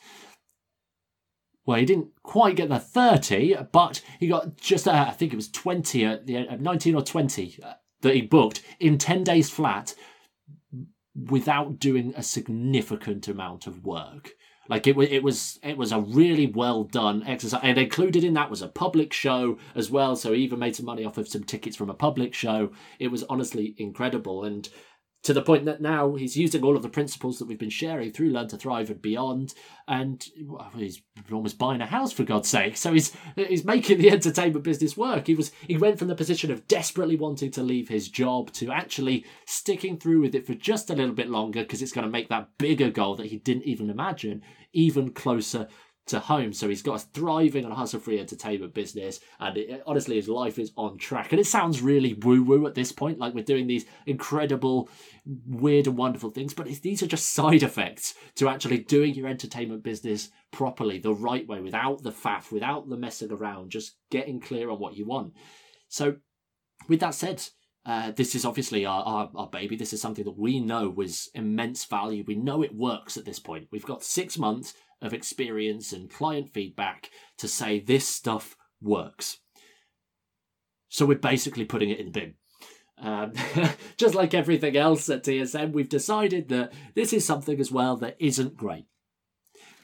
Well, 1.66 1.78
he 1.78 1.84
didn't 1.84 2.08
quite 2.22 2.56
get 2.56 2.68
the 2.68 2.78
30, 2.78 3.56
but 3.72 4.02
he 4.18 4.28
got 4.28 4.56
just, 4.56 4.88
uh, 4.88 5.06
I 5.08 5.12
think 5.12 5.32
it 5.32 5.36
was 5.36 5.48
20, 5.48 6.04
uh, 6.04 6.18
19 6.58 6.94
or 6.94 7.02
20 7.02 7.58
uh, 7.62 7.74
that 8.00 8.14
he 8.14 8.22
booked 8.22 8.62
in 8.80 8.98
10 8.98 9.24
days 9.24 9.48
flat 9.50 9.94
without 11.14 11.78
doing 11.78 12.12
a 12.16 12.22
significant 12.22 13.28
amount 13.28 13.66
of 13.66 13.84
work. 13.84 14.32
Like 14.68 14.86
it 14.86 14.96
it 14.96 15.22
was, 15.22 15.58
it 15.62 15.76
was 15.76 15.92
a 15.92 16.00
really 16.00 16.46
well 16.46 16.84
done 16.84 17.22
exercise, 17.26 17.60
and 17.62 17.76
included 17.76 18.24
in 18.24 18.34
that 18.34 18.48
was 18.50 18.62
a 18.62 18.68
public 18.68 19.12
show 19.12 19.58
as 19.74 19.90
well. 19.90 20.16
So 20.16 20.32
he 20.32 20.42
even 20.42 20.58
made 20.58 20.74
some 20.74 20.86
money 20.86 21.04
off 21.04 21.18
of 21.18 21.28
some 21.28 21.44
tickets 21.44 21.76
from 21.76 21.90
a 21.90 21.94
public 21.94 22.32
show. 22.32 22.72
It 22.98 23.08
was 23.08 23.24
honestly 23.24 23.74
incredible, 23.76 24.42
and 24.42 24.68
to 25.24 25.32
the 25.32 25.42
point 25.42 25.64
that 25.64 25.80
now 25.80 26.14
he's 26.14 26.36
using 26.36 26.62
all 26.62 26.76
of 26.76 26.82
the 26.82 26.88
principles 26.88 27.38
that 27.38 27.48
we've 27.48 27.58
been 27.58 27.70
sharing 27.70 28.12
through 28.12 28.28
Learn 28.28 28.46
to 28.48 28.58
Thrive 28.58 28.90
and 28.90 29.00
beyond, 29.00 29.54
and 29.88 30.26
he's 30.76 31.00
almost 31.32 31.58
buying 31.58 31.80
a 31.80 31.86
house 31.86 32.12
for 32.12 32.24
God's 32.24 32.48
sake. 32.48 32.76
So 32.76 32.92
he's 32.92 33.16
he's 33.34 33.64
making 33.64 33.98
the 33.98 34.10
entertainment 34.12 34.64
business 34.64 34.96
work. 34.96 35.26
He 35.26 35.34
was 35.34 35.50
he 35.66 35.78
went 35.78 35.98
from 35.98 36.08
the 36.08 36.14
position 36.14 36.50
of 36.50 36.68
desperately 36.68 37.16
wanting 37.16 37.50
to 37.52 37.62
leave 37.62 37.88
his 37.88 38.08
job 38.08 38.52
to 38.52 38.70
actually 38.70 39.24
sticking 39.46 39.98
through 39.98 40.20
with 40.20 40.34
it 40.34 40.46
for 40.46 40.54
just 40.54 40.90
a 40.90 40.94
little 40.94 41.14
bit 41.14 41.30
longer 41.30 41.62
because 41.62 41.80
it's 41.80 41.92
going 41.92 42.06
to 42.06 42.12
make 42.12 42.28
that 42.28 42.50
bigger 42.58 42.90
goal 42.90 43.16
that 43.16 43.26
he 43.26 43.38
didn't 43.38 43.64
even 43.64 43.88
imagine 43.88 44.42
even 44.74 45.10
closer 45.10 45.68
to 46.06 46.20
home. 46.20 46.52
So 46.52 46.68
he's 46.68 46.82
got 46.82 47.02
a 47.02 47.06
thriving 47.06 47.64
and 47.64 47.72
hustle 47.72 48.00
free 48.00 48.20
entertainment 48.20 48.74
business. 48.74 49.20
And 49.40 49.56
it, 49.56 49.82
honestly, 49.86 50.16
his 50.16 50.28
life 50.28 50.58
is 50.58 50.72
on 50.76 50.98
track. 50.98 51.32
And 51.32 51.40
it 51.40 51.46
sounds 51.46 51.80
really 51.80 52.14
woo 52.14 52.42
woo 52.42 52.66
at 52.66 52.74
this 52.74 52.92
point, 52.92 53.18
like 53.18 53.34
we're 53.34 53.44
doing 53.44 53.66
these 53.66 53.86
incredible, 54.06 54.90
weird, 55.46 55.86
and 55.86 55.96
wonderful 55.96 56.30
things. 56.30 56.52
But 56.52 56.66
these 56.66 57.02
are 57.02 57.06
just 57.06 57.30
side 57.30 57.62
effects 57.62 58.14
to 58.36 58.48
actually 58.48 58.78
doing 58.78 59.14
your 59.14 59.28
entertainment 59.28 59.82
business 59.82 60.30
properly, 60.50 60.98
the 60.98 61.14
right 61.14 61.46
way, 61.48 61.60
without 61.60 62.02
the 62.02 62.12
faff, 62.12 62.52
without 62.52 62.88
the 62.88 62.96
messing 62.96 63.32
around, 63.32 63.70
just 63.70 63.96
getting 64.10 64.40
clear 64.40 64.70
on 64.70 64.78
what 64.78 64.96
you 64.96 65.06
want. 65.06 65.32
So, 65.88 66.16
with 66.88 67.00
that 67.00 67.14
said, 67.14 67.42
uh, 67.86 68.10
this 68.12 68.34
is 68.34 68.44
obviously 68.44 68.86
our, 68.86 69.02
our, 69.02 69.30
our, 69.34 69.48
baby. 69.48 69.76
This 69.76 69.92
is 69.92 70.00
something 70.00 70.24
that 70.24 70.38
we 70.38 70.58
know 70.58 70.88
was 70.88 71.28
immense 71.34 71.84
value. 71.84 72.24
We 72.26 72.34
know 72.34 72.62
it 72.62 72.74
works 72.74 73.16
at 73.16 73.26
this 73.26 73.38
point. 73.38 73.68
We've 73.70 73.84
got 73.84 74.02
six 74.02 74.38
months 74.38 74.72
of 75.04 75.12
experience 75.12 75.92
and 75.92 76.10
client 76.10 76.52
feedback 76.52 77.10
to 77.38 77.46
say 77.46 77.78
this 77.78 78.08
stuff 78.08 78.56
works. 78.80 79.38
So 80.88 81.06
we're 81.06 81.18
basically 81.18 81.64
putting 81.64 81.90
it 81.90 82.00
in 82.00 82.06
the 82.06 82.12
bin. 82.12 82.34
Um, 82.98 83.32
just 83.96 84.14
like 84.14 84.32
everything 84.32 84.76
else 84.76 85.08
at 85.10 85.24
TSM, 85.24 85.72
we've 85.72 85.88
decided 85.88 86.48
that 86.48 86.72
this 86.94 87.12
is 87.12 87.24
something 87.24 87.60
as 87.60 87.70
well 87.70 87.96
that 87.96 88.16
isn't 88.18 88.56
great. 88.56 88.86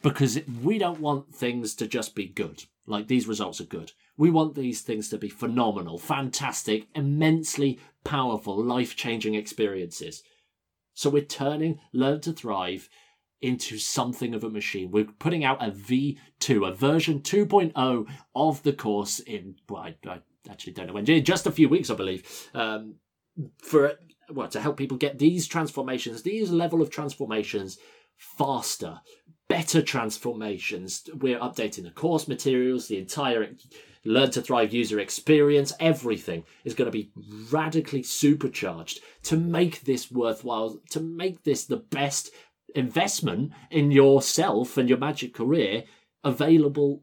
Because 0.02 0.40
we 0.62 0.78
don't 0.78 1.00
want 1.00 1.35
things 1.35 1.74
to 1.74 1.87
just 1.87 2.14
be 2.14 2.26
good, 2.26 2.64
like 2.87 3.09
these 3.09 3.26
results 3.26 3.61
are 3.61 3.64
good. 3.64 3.92
We 4.16 4.30
want 4.30 4.54
these 4.54 4.80
things 4.80 5.11
to 5.11 5.18
be 5.18 5.28
phenomenal, 5.28 5.98
fantastic, 5.98 6.87
immensely 6.94 7.78
powerful, 8.02 8.62
life 8.62 8.96
changing 8.96 9.35
experiences. 9.35 10.22
So 10.94 11.11
we're 11.11 11.22
turning 11.22 11.80
Learn 11.92 12.20
to 12.22 12.33
Thrive 12.33 12.88
into 13.42 13.79
something 13.79 14.35
of 14.35 14.44
a 14.44 14.50
machine. 14.50 14.90
We're 14.90 15.05
putting 15.05 15.44
out 15.44 15.62
a 15.62 15.70
V2, 15.70 16.68
a 16.68 16.72
version 16.74 17.20
2.0 17.20 18.07
of 18.35 18.62
the 18.62 18.72
course 18.72 19.20
in, 19.20 19.57
well, 19.68 19.83
I, 19.83 19.96
I 20.09 20.20
actually 20.50 20.74
don't 20.74 20.88
know 20.88 20.92
when, 20.92 21.05
just 21.07 21.46
a 21.46 21.53
few 21.53 21.68
weeks, 21.68 21.90
I 21.90 21.94
believe, 21.94 22.50
um, 22.55 22.96
for, 23.62 23.92
well, 24.31 24.48
to 24.48 24.61
help 24.61 24.76
people 24.76 24.98
get 24.98 25.18
these 25.18 25.46
transformations, 25.46 26.22
these 26.22 26.50
level 26.50 26.83
of 26.83 26.90
transformations 26.90 27.79
faster, 28.16 29.00
better 29.48 29.81
transformations. 29.81 31.09
We're 31.14 31.38
updating 31.38 31.85
the 31.85 31.90
course 31.90 32.29
materials, 32.29 32.88
the 32.88 32.98
entire 32.98 33.42
Learn 34.05 34.31
to 34.31 34.40
Thrive 34.40 34.72
user 34.72 34.98
experience, 34.98 35.74
everything 35.79 36.44
is 36.64 36.74
going 36.74 36.87
to 36.87 36.92
be 36.92 37.11
radically 37.50 38.03
supercharged 38.03 39.00
to 39.24 39.37
make 39.37 39.83
this 39.83 40.11
worthwhile, 40.11 40.81
to 40.90 41.00
make 41.00 41.44
this 41.44 41.66
the 41.66 41.76
best 41.76 42.31
investment 42.74 43.52
in 43.70 43.90
yourself 43.90 44.76
and 44.76 44.88
your 44.88 44.98
magic 44.98 45.35
career 45.35 45.85
available 46.24 47.02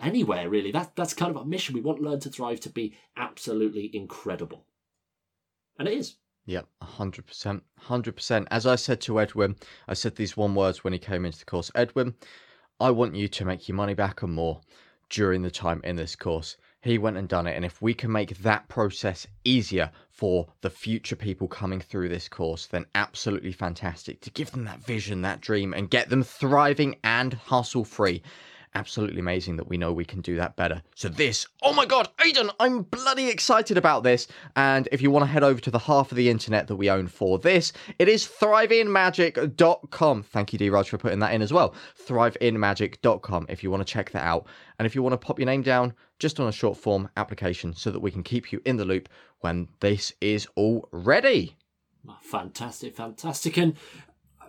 anywhere 0.00 0.48
really. 0.48 0.72
That 0.72 0.94
that's 0.96 1.14
kind 1.14 1.30
of 1.30 1.36
our 1.36 1.44
mission. 1.44 1.74
We 1.74 1.80
want 1.80 2.00
learn 2.00 2.20
to 2.20 2.30
thrive 2.30 2.60
to 2.60 2.70
be 2.70 2.96
absolutely 3.16 3.90
incredible. 3.94 4.64
And 5.78 5.88
it 5.88 5.94
is. 5.94 6.16
Yep, 6.46 6.66
100%. 6.82 7.60
100%. 7.88 8.46
As 8.50 8.66
I 8.66 8.76
said 8.76 9.02
to 9.02 9.20
Edwin, 9.20 9.56
I 9.86 9.92
said 9.92 10.16
these 10.16 10.36
one 10.36 10.54
words 10.54 10.82
when 10.82 10.94
he 10.94 10.98
came 10.98 11.26
into 11.26 11.40
the 11.40 11.44
course. 11.44 11.70
Edwin, 11.74 12.14
I 12.80 12.90
want 12.90 13.14
you 13.14 13.28
to 13.28 13.44
make 13.44 13.68
your 13.68 13.76
money 13.76 13.92
back 13.92 14.22
and 14.22 14.32
more 14.32 14.62
during 15.10 15.42
the 15.42 15.50
time 15.50 15.82
in 15.84 15.96
this 15.96 16.16
course 16.16 16.56
he 16.82 16.98
went 16.98 17.16
and 17.16 17.28
done 17.28 17.46
it. 17.46 17.56
And 17.56 17.64
if 17.64 17.82
we 17.82 17.94
can 17.94 18.12
make 18.12 18.38
that 18.38 18.68
process 18.68 19.26
easier 19.44 19.90
for 20.10 20.46
the 20.60 20.70
future 20.70 21.16
people 21.16 21.48
coming 21.48 21.80
through 21.80 22.08
this 22.08 22.28
course, 22.28 22.66
then 22.66 22.86
absolutely 22.94 23.52
fantastic 23.52 24.20
to 24.22 24.30
give 24.30 24.50
them 24.52 24.64
that 24.64 24.84
vision, 24.84 25.22
that 25.22 25.40
dream, 25.40 25.72
and 25.74 25.90
get 25.90 26.08
them 26.08 26.22
thriving 26.22 26.96
and 27.02 27.34
hustle 27.34 27.84
free 27.84 28.22
absolutely 28.74 29.20
amazing 29.20 29.56
that 29.56 29.68
we 29.68 29.76
know 29.76 29.92
we 29.92 30.04
can 30.04 30.20
do 30.20 30.36
that 30.36 30.56
better. 30.56 30.82
So 30.94 31.08
this, 31.08 31.46
oh 31.62 31.72
my 31.72 31.86
god, 31.86 32.08
Aidan, 32.24 32.50
I'm 32.60 32.82
bloody 32.82 33.28
excited 33.28 33.76
about 33.76 34.02
this. 34.02 34.28
And 34.56 34.88
if 34.92 35.02
you 35.02 35.10
want 35.10 35.24
to 35.24 35.30
head 35.30 35.44
over 35.44 35.60
to 35.60 35.70
the 35.70 35.78
half 35.78 36.10
of 36.10 36.16
the 36.16 36.28
internet 36.28 36.66
that 36.68 36.76
we 36.76 36.90
own 36.90 37.08
for 37.08 37.38
this, 37.38 37.72
it 37.98 38.08
is 38.08 38.26
thriveinmagic.com. 38.26 40.22
Thank 40.22 40.52
you, 40.52 40.58
Dhiraj, 40.58 40.88
for 40.88 40.98
putting 40.98 41.18
that 41.20 41.32
in 41.32 41.42
as 41.42 41.52
well. 41.52 41.74
Thriveinmagic.com 42.06 43.46
if 43.48 43.62
you 43.62 43.70
want 43.70 43.86
to 43.86 43.92
check 43.92 44.10
that 44.10 44.24
out. 44.24 44.46
And 44.78 44.86
if 44.86 44.94
you 44.94 45.02
want 45.02 45.12
to 45.14 45.18
pop 45.18 45.38
your 45.38 45.46
name 45.46 45.62
down 45.62 45.94
just 46.18 46.40
on 46.40 46.48
a 46.48 46.52
short 46.52 46.76
form 46.76 47.08
application 47.16 47.74
so 47.74 47.90
that 47.90 48.00
we 48.00 48.10
can 48.10 48.22
keep 48.22 48.52
you 48.52 48.60
in 48.64 48.76
the 48.76 48.84
loop 48.84 49.08
when 49.40 49.68
this 49.80 50.12
is 50.20 50.46
all 50.56 50.88
ready. 50.92 51.56
Fantastic, 52.22 52.96
fantastic. 52.96 53.56
And 53.56 53.74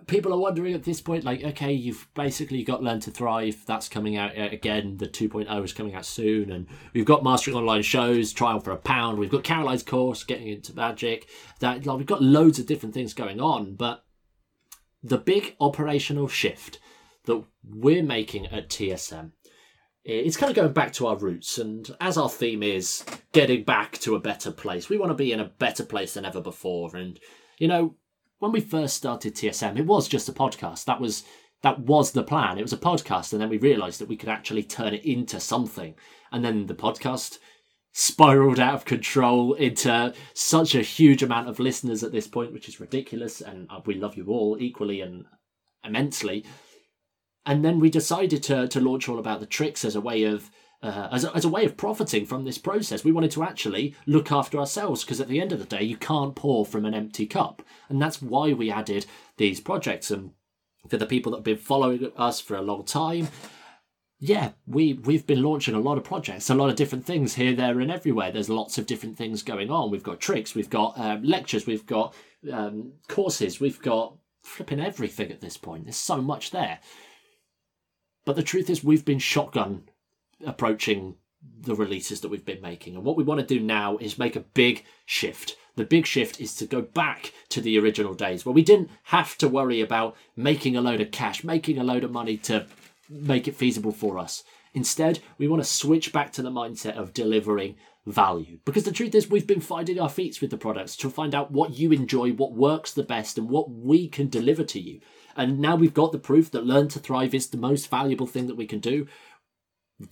people 0.06 0.32
are 0.32 0.38
wondering 0.38 0.74
at 0.74 0.84
this 0.84 1.00
point, 1.00 1.24
like, 1.24 1.42
okay, 1.42 1.72
you've 1.72 2.08
basically 2.14 2.62
got 2.62 2.82
Learn 2.82 3.00
to 3.00 3.10
Thrive. 3.10 3.62
That's 3.66 3.88
coming 3.88 4.16
out 4.16 4.36
uh, 4.38 4.48
again. 4.50 4.96
The 4.96 5.08
2.0 5.08 5.64
is 5.64 5.72
coming 5.72 5.94
out 5.94 6.04
soon. 6.04 6.50
And 6.50 6.66
we've 6.92 7.04
got 7.04 7.24
Mastering 7.24 7.56
Online 7.56 7.82
shows, 7.82 8.32
Trial 8.32 8.60
for 8.60 8.72
a 8.72 8.76
Pound. 8.76 9.18
We've 9.18 9.30
got 9.30 9.44
Caroline's 9.44 9.82
course, 9.82 10.24
Getting 10.24 10.48
into 10.48 10.74
Magic. 10.74 11.28
That 11.60 11.86
like, 11.86 11.98
We've 11.98 12.06
got 12.06 12.22
loads 12.22 12.58
of 12.58 12.66
different 12.66 12.94
things 12.94 13.14
going 13.14 13.40
on. 13.40 13.74
But 13.74 14.04
the 15.02 15.18
big 15.18 15.56
operational 15.60 16.28
shift 16.28 16.78
that 17.24 17.44
we're 17.64 18.02
making 18.02 18.46
at 18.46 18.68
TSM 18.68 19.32
it's 20.02 20.36
kind 20.36 20.50
of 20.50 20.56
going 20.56 20.72
back 20.72 20.92
to 20.94 21.06
our 21.06 21.16
roots 21.16 21.58
and 21.58 21.94
as 22.00 22.16
our 22.16 22.28
theme 22.28 22.62
is 22.62 23.04
getting 23.32 23.64
back 23.64 23.98
to 23.98 24.14
a 24.14 24.20
better 24.20 24.50
place 24.50 24.88
we 24.88 24.96
want 24.96 25.10
to 25.10 25.14
be 25.14 25.32
in 25.32 25.40
a 25.40 25.44
better 25.44 25.84
place 25.84 26.14
than 26.14 26.24
ever 26.24 26.40
before 26.40 26.96
and 26.96 27.20
you 27.58 27.68
know 27.68 27.94
when 28.40 28.52
we 28.52 28.60
first 28.60 28.96
started 28.96 29.34
TSM, 29.34 29.78
it 29.78 29.86
was 29.86 30.08
just 30.08 30.28
a 30.28 30.32
podcast. 30.32 30.86
That 30.86 31.00
was 31.00 31.22
that 31.62 31.78
was 31.78 32.12
the 32.12 32.22
plan. 32.22 32.58
It 32.58 32.62
was 32.62 32.72
a 32.72 32.78
podcast, 32.78 33.32
and 33.32 33.40
then 33.40 33.50
we 33.50 33.58
realised 33.58 34.00
that 34.00 34.08
we 34.08 34.16
could 34.16 34.30
actually 34.30 34.62
turn 34.62 34.94
it 34.94 35.04
into 35.04 35.38
something. 35.38 35.94
And 36.32 36.42
then 36.42 36.66
the 36.66 36.74
podcast 36.74 37.38
spiraled 37.92 38.58
out 38.58 38.74
of 38.74 38.84
control 38.86 39.52
into 39.54 40.14
such 40.32 40.74
a 40.74 40.80
huge 40.82 41.22
amount 41.22 41.48
of 41.48 41.58
listeners 41.58 42.02
at 42.02 42.12
this 42.12 42.26
point, 42.26 42.52
which 42.52 42.68
is 42.68 42.80
ridiculous. 42.80 43.42
And 43.42 43.68
uh, 43.70 43.80
we 43.84 43.94
love 43.94 44.16
you 44.16 44.26
all 44.28 44.56
equally 44.58 45.02
and 45.02 45.26
immensely. 45.84 46.46
And 47.44 47.62
then 47.62 47.78
we 47.78 47.90
decided 47.90 48.42
to 48.44 48.68
to 48.68 48.80
launch 48.80 49.06
all 49.06 49.18
about 49.18 49.40
the 49.40 49.46
tricks 49.46 49.84
as 49.84 49.94
a 49.94 50.00
way 50.00 50.24
of 50.24 50.50
uh, 50.82 51.08
as, 51.12 51.24
a, 51.24 51.34
as 51.34 51.44
a 51.44 51.48
way 51.48 51.64
of 51.64 51.76
profiting 51.76 52.24
from 52.24 52.44
this 52.44 52.58
process. 52.58 53.04
We 53.04 53.12
wanted 53.12 53.30
to 53.32 53.42
actually 53.42 53.94
look 54.06 54.32
after 54.32 54.58
ourselves 54.58 55.04
because 55.04 55.20
at 55.20 55.28
the 55.28 55.40
end 55.40 55.52
of 55.52 55.58
the 55.58 55.64
day, 55.64 55.82
you 55.82 55.96
can't 55.96 56.34
pour 56.34 56.64
from 56.64 56.84
an 56.84 56.94
empty 56.94 57.26
cup. 57.26 57.62
And 57.88 58.00
that's 58.00 58.22
why 58.22 58.52
we 58.52 58.70
added 58.70 59.06
these 59.36 59.60
projects. 59.60 60.10
And 60.10 60.32
for 60.88 60.96
the 60.96 61.06
people 61.06 61.32
that 61.32 61.38
have 61.38 61.44
been 61.44 61.56
following 61.56 62.10
us 62.16 62.40
for 62.40 62.56
a 62.56 62.62
long 62.62 62.84
time, 62.84 63.28
yeah, 64.18 64.50
we, 64.66 64.94
we've 64.94 65.26
been 65.26 65.42
launching 65.42 65.74
a 65.74 65.80
lot 65.80 65.96
of 65.96 66.04
projects, 66.04 66.50
a 66.50 66.54
lot 66.54 66.68
of 66.68 66.76
different 66.76 67.06
things 67.06 67.34
here, 67.34 67.54
there, 67.54 67.80
and 67.80 67.90
everywhere. 67.90 68.30
There's 68.30 68.50
lots 68.50 68.76
of 68.76 68.86
different 68.86 69.16
things 69.16 69.42
going 69.42 69.70
on. 69.70 69.90
We've 69.90 70.02
got 70.02 70.20
tricks, 70.20 70.54
we've 70.54 70.68
got 70.68 70.98
um, 70.98 71.22
lectures, 71.22 71.66
we've 71.66 71.86
got 71.86 72.14
um, 72.52 72.92
courses, 73.08 73.60
we've 73.60 73.80
got 73.80 74.14
flipping 74.42 74.80
everything 74.80 75.30
at 75.30 75.40
this 75.40 75.56
point. 75.56 75.84
There's 75.84 75.96
so 75.96 76.20
much 76.20 76.50
there. 76.50 76.80
But 78.26 78.36
the 78.36 78.42
truth 78.42 78.68
is, 78.68 78.84
we've 78.84 79.04
been 79.04 79.18
shotgun 79.18 79.84
approaching 80.44 81.16
the 81.62 81.74
releases 81.74 82.20
that 82.20 82.28
we've 82.28 82.44
been 82.44 82.60
making. 82.60 82.96
And 82.96 83.04
what 83.04 83.16
we 83.16 83.24
want 83.24 83.40
to 83.40 83.46
do 83.46 83.60
now 83.60 83.96
is 83.98 84.18
make 84.18 84.36
a 84.36 84.40
big 84.40 84.84
shift. 85.06 85.56
The 85.76 85.84
big 85.84 86.06
shift 86.06 86.40
is 86.40 86.54
to 86.56 86.66
go 86.66 86.82
back 86.82 87.32
to 87.50 87.60
the 87.60 87.78
original 87.78 88.14
days 88.14 88.44
where 88.44 88.52
we 88.52 88.62
didn't 88.62 88.90
have 89.04 89.38
to 89.38 89.48
worry 89.48 89.80
about 89.80 90.16
making 90.36 90.76
a 90.76 90.80
load 90.80 91.00
of 91.00 91.10
cash, 91.10 91.44
making 91.44 91.78
a 91.78 91.84
load 91.84 92.04
of 92.04 92.10
money 92.10 92.36
to 92.38 92.66
make 93.08 93.48
it 93.48 93.56
feasible 93.56 93.92
for 93.92 94.18
us. 94.18 94.44
Instead, 94.74 95.20
we 95.38 95.48
want 95.48 95.62
to 95.62 95.68
switch 95.68 96.12
back 96.12 96.32
to 96.32 96.42
the 96.42 96.50
mindset 96.50 96.96
of 96.96 97.12
delivering 97.12 97.76
value. 98.06 98.58
Because 98.64 98.84
the 98.84 98.92
truth 98.92 99.14
is, 99.14 99.28
we've 99.28 99.46
been 99.46 99.60
finding 99.60 99.98
our 99.98 100.08
feet 100.08 100.40
with 100.40 100.50
the 100.50 100.56
products 100.56 100.96
to 100.96 101.10
find 101.10 101.34
out 101.34 101.50
what 101.50 101.78
you 101.78 101.92
enjoy, 101.92 102.32
what 102.32 102.52
works 102.52 102.92
the 102.92 103.02
best, 103.02 103.36
and 103.36 103.48
what 103.48 103.70
we 103.70 104.08
can 104.08 104.28
deliver 104.28 104.64
to 104.64 104.80
you. 104.80 105.00
And 105.36 105.60
now 105.60 105.76
we've 105.76 105.94
got 105.94 106.12
the 106.12 106.18
proof 106.18 106.50
that 106.50 106.66
Learn 106.66 106.88
to 106.88 106.98
Thrive 106.98 107.34
is 107.34 107.48
the 107.48 107.56
most 107.56 107.88
valuable 107.88 108.26
thing 108.26 108.46
that 108.46 108.56
we 108.56 108.66
can 108.66 108.80
do 108.80 109.06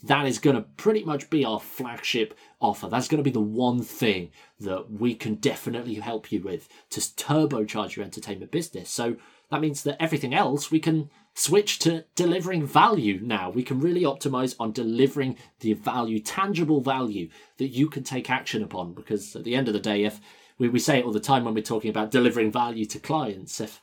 that 0.04 0.26
is 0.26 0.38
going 0.38 0.56
to 0.56 0.62
pretty 0.62 1.02
much 1.04 1.30
be 1.30 1.44
our 1.44 1.60
flagship 1.60 2.34
offer. 2.60 2.88
That's 2.88 3.08
going 3.08 3.18
to 3.18 3.28
be 3.28 3.30
the 3.30 3.40
one 3.40 3.82
thing 3.82 4.30
that 4.60 4.90
we 4.90 5.14
can 5.14 5.36
definitely 5.36 5.94
help 5.94 6.30
you 6.30 6.42
with 6.42 6.68
to 6.90 7.00
turbocharge 7.00 7.96
your 7.96 8.04
entertainment 8.04 8.50
business. 8.50 8.90
So 8.90 9.16
that 9.50 9.60
means 9.60 9.82
that 9.84 10.00
everything 10.02 10.34
else 10.34 10.70
we 10.70 10.80
can 10.80 11.08
switch 11.34 11.78
to 11.80 12.04
delivering 12.16 12.66
value 12.66 13.20
now. 13.22 13.48
We 13.48 13.62
can 13.62 13.80
really 13.80 14.02
optimize 14.02 14.54
on 14.60 14.72
delivering 14.72 15.36
the 15.60 15.72
value, 15.72 16.18
tangible 16.20 16.80
value 16.80 17.30
that 17.56 17.68
you 17.68 17.88
can 17.88 18.04
take 18.04 18.28
action 18.28 18.62
upon. 18.62 18.92
Because 18.92 19.34
at 19.36 19.44
the 19.44 19.54
end 19.54 19.68
of 19.68 19.74
the 19.74 19.80
day, 19.80 20.04
if 20.04 20.20
we, 20.58 20.68
we 20.68 20.78
say 20.78 20.98
it 20.98 21.04
all 21.04 21.12
the 21.12 21.20
time 21.20 21.44
when 21.44 21.54
we're 21.54 21.62
talking 21.62 21.90
about 21.90 22.10
delivering 22.10 22.52
value 22.52 22.84
to 22.86 22.98
clients, 22.98 23.60
if 23.60 23.80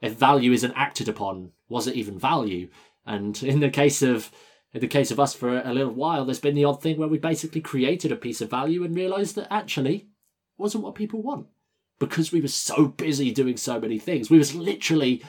if 0.00 0.14
value 0.14 0.52
isn't 0.52 0.72
acted 0.74 1.08
upon, 1.08 1.52
was 1.68 1.86
it 1.86 1.94
even 1.94 2.18
value? 2.18 2.68
And 3.06 3.40
in 3.42 3.60
the 3.60 3.70
case 3.70 4.02
of 4.02 4.32
in 4.74 4.80
the 4.80 4.86
case 4.86 5.10
of 5.10 5.20
us, 5.20 5.34
for 5.34 5.60
a 5.60 5.74
little 5.74 5.92
while, 5.92 6.24
there's 6.24 6.40
been 6.40 6.54
the 6.54 6.64
odd 6.64 6.82
thing 6.82 6.96
where 6.96 7.08
we 7.08 7.18
basically 7.18 7.60
created 7.60 8.10
a 8.10 8.16
piece 8.16 8.40
of 8.40 8.50
value 8.50 8.84
and 8.84 8.96
realised 8.96 9.34
that 9.34 9.52
actually 9.52 10.08
wasn't 10.56 10.84
what 10.84 10.94
people 10.94 11.22
want 11.22 11.46
because 11.98 12.32
we 12.32 12.40
were 12.40 12.48
so 12.48 12.86
busy 12.86 13.30
doing 13.30 13.56
so 13.56 13.78
many 13.78 13.98
things. 13.98 14.30
We 14.30 14.38
was 14.38 14.54
literally 14.54 15.22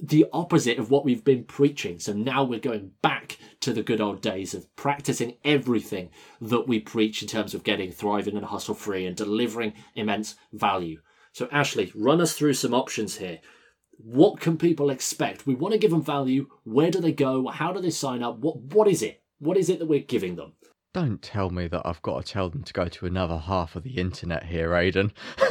the 0.00 0.26
opposite 0.32 0.78
of 0.78 0.90
what 0.90 1.04
we've 1.04 1.24
been 1.24 1.44
preaching. 1.44 1.98
So 1.98 2.12
now 2.12 2.44
we're 2.44 2.58
going 2.58 2.92
back 3.02 3.38
to 3.60 3.72
the 3.72 3.82
good 3.82 4.00
old 4.00 4.20
days 4.20 4.54
of 4.54 4.74
practicing 4.76 5.36
everything 5.44 6.10
that 6.40 6.68
we 6.68 6.80
preach 6.80 7.22
in 7.22 7.28
terms 7.28 7.54
of 7.54 7.64
getting 7.64 7.90
thriving 7.90 8.36
and 8.36 8.46
hustle 8.46 8.74
free 8.74 9.06
and 9.06 9.16
delivering 9.16 9.74
immense 9.94 10.34
value. 10.52 11.00
So 11.32 11.48
Ashley, 11.52 11.92
run 11.94 12.20
us 12.20 12.34
through 12.34 12.54
some 12.54 12.74
options 12.74 13.16
here 13.16 13.38
what 13.98 14.40
can 14.40 14.56
people 14.56 14.90
expect? 14.90 15.46
We 15.46 15.54
want 15.54 15.72
to 15.72 15.78
give 15.78 15.90
them 15.90 16.02
value. 16.02 16.48
Where 16.64 16.90
do 16.90 17.00
they 17.00 17.12
go? 17.12 17.48
How 17.48 17.72
do 17.72 17.80
they 17.80 17.90
sign 17.90 18.22
up? 18.22 18.38
What 18.38 18.56
what 18.56 18.88
is 18.88 19.02
it? 19.02 19.22
What 19.38 19.56
is 19.56 19.68
it 19.68 19.78
that 19.78 19.86
we're 19.86 20.00
giving 20.00 20.36
them? 20.36 20.52
Don't 20.94 21.20
tell 21.20 21.50
me 21.50 21.68
that 21.68 21.82
I've 21.84 22.00
got 22.00 22.24
to 22.24 22.32
tell 22.32 22.48
them 22.48 22.62
to 22.64 22.72
go 22.72 22.88
to 22.88 23.06
another 23.06 23.36
half 23.36 23.76
of 23.76 23.82
the 23.82 23.98
internet 23.98 24.44
here, 24.44 24.74
Aidan. 24.74 25.12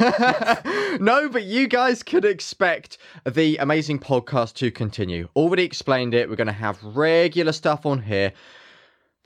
no, 1.00 1.28
but 1.30 1.44
you 1.44 1.68
guys 1.68 2.02
could 2.02 2.24
expect 2.24 2.98
the 3.24 3.56
amazing 3.58 4.00
podcast 4.00 4.54
to 4.54 4.72
continue. 4.72 5.28
Already 5.36 5.62
explained 5.62 6.12
it. 6.12 6.28
We're 6.28 6.36
going 6.36 6.48
to 6.48 6.52
have 6.52 6.82
regular 6.82 7.52
stuff 7.52 7.86
on 7.86 8.02
here 8.02 8.32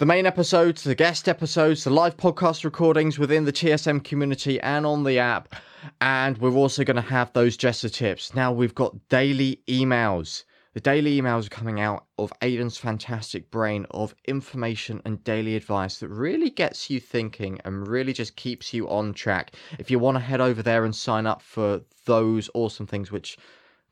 the 0.03 0.07
main 0.07 0.27
episodes, 0.27 0.83
the 0.83 0.97
guest 0.97 1.29
episodes, 1.29 1.85
the 1.85 1.91
live 1.91 2.17
podcast 2.17 2.65
recordings 2.65 3.21
within 3.21 3.45
the 3.45 3.53
TSM 3.53 4.03
community 4.03 4.61
and 4.61 4.85
on 4.85 5.05
the 5.05 5.21
app. 5.21 5.55
And 6.01 6.37
we're 6.39 6.57
also 6.57 6.83
going 6.83 6.97
to 6.97 7.03
have 7.03 7.33
those 7.33 7.57
Jester 7.57 7.89
tips. 7.89 8.35
Now 8.35 8.51
we've 8.51 8.75
got 8.75 9.09
daily 9.09 9.61
emails. 9.69 10.43
The 10.75 10.81
daily 10.81 11.21
emails 11.21 11.47
are 11.47 11.51
coming 11.51 11.81
out 11.81 12.07
of 12.19 12.33
Aidan's 12.43 12.79
fantastic 12.79 13.49
brain 13.53 13.87
of 13.93 14.13
information 14.25 15.01
and 15.05 15.23
daily 15.23 15.55
advice 15.55 15.99
that 15.99 16.09
really 16.09 16.51
gets 16.51 16.91
you 16.91 16.99
thinking 16.99 17.61
and 17.65 17.87
really 17.87 18.13
just 18.13 18.35
keeps 18.35 18.75
you 18.75 18.89
on 18.89 19.15
track. 19.15 19.53
If 19.79 19.89
you 19.89 20.01
want 20.01 20.17
to 20.17 20.21
head 20.21 20.41
over 20.41 20.65
there 20.65 20.85
and 20.85 20.97
sign 20.97 21.29
up 21.29 21.43
for 21.43 21.81
those 22.07 22.51
awesome 22.55 22.89
things, 22.89 23.13
which 23.13 23.39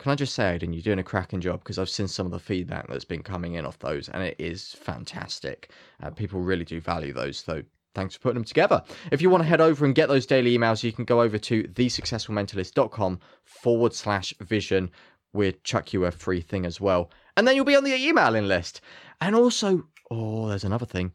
can 0.00 0.12
I 0.12 0.14
just 0.14 0.34
say, 0.34 0.54
Aidan, 0.54 0.72
you're 0.72 0.82
doing 0.82 0.98
a 0.98 1.04
cracking 1.04 1.42
job 1.42 1.60
because 1.60 1.78
I've 1.78 1.90
seen 1.90 2.08
some 2.08 2.24
of 2.24 2.32
the 2.32 2.38
feedback 2.38 2.88
that's 2.88 3.04
been 3.04 3.22
coming 3.22 3.54
in 3.54 3.66
off 3.66 3.78
those, 3.78 4.08
and 4.08 4.22
it 4.22 4.34
is 4.38 4.72
fantastic. 4.72 5.72
Uh, 6.02 6.08
people 6.08 6.40
really 6.40 6.64
do 6.64 6.80
value 6.80 7.12
those, 7.12 7.36
so 7.36 7.62
thanks 7.94 8.14
for 8.14 8.20
putting 8.20 8.36
them 8.36 8.44
together. 8.44 8.82
If 9.12 9.20
you 9.20 9.28
want 9.28 9.42
to 9.42 9.48
head 9.48 9.60
over 9.60 9.84
and 9.84 9.94
get 9.94 10.08
those 10.08 10.24
daily 10.24 10.56
emails, 10.56 10.82
you 10.82 10.90
can 10.90 11.04
go 11.04 11.20
over 11.20 11.36
to 11.36 11.64
thesuccessfulmentalist.com 11.64 13.20
forward 13.44 13.92
slash 13.92 14.32
vision. 14.40 14.90
We'll 15.34 15.52
chuck 15.64 15.92
you 15.92 16.06
a 16.06 16.10
free 16.10 16.40
thing 16.40 16.64
as 16.64 16.80
well. 16.80 17.10
And 17.36 17.46
then 17.46 17.54
you'll 17.54 17.66
be 17.66 17.76
on 17.76 17.84
the 17.84 17.94
emailing 17.94 18.48
list. 18.48 18.80
And 19.20 19.36
also, 19.36 19.86
oh, 20.10 20.48
there's 20.48 20.64
another 20.64 20.86
thing. 20.86 21.12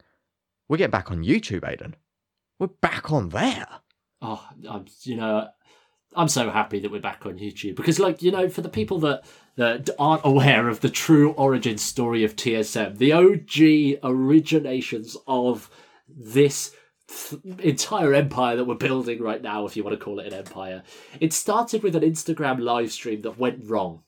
We're 0.68 0.76
getting 0.76 0.92
back 0.92 1.10
on 1.10 1.24
YouTube, 1.24 1.68
Aidan. 1.68 1.96
We're 2.60 2.68
back 2.68 3.10
on 3.10 3.30
there. 3.30 3.66
Oh, 4.22 4.46
I'm, 4.70 4.86
you 5.02 5.16
know, 5.16 5.48
I'm 6.16 6.28
so 6.28 6.50
happy 6.50 6.80
that 6.80 6.90
we're 6.90 7.00
back 7.00 7.26
on 7.26 7.38
YouTube 7.38 7.76
because, 7.76 7.98
like, 7.98 8.22
you 8.22 8.30
know, 8.30 8.48
for 8.48 8.62
the 8.62 8.70
people 8.70 8.98
that 9.00 9.24
that 9.56 9.90
aren't 9.98 10.24
aware 10.24 10.68
of 10.68 10.80
the 10.80 10.88
true 10.88 11.32
origin 11.32 11.78
story 11.78 12.24
of 12.24 12.36
TSM, 12.36 12.98
the 12.98 13.12
OG 13.12 14.02
originations 14.02 15.16
of 15.26 15.70
this 16.08 16.74
th- 17.08 17.42
entire 17.60 18.14
empire 18.14 18.56
that 18.56 18.64
we're 18.64 18.74
building 18.74 19.22
right 19.22 19.42
now, 19.42 19.66
if 19.66 19.76
you 19.76 19.84
want 19.84 19.98
to 19.98 20.04
call 20.04 20.18
it 20.18 20.26
an 20.26 20.34
empire, 20.34 20.82
it 21.20 21.32
started 21.32 21.82
with 21.82 21.96
an 21.96 22.02
Instagram 22.02 22.60
live 22.60 22.92
stream 22.92 23.22
that 23.22 23.38
went 23.38 23.64
wrong. 23.64 24.02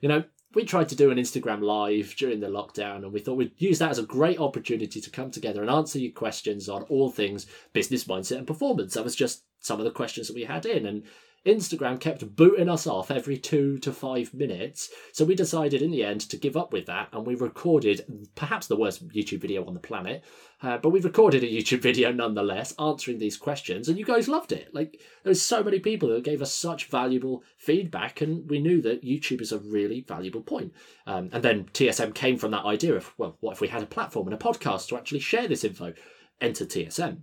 You 0.00 0.08
know, 0.08 0.24
we 0.54 0.64
tried 0.64 0.88
to 0.90 0.96
do 0.96 1.10
an 1.10 1.18
Instagram 1.18 1.60
live 1.62 2.14
during 2.16 2.40
the 2.40 2.46
lockdown 2.46 2.98
and 2.98 3.12
we 3.12 3.20
thought 3.20 3.36
we'd 3.36 3.52
use 3.58 3.78
that 3.80 3.90
as 3.90 3.98
a 3.98 4.04
great 4.04 4.38
opportunity 4.38 5.00
to 5.00 5.10
come 5.10 5.30
together 5.30 5.60
and 5.60 5.70
answer 5.70 5.98
your 5.98 6.12
questions 6.12 6.68
on 6.68 6.82
all 6.84 7.10
things 7.10 7.46
business 7.72 8.04
mindset 8.04 8.38
and 8.38 8.46
performance. 8.46 8.94
That 8.94 9.04
was 9.04 9.16
just 9.16 9.44
some 9.60 9.78
of 9.78 9.84
the 9.84 9.90
questions 9.90 10.28
that 10.28 10.34
we 10.34 10.44
had 10.44 10.64
in. 10.66 10.86
And 10.86 11.02
Instagram 11.46 11.98
kept 12.00 12.36
booting 12.36 12.68
us 12.68 12.86
off 12.86 13.10
every 13.10 13.38
two 13.38 13.78
to 13.78 13.92
five 13.92 14.34
minutes. 14.34 14.90
So 15.12 15.24
we 15.24 15.34
decided 15.34 15.82
in 15.82 15.90
the 15.90 16.04
end 16.04 16.20
to 16.22 16.36
give 16.36 16.56
up 16.56 16.72
with 16.72 16.86
that 16.86 17.08
and 17.12 17.26
we 17.26 17.34
recorded 17.34 18.28
perhaps 18.34 18.66
the 18.66 18.76
worst 18.76 19.06
YouTube 19.08 19.40
video 19.40 19.64
on 19.64 19.74
the 19.74 19.80
planet. 19.80 20.24
Uh, 20.62 20.78
but 20.78 20.90
we 20.90 21.00
recorded 21.00 21.44
a 21.44 21.46
YouTube 21.46 21.80
video 21.82 22.12
nonetheless 22.12 22.74
answering 22.78 23.18
these 23.18 23.36
questions 23.36 23.88
and 23.88 23.98
you 23.98 24.04
guys 24.04 24.28
loved 24.28 24.52
it. 24.52 24.74
Like 24.74 25.00
there's 25.24 25.42
so 25.42 25.62
many 25.62 25.78
people 25.78 26.08
that 26.10 26.24
gave 26.24 26.42
us 26.42 26.52
such 26.52 26.86
valuable 26.86 27.42
feedback 27.56 28.20
and 28.20 28.48
we 28.50 28.58
knew 28.58 28.82
that 28.82 29.04
YouTube 29.04 29.40
is 29.40 29.52
a 29.52 29.58
really 29.58 30.04
valuable 30.06 30.42
point. 30.42 30.72
Um, 31.06 31.30
and 31.32 31.42
then 31.42 31.64
TSM 31.72 32.14
came 32.14 32.36
from 32.36 32.50
that 32.50 32.64
idea 32.64 32.94
of, 32.94 33.14
well, 33.16 33.36
what 33.40 33.52
if 33.52 33.60
we 33.60 33.68
had 33.68 33.82
a 33.82 33.86
platform 33.86 34.26
and 34.26 34.34
a 34.34 34.38
podcast 34.38 34.88
to 34.88 34.96
actually 34.96 35.20
share 35.20 35.48
this 35.48 35.64
info? 35.64 35.94
Enter 36.40 36.64
TSM. 36.64 37.22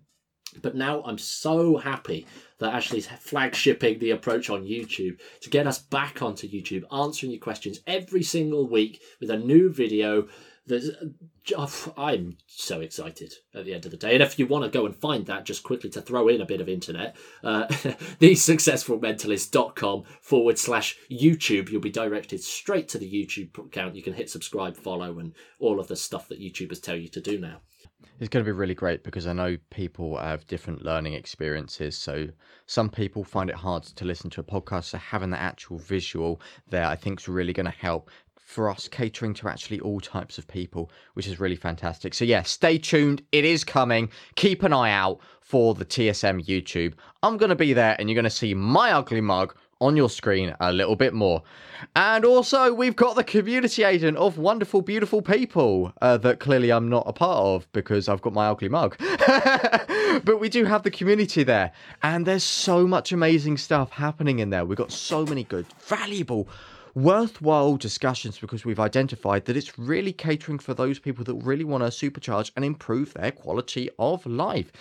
But 0.61 0.75
now 0.75 1.01
I'm 1.03 1.17
so 1.17 1.77
happy 1.77 2.27
that 2.59 2.73
Ashley's 2.73 3.07
flagshipping 3.07 3.99
the 3.99 4.11
approach 4.11 4.49
on 4.49 4.63
YouTube 4.63 5.19
to 5.41 5.49
get 5.49 5.67
us 5.67 5.79
back 5.79 6.21
onto 6.21 6.47
YouTube, 6.47 6.83
answering 6.91 7.31
your 7.31 7.41
questions 7.41 7.81
every 7.85 8.23
single 8.23 8.67
week 8.67 9.01
with 9.19 9.29
a 9.29 9.37
new 9.37 9.69
video. 9.69 10.27
There's, 10.67 10.89
I'm 11.95 12.37
so 12.47 12.81
excited 12.81 13.35
at 13.53 13.65
the 13.65 13.75
end 13.75 13.85
of 13.85 13.91
the 13.91 13.97
day. 13.97 14.13
And 14.13 14.23
if 14.23 14.39
you 14.39 14.47
want 14.47 14.63
to 14.63 14.71
go 14.75 14.87
and 14.87 14.95
find 14.95 15.27
that, 15.27 15.45
just 15.45 15.61
quickly 15.61 15.91
to 15.91 16.01
throw 16.01 16.27
in 16.27 16.41
a 16.41 16.45
bit 16.45 16.61
of 16.61 16.67
internet, 16.67 17.15
uh, 17.43 17.67
thesuccessfulmentalist.com 18.19 20.05
forward 20.21 20.57
slash 20.57 20.97
YouTube, 21.11 21.69
you'll 21.69 21.81
be 21.81 21.91
directed 21.91 22.41
straight 22.41 22.87
to 22.89 22.97
the 22.97 23.11
YouTube 23.11 23.55
account. 23.63 23.95
You 23.95 24.01
can 24.01 24.13
hit 24.13 24.27
subscribe, 24.29 24.75
follow, 24.75 25.19
and 25.19 25.33
all 25.59 25.79
of 25.79 25.87
the 25.87 25.95
stuff 25.95 26.27
that 26.29 26.41
YouTubers 26.41 26.81
tell 26.81 26.95
you 26.95 27.09
to 27.09 27.21
do 27.21 27.37
now. 27.37 27.61
It's 28.19 28.29
going 28.29 28.45
to 28.45 28.49
be 28.49 28.57
really 28.57 28.73
great 28.73 29.03
because 29.03 29.27
I 29.27 29.33
know 29.33 29.57
people 29.71 30.17
have 30.17 30.47
different 30.47 30.85
learning 30.85 31.13
experiences. 31.13 31.97
So 31.97 32.29
some 32.65 32.89
people 32.89 33.25
find 33.25 33.49
it 33.49 33.57
hard 33.57 33.83
to 33.83 34.05
listen 34.05 34.29
to 34.31 34.41
a 34.41 34.43
podcast. 34.43 34.85
So 34.85 34.97
having 34.97 35.31
the 35.31 35.39
actual 35.39 35.77
visual 35.77 36.39
there, 36.69 36.85
I 36.85 36.95
think, 36.95 37.19
is 37.19 37.27
really 37.27 37.51
going 37.51 37.65
to 37.65 37.71
help 37.71 38.09
for 38.37 38.69
us 38.69 38.87
catering 38.87 39.33
to 39.33 39.49
actually 39.49 39.81
all 39.81 39.99
types 39.99 40.37
of 40.37 40.47
people, 40.47 40.91
which 41.15 41.27
is 41.27 41.41
really 41.41 41.57
fantastic. 41.57 42.13
So 42.13 42.23
yeah, 42.23 42.43
stay 42.43 42.77
tuned. 42.77 43.21
It 43.33 43.43
is 43.43 43.65
coming. 43.65 44.09
Keep 44.35 44.63
an 44.63 44.71
eye 44.71 44.91
out 44.91 45.19
for 45.41 45.73
the 45.73 45.83
TSM 45.83 46.45
YouTube. 46.45 46.93
I'm 47.21 47.35
going 47.35 47.49
to 47.49 47.55
be 47.55 47.73
there 47.73 47.97
and 47.99 48.07
you're 48.09 48.15
going 48.15 48.23
to 48.23 48.29
see 48.29 48.53
my 48.53 48.93
ugly 48.93 49.19
mug 49.19 49.55
on 49.81 49.97
your 49.97 50.09
screen 50.09 50.55
a 50.59 50.71
little 50.71 50.95
bit 50.95 51.13
more. 51.13 51.43
And 51.95 52.23
also, 52.23 52.73
we've 52.73 52.95
got 52.95 53.15
the 53.15 53.23
community 53.23 53.83
agent 53.83 54.17
of 54.17 54.37
wonderful, 54.37 54.81
beautiful 54.81 55.21
people 55.21 55.91
uh, 56.01 56.17
that 56.17 56.39
clearly 56.39 56.71
I'm 56.71 56.89
not 56.89 57.03
a 57.07 57.13
part 57.13 57.39
of 57.39 57.71
because 57.73 58.07
I've 58.07 58.21
got 58.21 58.33
my 58.33 58.47
ugly 58.47 58.69
mug. 58.69 58.97
but 60.23 60.39
we 60.39 60.49
do 60.49 60.65
have 60.65 60.83
the 60.83 60.91
community 60.91 61.43
there, 61.43 61.71
and 62.03 62.25
there's 62.25 62.43
so 62.43 62.87
much 62.87 63.11
amazing 63.11 63.57
stuff 63.57 63.91
happening 63.91 64.39
in 64.39 64.49
there. 64.49 64.65
We've 64.65 64.77
got 64.77 64.91
so 64.91 65.25
many 65.25 65.43
good, 65.43 65.65
valuable, 65.81 66.47
worthwhile 66.95 67.75
discussions 67.75 68.39
because 68.39 68.63
we've 68.63 68.79
identified 68.79 69.45
that 69.45 69.57
it's 69.57 69.77
really 69.77 70.13
catering 70.13 70.59
for 70.59 70.73
those 70.73 70.97
people 70.97 71.25
that 71.25 71.35
really 71.35 71.65
want 71.65 71.83
to 71.83 71.89
supercharge 71.89 72.51
and 72.55 72.63
improve 72.63 73.13
their 73.13 73.31
quality 73.31 73.89
of 73.99 74.25
life 74.25 74.71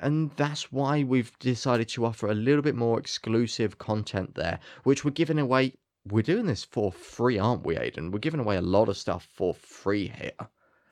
and 0.00 0.30
that's 0.36 0.72
why 0.72 1.02
we've 1.04 1.38
decided 1.38 1.88
to 1.90 2.04
offer 2.04 2.28
a 2.28 2.34
little 2.34 2.62
bit 2.62 2.74
more 2.74 2.98
exclusive 2.98 3.78
content 3.78 4.34
there, 4.34 4.58
which 4.84 5.04
we're 5.04 5.10
giving 5.10 5.38
away. 5.38 5.74
We're 6.08 6.22
doing 6.22 6.46
this 6.46 6.64
for 6.64 6.90
free, 6.90 7.38
aren't 7.38 7.64
we, 7.64 7.76
Aidan? 7.76 8.10
We're 8.10 8.18
giving 8.18 8.40
away 8.40 8.56
a 8.56 8.62
lot 8.62 8.88
of 8.88 8.96
stuff 8.96 9.28
for 9.34 9.54
free 9.54 10.08
here. 10.08 10.32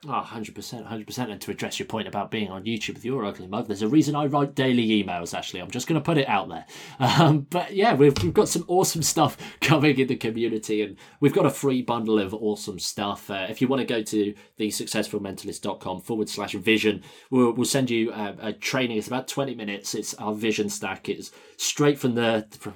Oh, 0.07 0.25
100%, 0.25 0.53
100%. 0.53 1.29
And 1.29 1.41
to 1.41 1.51
address 1.51 1.77
your 1.77 1.85
point 1.85 2.07
about 2.07 2.31
being 2.31 2.49
on 2.49 2.63
YouTube 2.63 2.93
with 2.93 3.03
your 3.03 3.25
ugly 3.25 3.47
mug, 3.47 3.67
there's 3.67 3.81
a 3.81 3.87
reason 3.87 4.15
I 4.15 4.27
write 4.27 4.55
daily 4.55 4.87
emails, 4.87 5.37
actually. 5.37 5.59
I'm 5.59 5.71
just 5.71 5.87
going 5.87 5.99
to 5.99 6.05
put 6.05 6.17
it 6.17 6.27
out 6.29 6.47
there. 6.47 6.65
Um, 7.19 7.47
but 7.49 7.73
yeah, 7.73 7.95
we've, 7.95 8.15
we've 8.23 8.33
got 8.33 8.47
some 8.47 8.63
awesome 8.67 9.01
stuff 9.01 9.35
coming 9.61 9.97
in 9.97 10.07
the 10.07 10.15
community, 10.15 10.83
and 10.83 10.95
we've 11.19 11.33
got 11.33 11.45
a 11.45 11.49
free 11.49 11.81
bundle 11.81 12.19
of 12.19 12.33
awesome 12.33 12.79
stuff. 12.79 13.29
Uh, 13.29 13.47
if 13.49 13.61
you 13.61 13.67
want 13.67 13.81
to 13.81 13.85
go 13.85 14.01
to 14.03 14.33
thesuccessfulmentalist.com 14.57 16.01
forward 16.01 16.29
slash 16.29 16.53
vision, 16.53 17.03
we'll, 17.29 17.51
we'll 17.51 17.65
send 17.65 17.89
you 17.89 18.13
a, 18.13 18.35
a 18.39 18.53
training. 18.53 18.97
It's 18.97 19.07
about 19.07 19.27
20 19.27 19.55
minutes. 19.55 19.95
It's 19.95 20.13
our 20.15 20.33
vision 20.33 20.69
stack. 20.69 21.09
It's 21.09 21.31
straight 21.57 21.97
from 21.97 22.15
the. 22.15 22.47
From, 22.59 22.73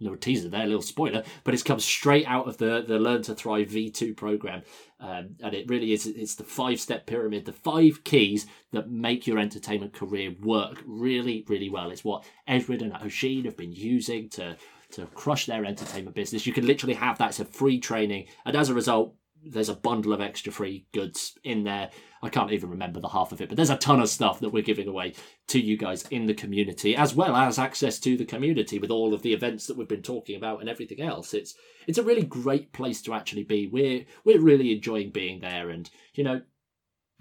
little 0.00 0.16
teaser 0.16 0.48
there, 0.48 0.66
little 0.66 0.82
spoiler, 0.82 1.22
but 1.44 1.54
it's 1.54 1.62
come 1.62 1.80
straight 1.80 2.26
out 2.26 2.48
of 2.48 2.58
the 2.58 2.84
the 2.86 2.98
Learn 2.98 3.22
to 3.22 3.34
Thrive 3.34 3.68
V2 3.68 4.16
program, 4.16 4.62
um, 5.00 5.36
and 5.42 5.54
it 5.54 5.68
really 5.68 5.92
is. 5.92 6.06
It's 6.06 6.34
the 6.34 6.44
five 6.44 6.80
step 6.80 7.06
pyramid, 7.06 7.44
the 7.44 7.52
five 7.52 8.04
keys 8.04 8.46
that 8.72 8.90
make 8.90 9.26
your 9.26 9.38
entertainment 9.38 9.92
career 9.92 10.34
work 10.40 10.82
really, 10.86 11.44
really 11.48 11.70
well. 11.70 11.90
It's 11.90 12.04
what 12.04 12.24
Edward 12.46 12.82
and 12.82 12.94
Oisin 13.02 13.44
have 13.44 13.56
been 13.56 13.72
using 13.72 14.28
to 14.30 14.56
to 14.92 15.06
crush 15.06 15.46
their 15.46 15.64
entertainment 15.64 16.16
business. 16.16 16.46
You 16.46 16.52
can 16.52 16.66
literally 16.66 16.94
have 16.94 17.18
that 17.18 17.30
as 17.30 17.40
a 17.40 17.44
free 17.44 17.78
training, 17.78 18.26
and 18.44 18.56
as 18.56 18.68
a 18.68 18.74
result, 18.74 19.14
there's 19.44 19.68
a 19.68 19.74
bundle 19.74 20.12
of 20.12 20.20
extra 20.20 20.52
free 20.52 20.86
goods 20.92 21.38
in 21.44 21.64
there. 21.64 21.90
I 22.22 22.28
can't 22.28 22.52
even 22.52 22.70
remember 22.70 23.00
the 23.00 23.08
half 23.08 23.32
of 23.32 23.40
it, 23.40 23.48
but 23.48 23.56
there's 23.56 23.70
a 23.70 23.76
ton 23.76 24.00
of 24.00 24.08
stuff 24.08 24.40
that 24.40 24.50
we're 24.50 24.62
giving 24.62 24.88
away 24.88 25.14
to 25.48 25.60
you 25.60 25.76
guys 25.76 26.06
in 26.10 26.26
the 26.26 26.34
community, 26.34 26.94
as 26.94 27.14
well 27.14 27.34
as 27.34 27.58
access 27.58 27.98
to 28.00 28.16
the 28.16 28.26
community 28.26 28.78
with 28.78 28.90
all 28.90 29.14
of 29.14 29.22
the 29.22 29.32
events 29.32 29.66
that 29.66 29.76
we've 29.76 29.88
been 29.88 30.02
talking 30.02 30.36
about 30.36 30.60
and 30.60 30.68
everything 30.68 31.00
else. 31.00 31.32
It's 31.32 31.54
it's 31.86 31.98
a 31.98 32.02
really 32.02 32.24
great 32.24 32.72
place 32.72 33.00
to 33.02 33.14
actually 33.14 33.44
be. 33.44 33.66
We're 33.66 34.04
we're 34.24 34.40
really 34.40 34.72
enjoying 34.72 35.10
being 35.10 35.40
there, 35.40 35.70
and 35.70 35.88
you 36.14 36.24
know, 36.24 36.42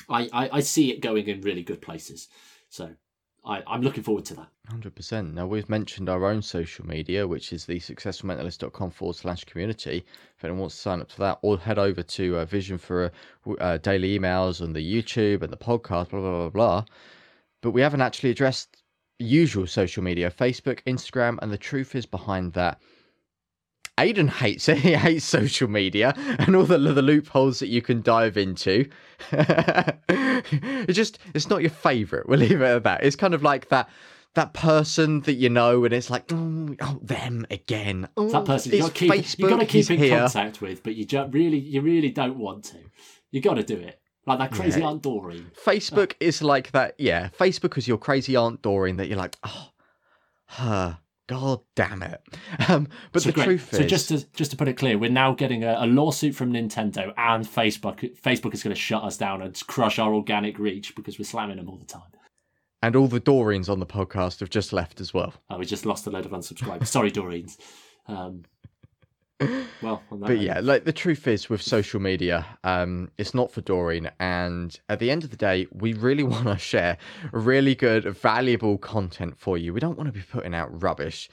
I 0.10 0.30
I, 0.34 0.50
I 0.54 0.60
see 0.60 0.91
it 0.91 1.02
going 1.02 1.28
in 1.28 1.41
really 1.41 1.64
good 1.64 1.82
places. 1.82 2.28
So 2.70 2.95
I, 3.46 3.64
I'm 3.68 3.82
looking 3.82 4.04
forward 4.04 4.26
to 4.26 4.36
that. 4.36 4.48
100%. 4.72 5.34
Now, 5.34 5.48
we've 5.48 5.70
mentioned 5.70 6.10
our 6.10 6.26
own 6.26 6.42
social 6.42 6.86
media, 6.86 7.28
which 7.28 7.52
is 7.52 7.66
the 7.66 7.80
successfulmentalist.com 7.80 8.92
forward 8.92 9.16
slash 9.16 9.44
community. 9.46 10.06
If 10.38 10.44
anyone 10.44 10.62
wants 10.62 10.76
to 10.76 10.82
sign 10.82 11.02
up 11.02 11.10
to 11.10 11.18
that, 11.20 11.40
or 11.42 11.58
head 11.58 11.80
over 11.80 12.04
to 12.04 12.38
uh, 12.38 12.46
Vision 12.46 12.78
for 12.78 13.12
uh, 13.48 13.54
uh, 13.54 13.78
daily 13.78 14.18
emails 14.18 14.62
and 14.62 14.76
the 14.76 15.04
YouTube 15.04 15.42
and 15.42 15.52
the 15.52 15.58
podcast, 15.58 16.10
blah, 16.10 16.20
blah, 16.20 16.50
blah, 16.50 16.50
blah. 16.50 16.86
But 17.62 17.72
we 17.72 17.82
haven't 17.82 18.02
actually 18.02 18.30
addressed 18.30 18.84
usual 19.18 19.68
social 19.68 20.04
media 20.04 20.32
Facebook, 20.32 20.82
Instagram, 20.84 21.40
and 21.42 21.52
the 21.52 21.58
truth 21.58 21.96
is 21.96 22.06
behind 22.06 22.54
that 22.54 22.80
Aidan 24.00 24.28
hates 24.28 24.68
it. 24.70 24.78
He 24.89 24.93
hates 24.93 25.26
social 25.26 25.68
media 25.68 26.14
and 26.39 26.56
all 26.56 26.64
the, 26.64 26.78
the 26.78 27.02
loopholes 27.02 27.60
that 27.60 27.68
you 27.68 27.82
can 27.82 28.02
dive 28.02 28.38
into. 28.38 28.89
it's 29.32 30.95
just, 30.95 31.20
it's 31.34 31.50
not 31.50 31.62
your 31.62 31.70
favorite. 31.70 32.28
We'll 32.28 32.39
leave 32.39 32.62
it 32.62 32.66
at 32.66 32.84
that. 32.84 33.04
It's 33.04 33.16
kind 33.16 33.34
of 33.34 33.43
like 33.43 33.70
that 33.70 33.89
that 34.36 34.54
person 34.54 35.22
that 35.22 35.34
you 35.34 35.50
know, 35.50 35.84
and 35.86 35.93
it's 35.93 36.10
like, 36.10 36.32
oh, 36.32 36.76
oh 36.82 37.00
them 37.02 37.47
again. 37.50 38.08
Oh, 38.16 38.30
that 38.30 38.45
person 38.45 38.72
you 38.72 38.82
got 38.82 38.93
to 38.93 38.93
keep, 38.93 39.39
you 39.39 39.50
got 39.50 39.60
to 39.60 39.66
keep 39.66 39.89
in 39.89 39.97
here. 39.97 40.20
contact 40.20 40.62
with, 40.62 40.84
but 40.84 40.95
you 40.95 41.04
just 41.04 41.34
really, 41.34 41.58
you 41.58 41.82
really 41.82 42.12
don't 42.12 42.38
want 42.38 42.64
to. 42.66 42.78
You 43.32 43.41
got 43.41 43.56
to 43.56 43.64
do 43.64 43.76
it. 43.76 44.00
Like 44.26 44.39
that 44.39 44.52
crazy 44.52 44.82
yeah. 44.82 44.88
Aunt 44.88 45.02
Doreen. 45.02 45.52
Facebook 45.66 46.14
oh. 46.14 46.18
is 46.20 46.43
like 46.43 46.72
that. 46.72 46.95
Yeah, 47.00 47.30
Facebook 47.39 47.78
is 47.78 47.88
your 47.88 47.97
crazy 47.97 48.36
Aunt 48.36 48.62
Doreen 48.62 48.97
that 48.97 49.08
you're 49.08 49.18
like, 49.18 49.36
oh, 49.43 49.70
her. 50.45 51.00
God 51.30 51.59
damn 51.75 52.01
it! 52.01 52.21
Um, 52.67 52.88
but 53.11 53.21
so 53.21 53.30
the 53.30 53.34
great. 53.34 53.45
truth 53.45 53.69
so 53.69 53.77
is, 53.77 53.84
so 53.84 53.88
just 53.88 54.09
to 54.09 54.25
just 54.34 54.49
to 54.49 54.57
put 54.57 54.67
it 54.67 54.73
clear, 54.73 54.97
we're 54.97 55.11
now 55.11 55.32
getting 55.32 55.63
a, 55.63 55.77
a 55.80 55.86
lawsuit 55.86 56.34
from 56.34 56.51
Nintendo 56.51 57.13
and 57.17 57.45
Facebook. 57.45 58.19
Facebook 58.19 58.55
is 58.55 58.63
going 58.63 58.75
to 58.75 58.82
shut 58.82 59.03
us 59.03 59.15
down 59.15 59.43
and 59.43 59.55
crush 59.67 59.99
our 59.99 60.11
organic 60.11 60.57
reach 60.57 60.95
because 60.95 61.19
we're 61.19 61.25
slamming 61.25 61.57
them 61.57 61.69
all 61.69 61.77
the 61.77 61.86
time. 61.86 62.01
And 62.82 62.95
all 62.95 63.07
the 63.07 63.21
Doreens 63.21 63.69
on 63.69 63.80
the 63.80 63.86
podcast 63.86 64.39
have 64.39 64.49
just 64.49 64.73
left 64.73 64.99
as 64.99 65.13
well. 65.13 65.36
Oh, 65.51 65.59
we 65.59 65.65
just 65.65 65.86
lost 65.86 66.07
a 66.07 66.09
load 66.09 66.25
of 66.25 66.32
unsubscribers. 66.32 66.88
Sorry, 66.88 67.11
Doreens. 67.11 67.57
Um, 68.07 68.45
well, 69.82 70.04
but 70.12 70.40
yeah, 70.40 70.60
like 70.62 70.84
the 70.84 70.94
truth 70.94 71.28
is 71.28 71.50
with 71.50 71.62
social 71.62 72.00
media, 72.00 72.46
um, 72.64 73.10
it's 73.18 73.34
not 73.34 73.52
for 73.52 73.62
Doreen. 73.62 74.12
And 74.20 74.78
at 74.90 75.00
the 75.00 75.10
end 75.10 75.24
of 75.24 75.30
the 75.30 75.38
day, 75.38 75.68
we 75.72 75.94
really 75.94 76.24
want 76.34 76.46
to 76.46 76.58
share 76.58 76.98
really 77.32 77.76
good, 77.76 78.04
valuable 78.04 78.78
content 78.78 79.38
for 79.38 79.58
you. 79.58 79.74
We 79.74 79.80
don't 79.80 79.98
want 79.98 80.08
to 80.08 80.14
be 80.14 80.26
putting 80.26 80.54
out 80.54 80.82
rubbish. 80.82 81.30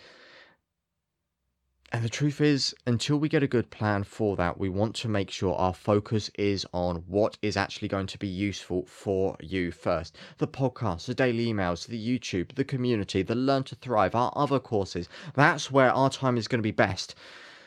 And 1.92 2.04
the 2.04 2.08
truth 2.08 2.40
is, 2.40 2.74
until 2.84 3.16
we 3.16 3.28
get 3.28 3.44
a 3.44 3.48
good 3.48 3.70
plan 3.70 4.02
for 4.02 4.36
that, 4.36 4.58
we 4.58 4.68
want 4.68 4.94
to 4.96 5.08
make 5.08 5.30
sure 5.30 5.54
our 5.54 5.72
focus 5.72 6.30
is 6.36 6.66
on 6.72 7.04
what 7.06 7.38
is 7.42 7.56
actually 7.56 7.88
going 7.88 8.08
to 8.08 8.18
be 8.18 8.26
useful 8.26 8.84
for 8.86 9.36
you 9.40 9.70
first. 9.70 10.16
The 10.38 10.48
podcast, 10.48 11.06
the 11.06 11.14
daily 11.14 11.46
emails, 11.46 11.86
the 11.86 12.18
YouTube, 12.18 12.54
the 12.54 12.64
community, 12.64 13.22
the 13.22 13.36
Learn 13.36 13.62
to 13.64 13.76
Thrive, 13.76 14.16
our 14.16 14.32
other 14.34 14.58
courses. 14.58 15.08
That's 15.34 15.70
where 15.70 15.92
our 15.92 16.10
time 16.10 16.36
is 16.36 16.48
going 16.48 16.58
to 16.58 16.62
be 16.62 16.72
best. 16.72 17.14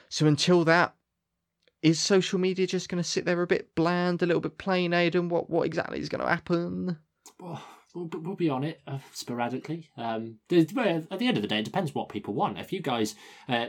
So 0.09 0.25
until 0.25 0.63
that, 0.65 0.95
is 1.81 1.99
social 1.99 2.39
media 2.39 2.67
just 2.67 2.89
going 2.89 3.01
to 3.01 3.07
sit 3.07 3.25
there 3.25 3.41
a 3.41 3.47
bit 3.47 3.73
bland, 3.75 4.21
a 4.21 4.25
little 4.25 4.41
bit 4.41 4.57
plain, 4.57 4.93
Aidan? 4.93 5.29
What 5.29 5.49
what 5.49 5.65
exactly 5.65 5.99
is 5.99 6.09
going 6.09 6.21
to 6.21 6.29
happen? 6.29 6.97
Well, 7.39 7.63
we'll, 7.95 8.09
we'll 8.13 8.35
be 8.35 8.49
on 8.49 8.63
it 8.63 8.81
uh, 8.85 8.99
sporadically. 9.13 9.89
Um, 9.95 10.39
at 10.51 10.67
the 10.67 11.27
end 11.27 11.37
of 11.37 11.41
the 11.41 11.47
day, 11.47 11.59
it 11.59 11.65
depends 11.65 11.95
what 11.95 12.09
people 12.09 12.33
want. 12.33 12.59
If 12.59 12.73
you 12.73 12.81
guys 12.81 13.15
uh, 13.47 13.67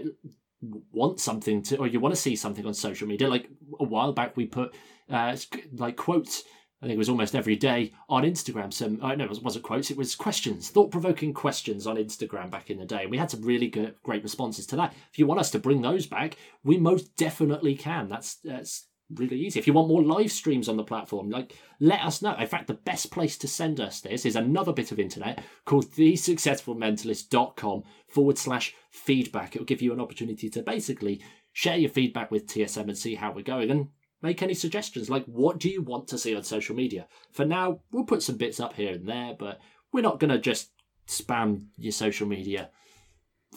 want 0.93 1.20
something 1.20 1.62
to, 1.64 1.76
or 1.76 1.86
you 1.86 2.01
want 2.01 2.14
to 2.14 2.20
see 2.20 2.36
something 2.36 2.66
on 2.66 2.74
social 2.74 3.07
media, 3.07 3.28
like 3.28 3.49
a 3.78 3.84
while 3.84 4.12
back 4.12 4.36
we 4.36 4.47
put 4.47 4.74
uh, 5.09 5.36
like 5.76 5.97
quotes 5.97 6.43
I 6.83 6.87
think 6.87 6.95
it 6.95 6.99
was 6.99 7.11
almost 7.11 7.35
every 7.35 7.57
day 7.57 7.93
on 8.09 8.22
Instagram. 8.22 8.72
Some, 8.72 9.01
uh, 9.03 9.09
I 9.09 9.14
know 9.14 9.26
it 9.26 9.43
wasn't 9.43 9.64
quotes, 9.64 9.91
it 9.91 9.99
was 9.99 10.16
questions, 10.16 10.70
thought 10.70 10.91
provoking 10.91 11.35
questions 11.35 11.87
on 11.87 11.97
Instagram 11.97 12.51
back 12.51 12.70
in 12.70 12.78
the 12.78 12.87
day. 12.87 13.03
And 13.03 13.11
we 13.11 13.18
had 13.18 13.31
some 13.31 13.43
really 13.43 13.68
good, 13.68 13.97
great 14.03 14.22
responses 14.22 14.66
to 14.68 14.76
that. 14.76 14.95
If 15.12 15.18
you 15.18 15.26
want 15.26 15.41
us 15.41 15.51
to 15.51 15.59
bring 15.59 15.83
those 15.83 16.07
back, 16.07 16.37
we 16.64 16.78
most 16.78 17.16
definitely 17.16 17.74
can. 17.74 18.09
That's, 18.09 18.37
that's 18.37 18.87
really 19.14 19.39
easy. 19.39 19.59
If 19.59 19.66
you 19.66 19.72
want 19.74 19.89
more 19.89 20.03
live 20.03 20.33
streams 20.33 20.68
on 20.68 20.78
the 20.78 20.85
platform, 20.85 21.28
like 21.28 21.55
let 21.81 22.03
us 22.03 22.22
know. 22.22 22.35
In 22.35 22.47
fact, 22.47 22.66
the 22.66 22.74
best 22.74 23.11
place 23.11 23.37
to 23.39 23.49
send 23.49 23.78
us 23.78 24.01
this 24.01 24.24
is 24.24 24.37
another 24.37 24.72
bit 24.72 24.91
of 24.93 24.99
internet 24.99 25.43
called 25.66 25.91
thesuccessfulmentalist.com 25.93 27.83
forward 28.09 28.39
slash 28.39 28.74
feedback. 28.91 29.55
It'll 29.55 29.66
give 29.66 29.83
you 29.83 29.93
an 29.93 30.01
opportunity 30.01 30.49
to 30.49 30.62
basically 30.62 31.20
share 31.53 31.76
your 31.76 31.91
feedback 31.91 32.31
with 32.31 32.47
TSM 32.47 32.89
and 32.89 32.97
see 32.97 33.16
how 33.16 33.33
we're 33.33 33.43
going. 33.43 33.70
And 33.70 33.89
make 34.23 34.43
any 34.43 34.55
suggestions. 34.55 35.11
Like 35.11 35.25
what 35.27 35.59
do 35.59 35.68
you 35.68 35.83
want 35.83 36.09
to 36.09 36.18
see 36.18 36.35
on 36.35 36.43
social 36.43 36.77
media? 36.77 37.07
For 37.33 37.45
now 37.45 37.81
we'll 37.91 38.05
put 38.05 38.23
some 38.23 38.37
bits 38.37 38.61
up 38.61 38.75
here 38.75 38.95
and 38.95 39.09
there 39.09 39.35
but 39.39 39.61
we're 39.93 40.03
not 40.03 40.21
going 40.21 40.31
to 40.31 40.39
just 40.39 40.71
spam 41.07 41.66
your 41.77 41.93
social 41.93 42.27
media 42.27 42.71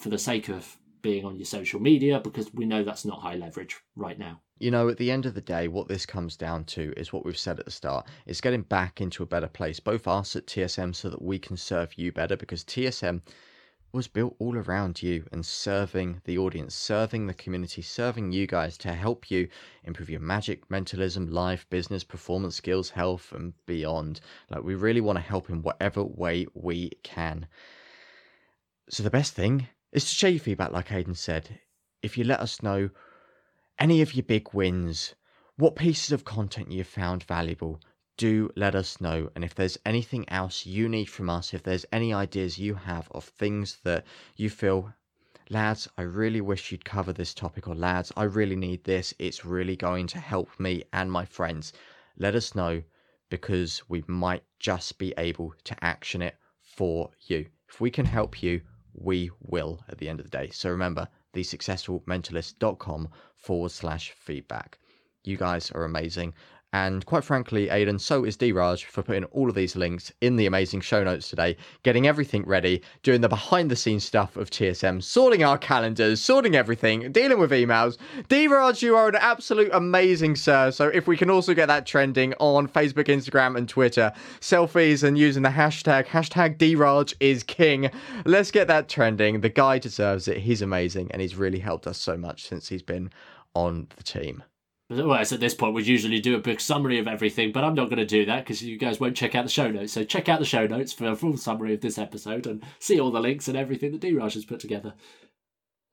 for 0.00 0.08
the 0.08 0.18
sake 0.18 0.48
of 0.48 0.76
being 1.02 1.24
on 1.24 1.36
your 1.36 1.44
social 1.44 1.80
media 1.80 2.18
because 2.18 2.52
we 2.54 2.64
know 2.64 2.82
that's 2.82 3.04
not 3.04 3.20
high 3.20 3.36
leverage 3.36 3.76
right 3.94 4.18
now. 4.18 4.40
You 4.58 4.70
know 4.70 4.88
at 4.88 4.96
the 4.96 5.10
end 5.10 5.26
of 5.26 5.34
the 5.34 5.40
day 5.40 5.68
what 5.68 5.88
this 5.88 6.06
comes 6.06 6.36
down 6.36 6.64
to 6.64 6.92
is 6.96 7.12
what 7.12 7.24
we've 7.24 7.36
said 7.36 7.58
at 7.58 7.66
the 7.66 7.70
start. 7.70 8.06
It's 8.26 8.40
getting 8.40 8.62
back 8.62 9.00
into 9.00 9.22
a 9.22 9.26
better 9.26 9.48
place 9.48 9.78
both 9.78 10.08
us 10.08 10.34
at 10.34 10.46
tsm 10.46 10.94
so 10.94 11.10
that 11.10 11.22
we 11.22 11.38
can 11.38 11.56
serve 11.56 11.98
you 11.98 12.10
better 12.10 12.36
because 12.36 12.64
tsm 12.64 13.20
was 13.94 14.08
built 14.08 14.34
all 14.40 14.56
around 14.56 15.00
you 15.00 15.24
and 15.30 15.46
serving 15.46 16.20
the 16.24 16.36
audience, 16.36 16.74
serving 16.74 17.28
the 17.28 17.34
community, 17.34 17.80
serving 17.80 18.32
you 18.32 18.44
guys 18.44 18.76
to 18.76 18.92
help 18.92 19.30
you 19.30 19.48
improve 19.84 20.10
your 20.10 20.20
magic, 20.20 20.68
mentalism, 20.68 21.30
life, 21.30 21.64
business, 21.70 22.02
performance 22.02 22.56
skills, 22.56 22.90
health, 22.90 23.30
and 23.30 23.54
beyond. 23.66 24.20
Like, 24.50 24.64
we 24.64 24.74
really 24.74 25.00
want 25.00 25.16
to 25.18 25.22
help 25.22 25.48
in 25.48 25.62
whatever 25.62 26.02
way 26.02 26.46
we 26.54 26.90
can. 27.04 27.46
So, 28.90 29.04
the 29.04 29.10
best 29.10 29.34
thing 29.34 29.68
is 29.92 30.04
to 30.04 30.10
share 30.10 30.30
your 30.30 30.40
feedback, 30.40 30.72
like 30.72 30.90
Aidan 30.90 31.14
said. 31.14 31.60
If 32.02 32.18
you 32.18 32.24
let 32.24 32.40
us 32.40 32.62
know 32.62 32.90
any 33.78 34.02
of 34.02 34.14
your 34.14 34.24
big 34.24 34.52
wins, 34.52 35.14
what 35.56 35.76
pieces 35.76 36.10
of 36.10 36.24
content 36.24 36.72
you 36.72 36.82
found 36.82 37.22
valuable, 37.22 37.80
do 38.16 38.50
let 38.56 38.74
us 38.74 39.00
know. 39.00 39.30
And 39.34 39.44
if 39.44 39.54
there's 39.54 39.78
anything 39.84 40.28
else 40.28 40.66
you 40.66 40.88
need 40.88 41.06
from 41.06 41.28
us, 41.28 41.54
if 41.54 41.62
there's 41.62 41.86
any 41.92 42.12
ideas 42.12 42.58
you 42.58 42.74
have 42.74 43.08
of 43.12 43.24
things 43.24 43.78
that 43.84 44.04
you 44.36 44.50
feel, 44.50 44.92
lads, 45.50 45.88
I 45.98 46.02
really 46.02 46.40
wish 46.40 46.70
you'd 46.72 46.84
cover 46.84 47.12
this 47.12 47.34
topic, 47.34 47.68
or 47.68 47.74
lads, 47.74 48.12
I 48.16 48.24
really 48.24 48.56
need 48.56 48.84
this, 48.84 49.14
it's 49.18 49.44
really 49.44 49.76
going 49.76 50.06
to 50.08 50.18
help 50.18 50.48
me 50.58 50.84
and 50.92 51.10
my 51.10 51.24
friends, 51.24 51.72
let 52.16 52.34
us 52.34 52.54
know 52.54 52.82
because 53.30 53.82
we 53.88 54.04
might 54.06 54.44
just 54.58 54.98
be 54.98 55.12
able 55.18 55.54
to 55.64 55.84
action 55.84 56.22
it 56.22 56.36
for 56.60 57.10
you. 57.26 57.46
If 57.68 57.80
we 57.80 57.90
can 57.90 58.06
help 58.06 58.42
you, 58.42 58.60
we 58.94 59.30
will 59.40 59.80
at 59.88 59.98
the 59.98 60.08
end 60.08 60.20
of 60.20 60.30
the 60.30 60.38
day. 60.38 60.50
So 60.50 60.70
remember, 60.70 61.08
thesuccessfulmentalist.com 61.34 63.08
forward 63.34 63.70
slash 63.72 64.12
feedback. 64.12 64.78
You 65.24 65.36
guys 65.36 65.70
are 65.72 65.84
amazing. 65.84 66.34
And 66.74 67.06
quite 67.06 67.22
frankly, 67.22 67.68
Aidan, 67.68 68.00
so 68.00 68.24
is 68.24 68.36
Dhiraj 68.36 68.86
for 68.86 69.04
putting 69.04 69.22
all 69.26 69.48
of 69.48 69.54
these 69.54 69.76
links 69.76 70.12
in 70.20 70.34
the 70.34 70.46
amazing 70.46 70.80
show 70.80 71.04
notes 71.04 71.30
today, 71.30 71.56
getting 71.84 72.08
everything 72.08 72.44
ready, 72.44 72.82
doing 73.04 73.20
the 73.20 73.28
behind 73.28 73.70
the 73.70 73.76
scenes 73.76 74.02
stuff 74.02 74.36
of 74.36 74.50
TSM, 74.50 75.00
sorting 75.00 75.44
our 75.44 75.56
calendars, 75.56 76.20
sorting 76.20 76.56
everything, 76.56 77.12
dealing 77.12 77.38
with 77.38 77.52
emails. 77.52 77.96
Dhiraj, 78.28 78.82
you 78.82 78.96
are 78.96 79.08
an 79.08 79.14
absolute 79.14 79.70
amazing 79.72 80.34
sir. 80.34 80.72
So 80.72 80.88
if 80.88 81.06
we 81.06 81.16
can 81.16 81.30
also 81.30 81.54
get 81.54 81.66
that 81.66 81.86
trending 81.86 82.34
on 82.40 82.66
Facebook, 82.66 83.04
Instagram, 83.04 83.56
and 83.56 83.68
Twitter, 83.68 84.12
selfies 84.40 85.04
and 85.04 85.16
using 85.16 85.44
the 85.44 85.50
hashtag, 85.50 86.06
hashtag 86.06 86.58
Dhiraj 86.58 87.14
is 87.20 87.44
king. 87.44 87.88
Let's 88.24 88.50
get 88.50 88.66
that 88.66 88.88
trending. 88.88 89.42
The 89.42 89.48
guy 89.48 89.78
deserves 89.78 90.26
it. 90.26 90.38
He's 90.38 90.60
amazing 90.60 91.12
and 91.12 91.22
he's 91.22 91.36
really 91.36 91.60
helped 91.60 91.86
us 91.86 91.98
so 91.98 92.16
much 92.16 92.48
since 92.48 92.68
he's 92.68 92.82
been 92.82 93.10
on 93.54 93.86
the 93.96 94.02
team. 94.02 94.42
Whereas 95.02 95.32
at 95.32 95.40
this 95.40 95.54
point, 95.54 95.74
we'd 95.74 95.86
usually 95.86 96.20
do 96.20 96.36
a 96.36 96.40
big 96.40 96.60
summary 96.60 96.98
of 96.98 97.08
everything, 97.08 97.52
but 97.52 97.64
I'm 97.64 97.74
not 97.74 97.86
going 97.86 97.98
to 97.98 98.06
do 98.06 98.24
that 98.26 98.44
because 98.44 98.62
you 98.62 98.78
guys 98.78 99.00
won't 99.00 99.16
check 99.16 99.34
out 99.34 99.44
the 99.44 99.50
show 99.50 99.70
notes. 99.70 99.92
So 99.92 100.04
check 100.04 100.28
out 100.28 100.38
the 100.38 100.44
show 100.44 100.66
notes 100.66 100.92
for 100.92 101.06
a 101.06 101.16
full 101.16 101.36
summary 101.36 101.74
of 101.74 101.80
this 101.80 101.98
episode 101.98 102.46
and 102.46 102.62
see 102.78 103.00
all 103.00 103.10
the 103.10 103.20
links 103.20 103.48
and 103.48 103.56
everything 103.56 103.92
that 103.92 104.00
Dhiraj 104.00 104.34
has 104.34 104.44
put 104.44 104.60
together. 104.60 104.94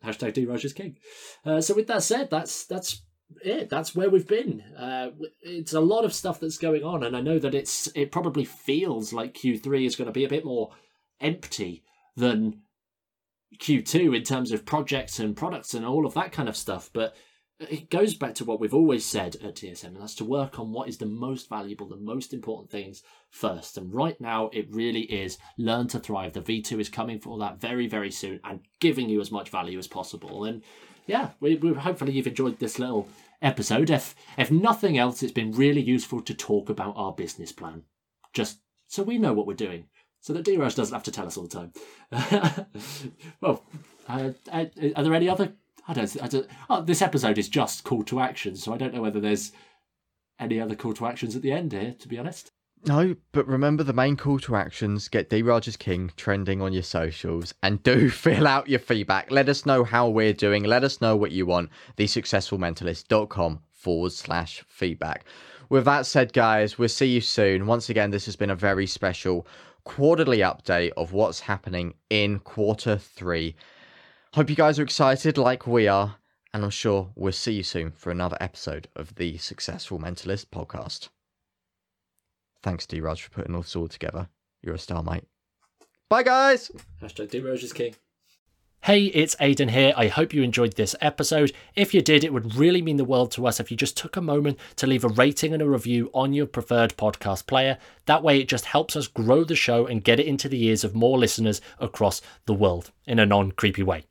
Hashtag 0.04 0.34
Dhiraj 0.34 0.66
is 0.66 0.74
king. 0.74 0.98
Uh, 1.46 1.62
so 1.62 1.74
with 1.74 1.88
that 1.88 2.04
said, 2.04 2.30
that's 2.30 2.66
that's 2.66 3.04
it. 3.44 3.70
That's 3.70 3.96
where 3.96 4.10
we've 4.10 4.28
been. 4.28 4.62
Uh, 4.78 5.12
it's 5.42 5.74
a 5.74 5.82
lot 5.82 6.06
of 6.06 6.14
stuff 6.14 6.40
that's 6.40 6.58
going 6.58 6.84
on, 6.84 7.04
and 7.04 7.16
I 7.16 7.22
know 7.22 7.40
that 7.40 7.56
it's 7.56 7.88
it 7.96 8.12
probably 8.12 8.46
feels 8.46 9.14
like 9.14 9.34
Q3 9.34 9.86
is 9.86 9.96
going 9.96 10.08
to 10.08 10.12
be 10.12 10.26
a 10.26 10.30
bit 10.30 10.46
more 10.46 10.72
empty 11.20 11.84
than 12.16 12.62
Q2 13.60 14.16
in 14.16 14.24
terms 14.24 14.52
of 14.52 14.66
projects 14.66 15.20
and 15.20 15.36
products 15.36 15.74
and 15.74 15.86
all 15.86 16.06
of 16.06 16.14
that 16.16 16.32
kind 16.32 16.50
of 16.50 16.58
stuff, 16.58 16.90
but 16.94 17.16
it 17.70 17.90
goes 17.90 18.16
back 18.16 18.36
to 18.36 18.46
what 18.46 18.60
we've 18.60 18.74
always 18.74 19.06
said 19.06 19.36
at 19.44 19.56
TSM, 19.56 19.86
and 19.86 20.02
that's 20.02 20.16
to 20.16 20.26
work 20.26 20.60
on 20.60 20.72
what 20.72 20.90
is 20.90 20.98
the 20.98 21.06
most 21.06 21.50
valuable, 21.50 21.88
the 21.88 21.96
most 21.96 22.34
important 22.34 22.72
things 22.72 23.04
first. 23.30 23.78
And 23.78 23.94
right 23.94 24.20
now, 24.20 24.50
it 24.52 24.74
really 24.74 25.02
is 25.02 25.38
learn 25.58 25.88
to 25.90 26.00
thrive. 26.00 26.34
The 26.34 26.42
V2 26.42 26.80
is 26.80 26.90
coming 26.90 27.20
for 27.20 27.38
that 27.40 27.62
very, 27.62 27.88
very 27.88 28.12
soon 28.12 28.40
and 28.44 28.62
giving 28.80 29.10
you 29.10 29.22
as 29.22 29.32
much 29.32 29.50
value 29.50 29.78
as 29.78 29.88
possible. 29.88 30.46
And 30.46 30.64
yeah, 31.06 31.32
we, 31.40 31.56
we 31.56 31.74
hopefully 31.74 32.14
you've 32.14 32.28
enjoyed 32.28 32.60
this 32.60 32.80
little 32.80 33.08
episode. 33.42 33.90
If 33.90 34.16
if 34.38 34.52
nothing 34.52 34.98
else, 34.98 35.22
it's 35.22 35.32
been 35.32 35.52
really 35.52 35.82
useful 35.82 36.22
to 36.22 36.34
talk 36.34 36.70
about 36.70 36.96
our 36.98 37.12
business 37.12 37.52
plan, 37.52 37.84
just 38.34 38.60
so 38.88 39.04
we 39.04 39.18
know 39.18 39.34
what 39.34 39.48
we're 39.48 39.54
doing, 39.54 39.86
so 40.20 40.34
that 40.34 40.46
Dhiraj 40.46 40.76
doesn't 40.76 40.94
have 40.94 41.04
to 41.04 41.12
tell 41.12 41.28
us 41.28 41.38
all 41.38 41.48
the 41.48 41.70
time. 42.12 42.68
well, 43.42 43.64
uh, 44.08 44.32
uh, 44.52 44.66
are 44.96 45.04
there 45.04 45.14
any 45.14 45.30
other 45.30 45.54
I 45.92 45.94
don't, 45.94 46.24
I 46.24 46.28
don't. 46.28 46.48
Oh, 46.70 46.82
this 46.82 47.02
episode 47.02 47.38
is 47.38 47.50
just 47.50 47.84
call 47.84 48.04
to 48.04 48.22
action, 48.22 48.56
so 48.56 48.74
I 48.74 48.78
don't 48.78 48.94
know 48.94 49.02
whether 49.02 49.20
there's 49.20 49.52
any 50.40 50.58
other 50.58 50.74
call 50.74 50.94
to 50.94 51.06
actions 51.06 51.36
at 51.36 51.42
the 51.42 51.52
end 51.52 51.74
here. 51.74 51.96
To 52.00 52.08
be 52.08 52.18
honest. 52.18 52.52
No, 52.86 53.16
but 53.34 53.46
remember 53.46 53.84
the 53.84 53.92
main 53.92 54.16
call 54.16 54.40
to 54.40 54.56
actions 54.56 55.10
get 55.10 55.30
Dhiraj's 55.30 55.76
King 55.76 56.12
trending 56.16 56.62
on 56.62 56.72
your 56.72 56.82
socials 56.82 57.54
and 57.62 57.84
do 57.84 58.10
fill 58.24 58.48
out 58.48 58.70
your 58.70 58.80
feedback. 58.80 59.30
Let 59.30 59.50
us 59.50 59.66
know 59.66 59.84
how 59.84 60.08
we're 60.08 60.34
doing. 60.34 60.64
Let 60.64 60.86
us 60.86 61.02
know 61.02 61.18
what 61.18 61.32
you 61.32 61.46
want. 61.46 61.70
TheSuccessfulMentalist.com 61.98 63.60
forward 63.70 64.14
slash 64.14 64.64
feedback. 64.70 65.26
With 65.70 65.84
that 65.86 66.06
said, 66.06 66.32
guys, 66.32 66.80
we'll 66.80 66.90
see 66.90 67.08
you 67.08 67.22
soon. 67.22 67.68
Once 67.68 67.90
again, 67.90 68.12
this 68.12 68.26
has 68.26 68.38
been 68.38 68.50
a 68.50 68.56
very 68.56 68.88
special 68.88 69.46
quarterly 69.84 70.40
update 70.40 70.92
of 70.96 71.12
what's 71.12 71.42
happening 71.42 71.96
in 72.10 72.40
quarter 72.40 72.98
three. 72.98 73.56
Hope 74.34 74.50
you 74.50 74.56
guys 74.56 74.80
are 74.80 74.84
excited 74.84 75.38
like 75.38 75.68
we 75.68 75.90
are, 75.90 76.16
and 76.54 76.64
I'm 76.64 76.70
sure 76.70 77.12
we'll 77.18 77.34
see 77.34 77.52
you 77.52 77.64
soon 77.64 77.92
for 77.92 78.12
another 78.12 78.38
episode 78.40 78.88
of 78.96 79.16
the 79.16 79.38
Successful 79.38 80.00
Mentalist 80.00 80.46
podcast. 80.46 81.10
Thanks, 82.64 82.86
Dhiraj, 82.86 83.20
for 83.20 83.30
putting 83.32 83.54
all 83.54 83.62
this 83.62 83.76
all 83.76 83.90
together. 83.90 84.30
You're 84.62 84.76
a 84.76 84.80
star, 84.80 85.04
mate. 85.04 85.26
Bye, 86.08 86.24
guys! 86.24 86.72
Hashtag 87.02 87.28
Dhiraj 87.30 87.62
is 87.62 87.74
king. 87.74 87.96
Hey, 88.84 89.08
it's 89.08 89.36
Aidan 89.42 89.68
here. 89.68 89.94
I 89.98 90.08
hope 90.08 90.34
you 90.34 90.44
enjoyed 90.44 90.78
this 90.78 90.96
episode. 91.02 91.52
If 91.76 91.94
you 91.94 92.02
did, 92.02 92.24
it 92.24 92.32
would 92.32 92.56
really 92.56 92.82
mean 92.82 92.96
the 92.96 93.04
world 93.04 93.32
to 93.32 93.46
us 93.46 93.60
if 93.60 93.70
you 93.70 93.76
just 93.76 93.98
took 93.98 94.16
a 94.16 94.22
moment 94.22 94.58
to 94.78 94.88
leave 94.88 95.04
a 95.04 95.10
rating 95.10 95.52
and 95.52 95.62
a 95.62 95.70
review 95.70 96.10
on 96.14 96.32
your 96.32 96.46
preferred 96.46 96.96
podcast 96.96 97.48
player. 97.48 97.78
That 98.06 98.24
way, 98.24 98.40
it 98.40 98.48
just 98.48 98.64
helps 98.64 98.96
us 98.96 99.08
grow 99.08 99.44
the 99.44 99.58
show 99.58 99.88
and 99.88 100.06
get 100.06 100.22
it 100.22 100.26
into 100.26 100.48
the 100.48 100.64
ears 100.64 100.86
of 100.86 100.96
more 100.96 101.18
listeners 101.18 101.60
across 101.80 102.22
the 102.46 102.54
world 102.54 102.92
in 103.06 103.20
a 103.20 103.26
non 103.26 103.52
creepy 103.52 103.84
way. 103.84 104.06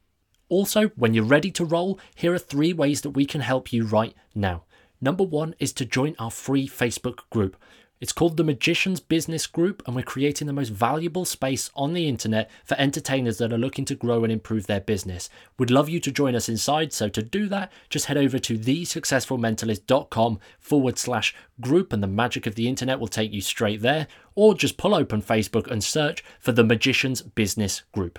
Also, 0.50 0.88
when 0.96 1.14
you're 1.14 1.24
ready 1.24 1.52
to 1.52 1.64
roll, 1.64 1.98
here 2.14 2.34
are 2.34 2.38
three 2.38 2.72
ways 2.72 3.02
that 3.02 3.10
we 3.10 3.24
can 3.24 3.40
help 3.40 3.72
you 3.72 3.84
right 3.84 4.14
now. 4.34 4.64
Number 5.00 5.22
one 5.22 5.54
is 5.60 5.72
to 5.74 5.84
join 5.84 6.16
our 6.18 6.30
free 6.30 6.68
Facebook 6.68 7.20
group. 7.30 7.56
It's 8.00 8.12
called 8.12 8.36
the 8.36 8.44
Magician's 8.44 8.98
Business 8.98 9.46
Group, 9.46 9.80
and 9.86 9.94
we're 9.94 10.02
creating 10.02 10.48
the 10.48 10.52
most 10.52 10.70
valuable 10.70 11.24
space 11.24 11.70
on 11.76 11.92
the 11.92 12.08
internet 12.08 12.50
for 12.64 12.74
entertainers 12.80 13.38
that 13.38 13.52
are 13.52 13.58
looking 13.58 13.84
to 13.84 13.94
grow 13.94 14.24
and 14.24 14.32
improve 14.32 14.66
their 14.66 14.80
business. 14.80 15.30
We'd 15.56 15.70
love 15.70 15.88
you 15.88 16.00
to 16.00 16.10
join 16.10 16.34
us 16.34 16.48
inside, 16.48 16.92
so 16.92 17.08
to 17.10 17.22
do 17.22 17.46
that, 17.48 17.70
just 17.88 18.06
head 18.06 18.16
over 18.16 18.38
to 18.40 18.58
thesuccessfulmentalist.com 18.58 20.40
forward 20.58 20.98
slash 20.98 21.34
group, 21.60 21.92
and 21.92 22.02
the 22.02 22.08
magic 22.08 22.46
of 22.48 22.56
the 22.56 22.68
internet 22.68 22.98
will 22.98 23.06
take 23.06 23.32
you 23.32 23.40
straight 23.40 23.82
there, 23.82 24.08
or 24.34 24.54
just 24.54 24.78
pull 24.78 24.96
open 24.96 25.22
Facebook 25.22 25.70
and 25.70 25.84
search 25.84 26.24
for 26.40 26.50
the 26.50 26.64
Magician's 26.64 27.22
Business 27.22 27.82
Group. 27.92 28.18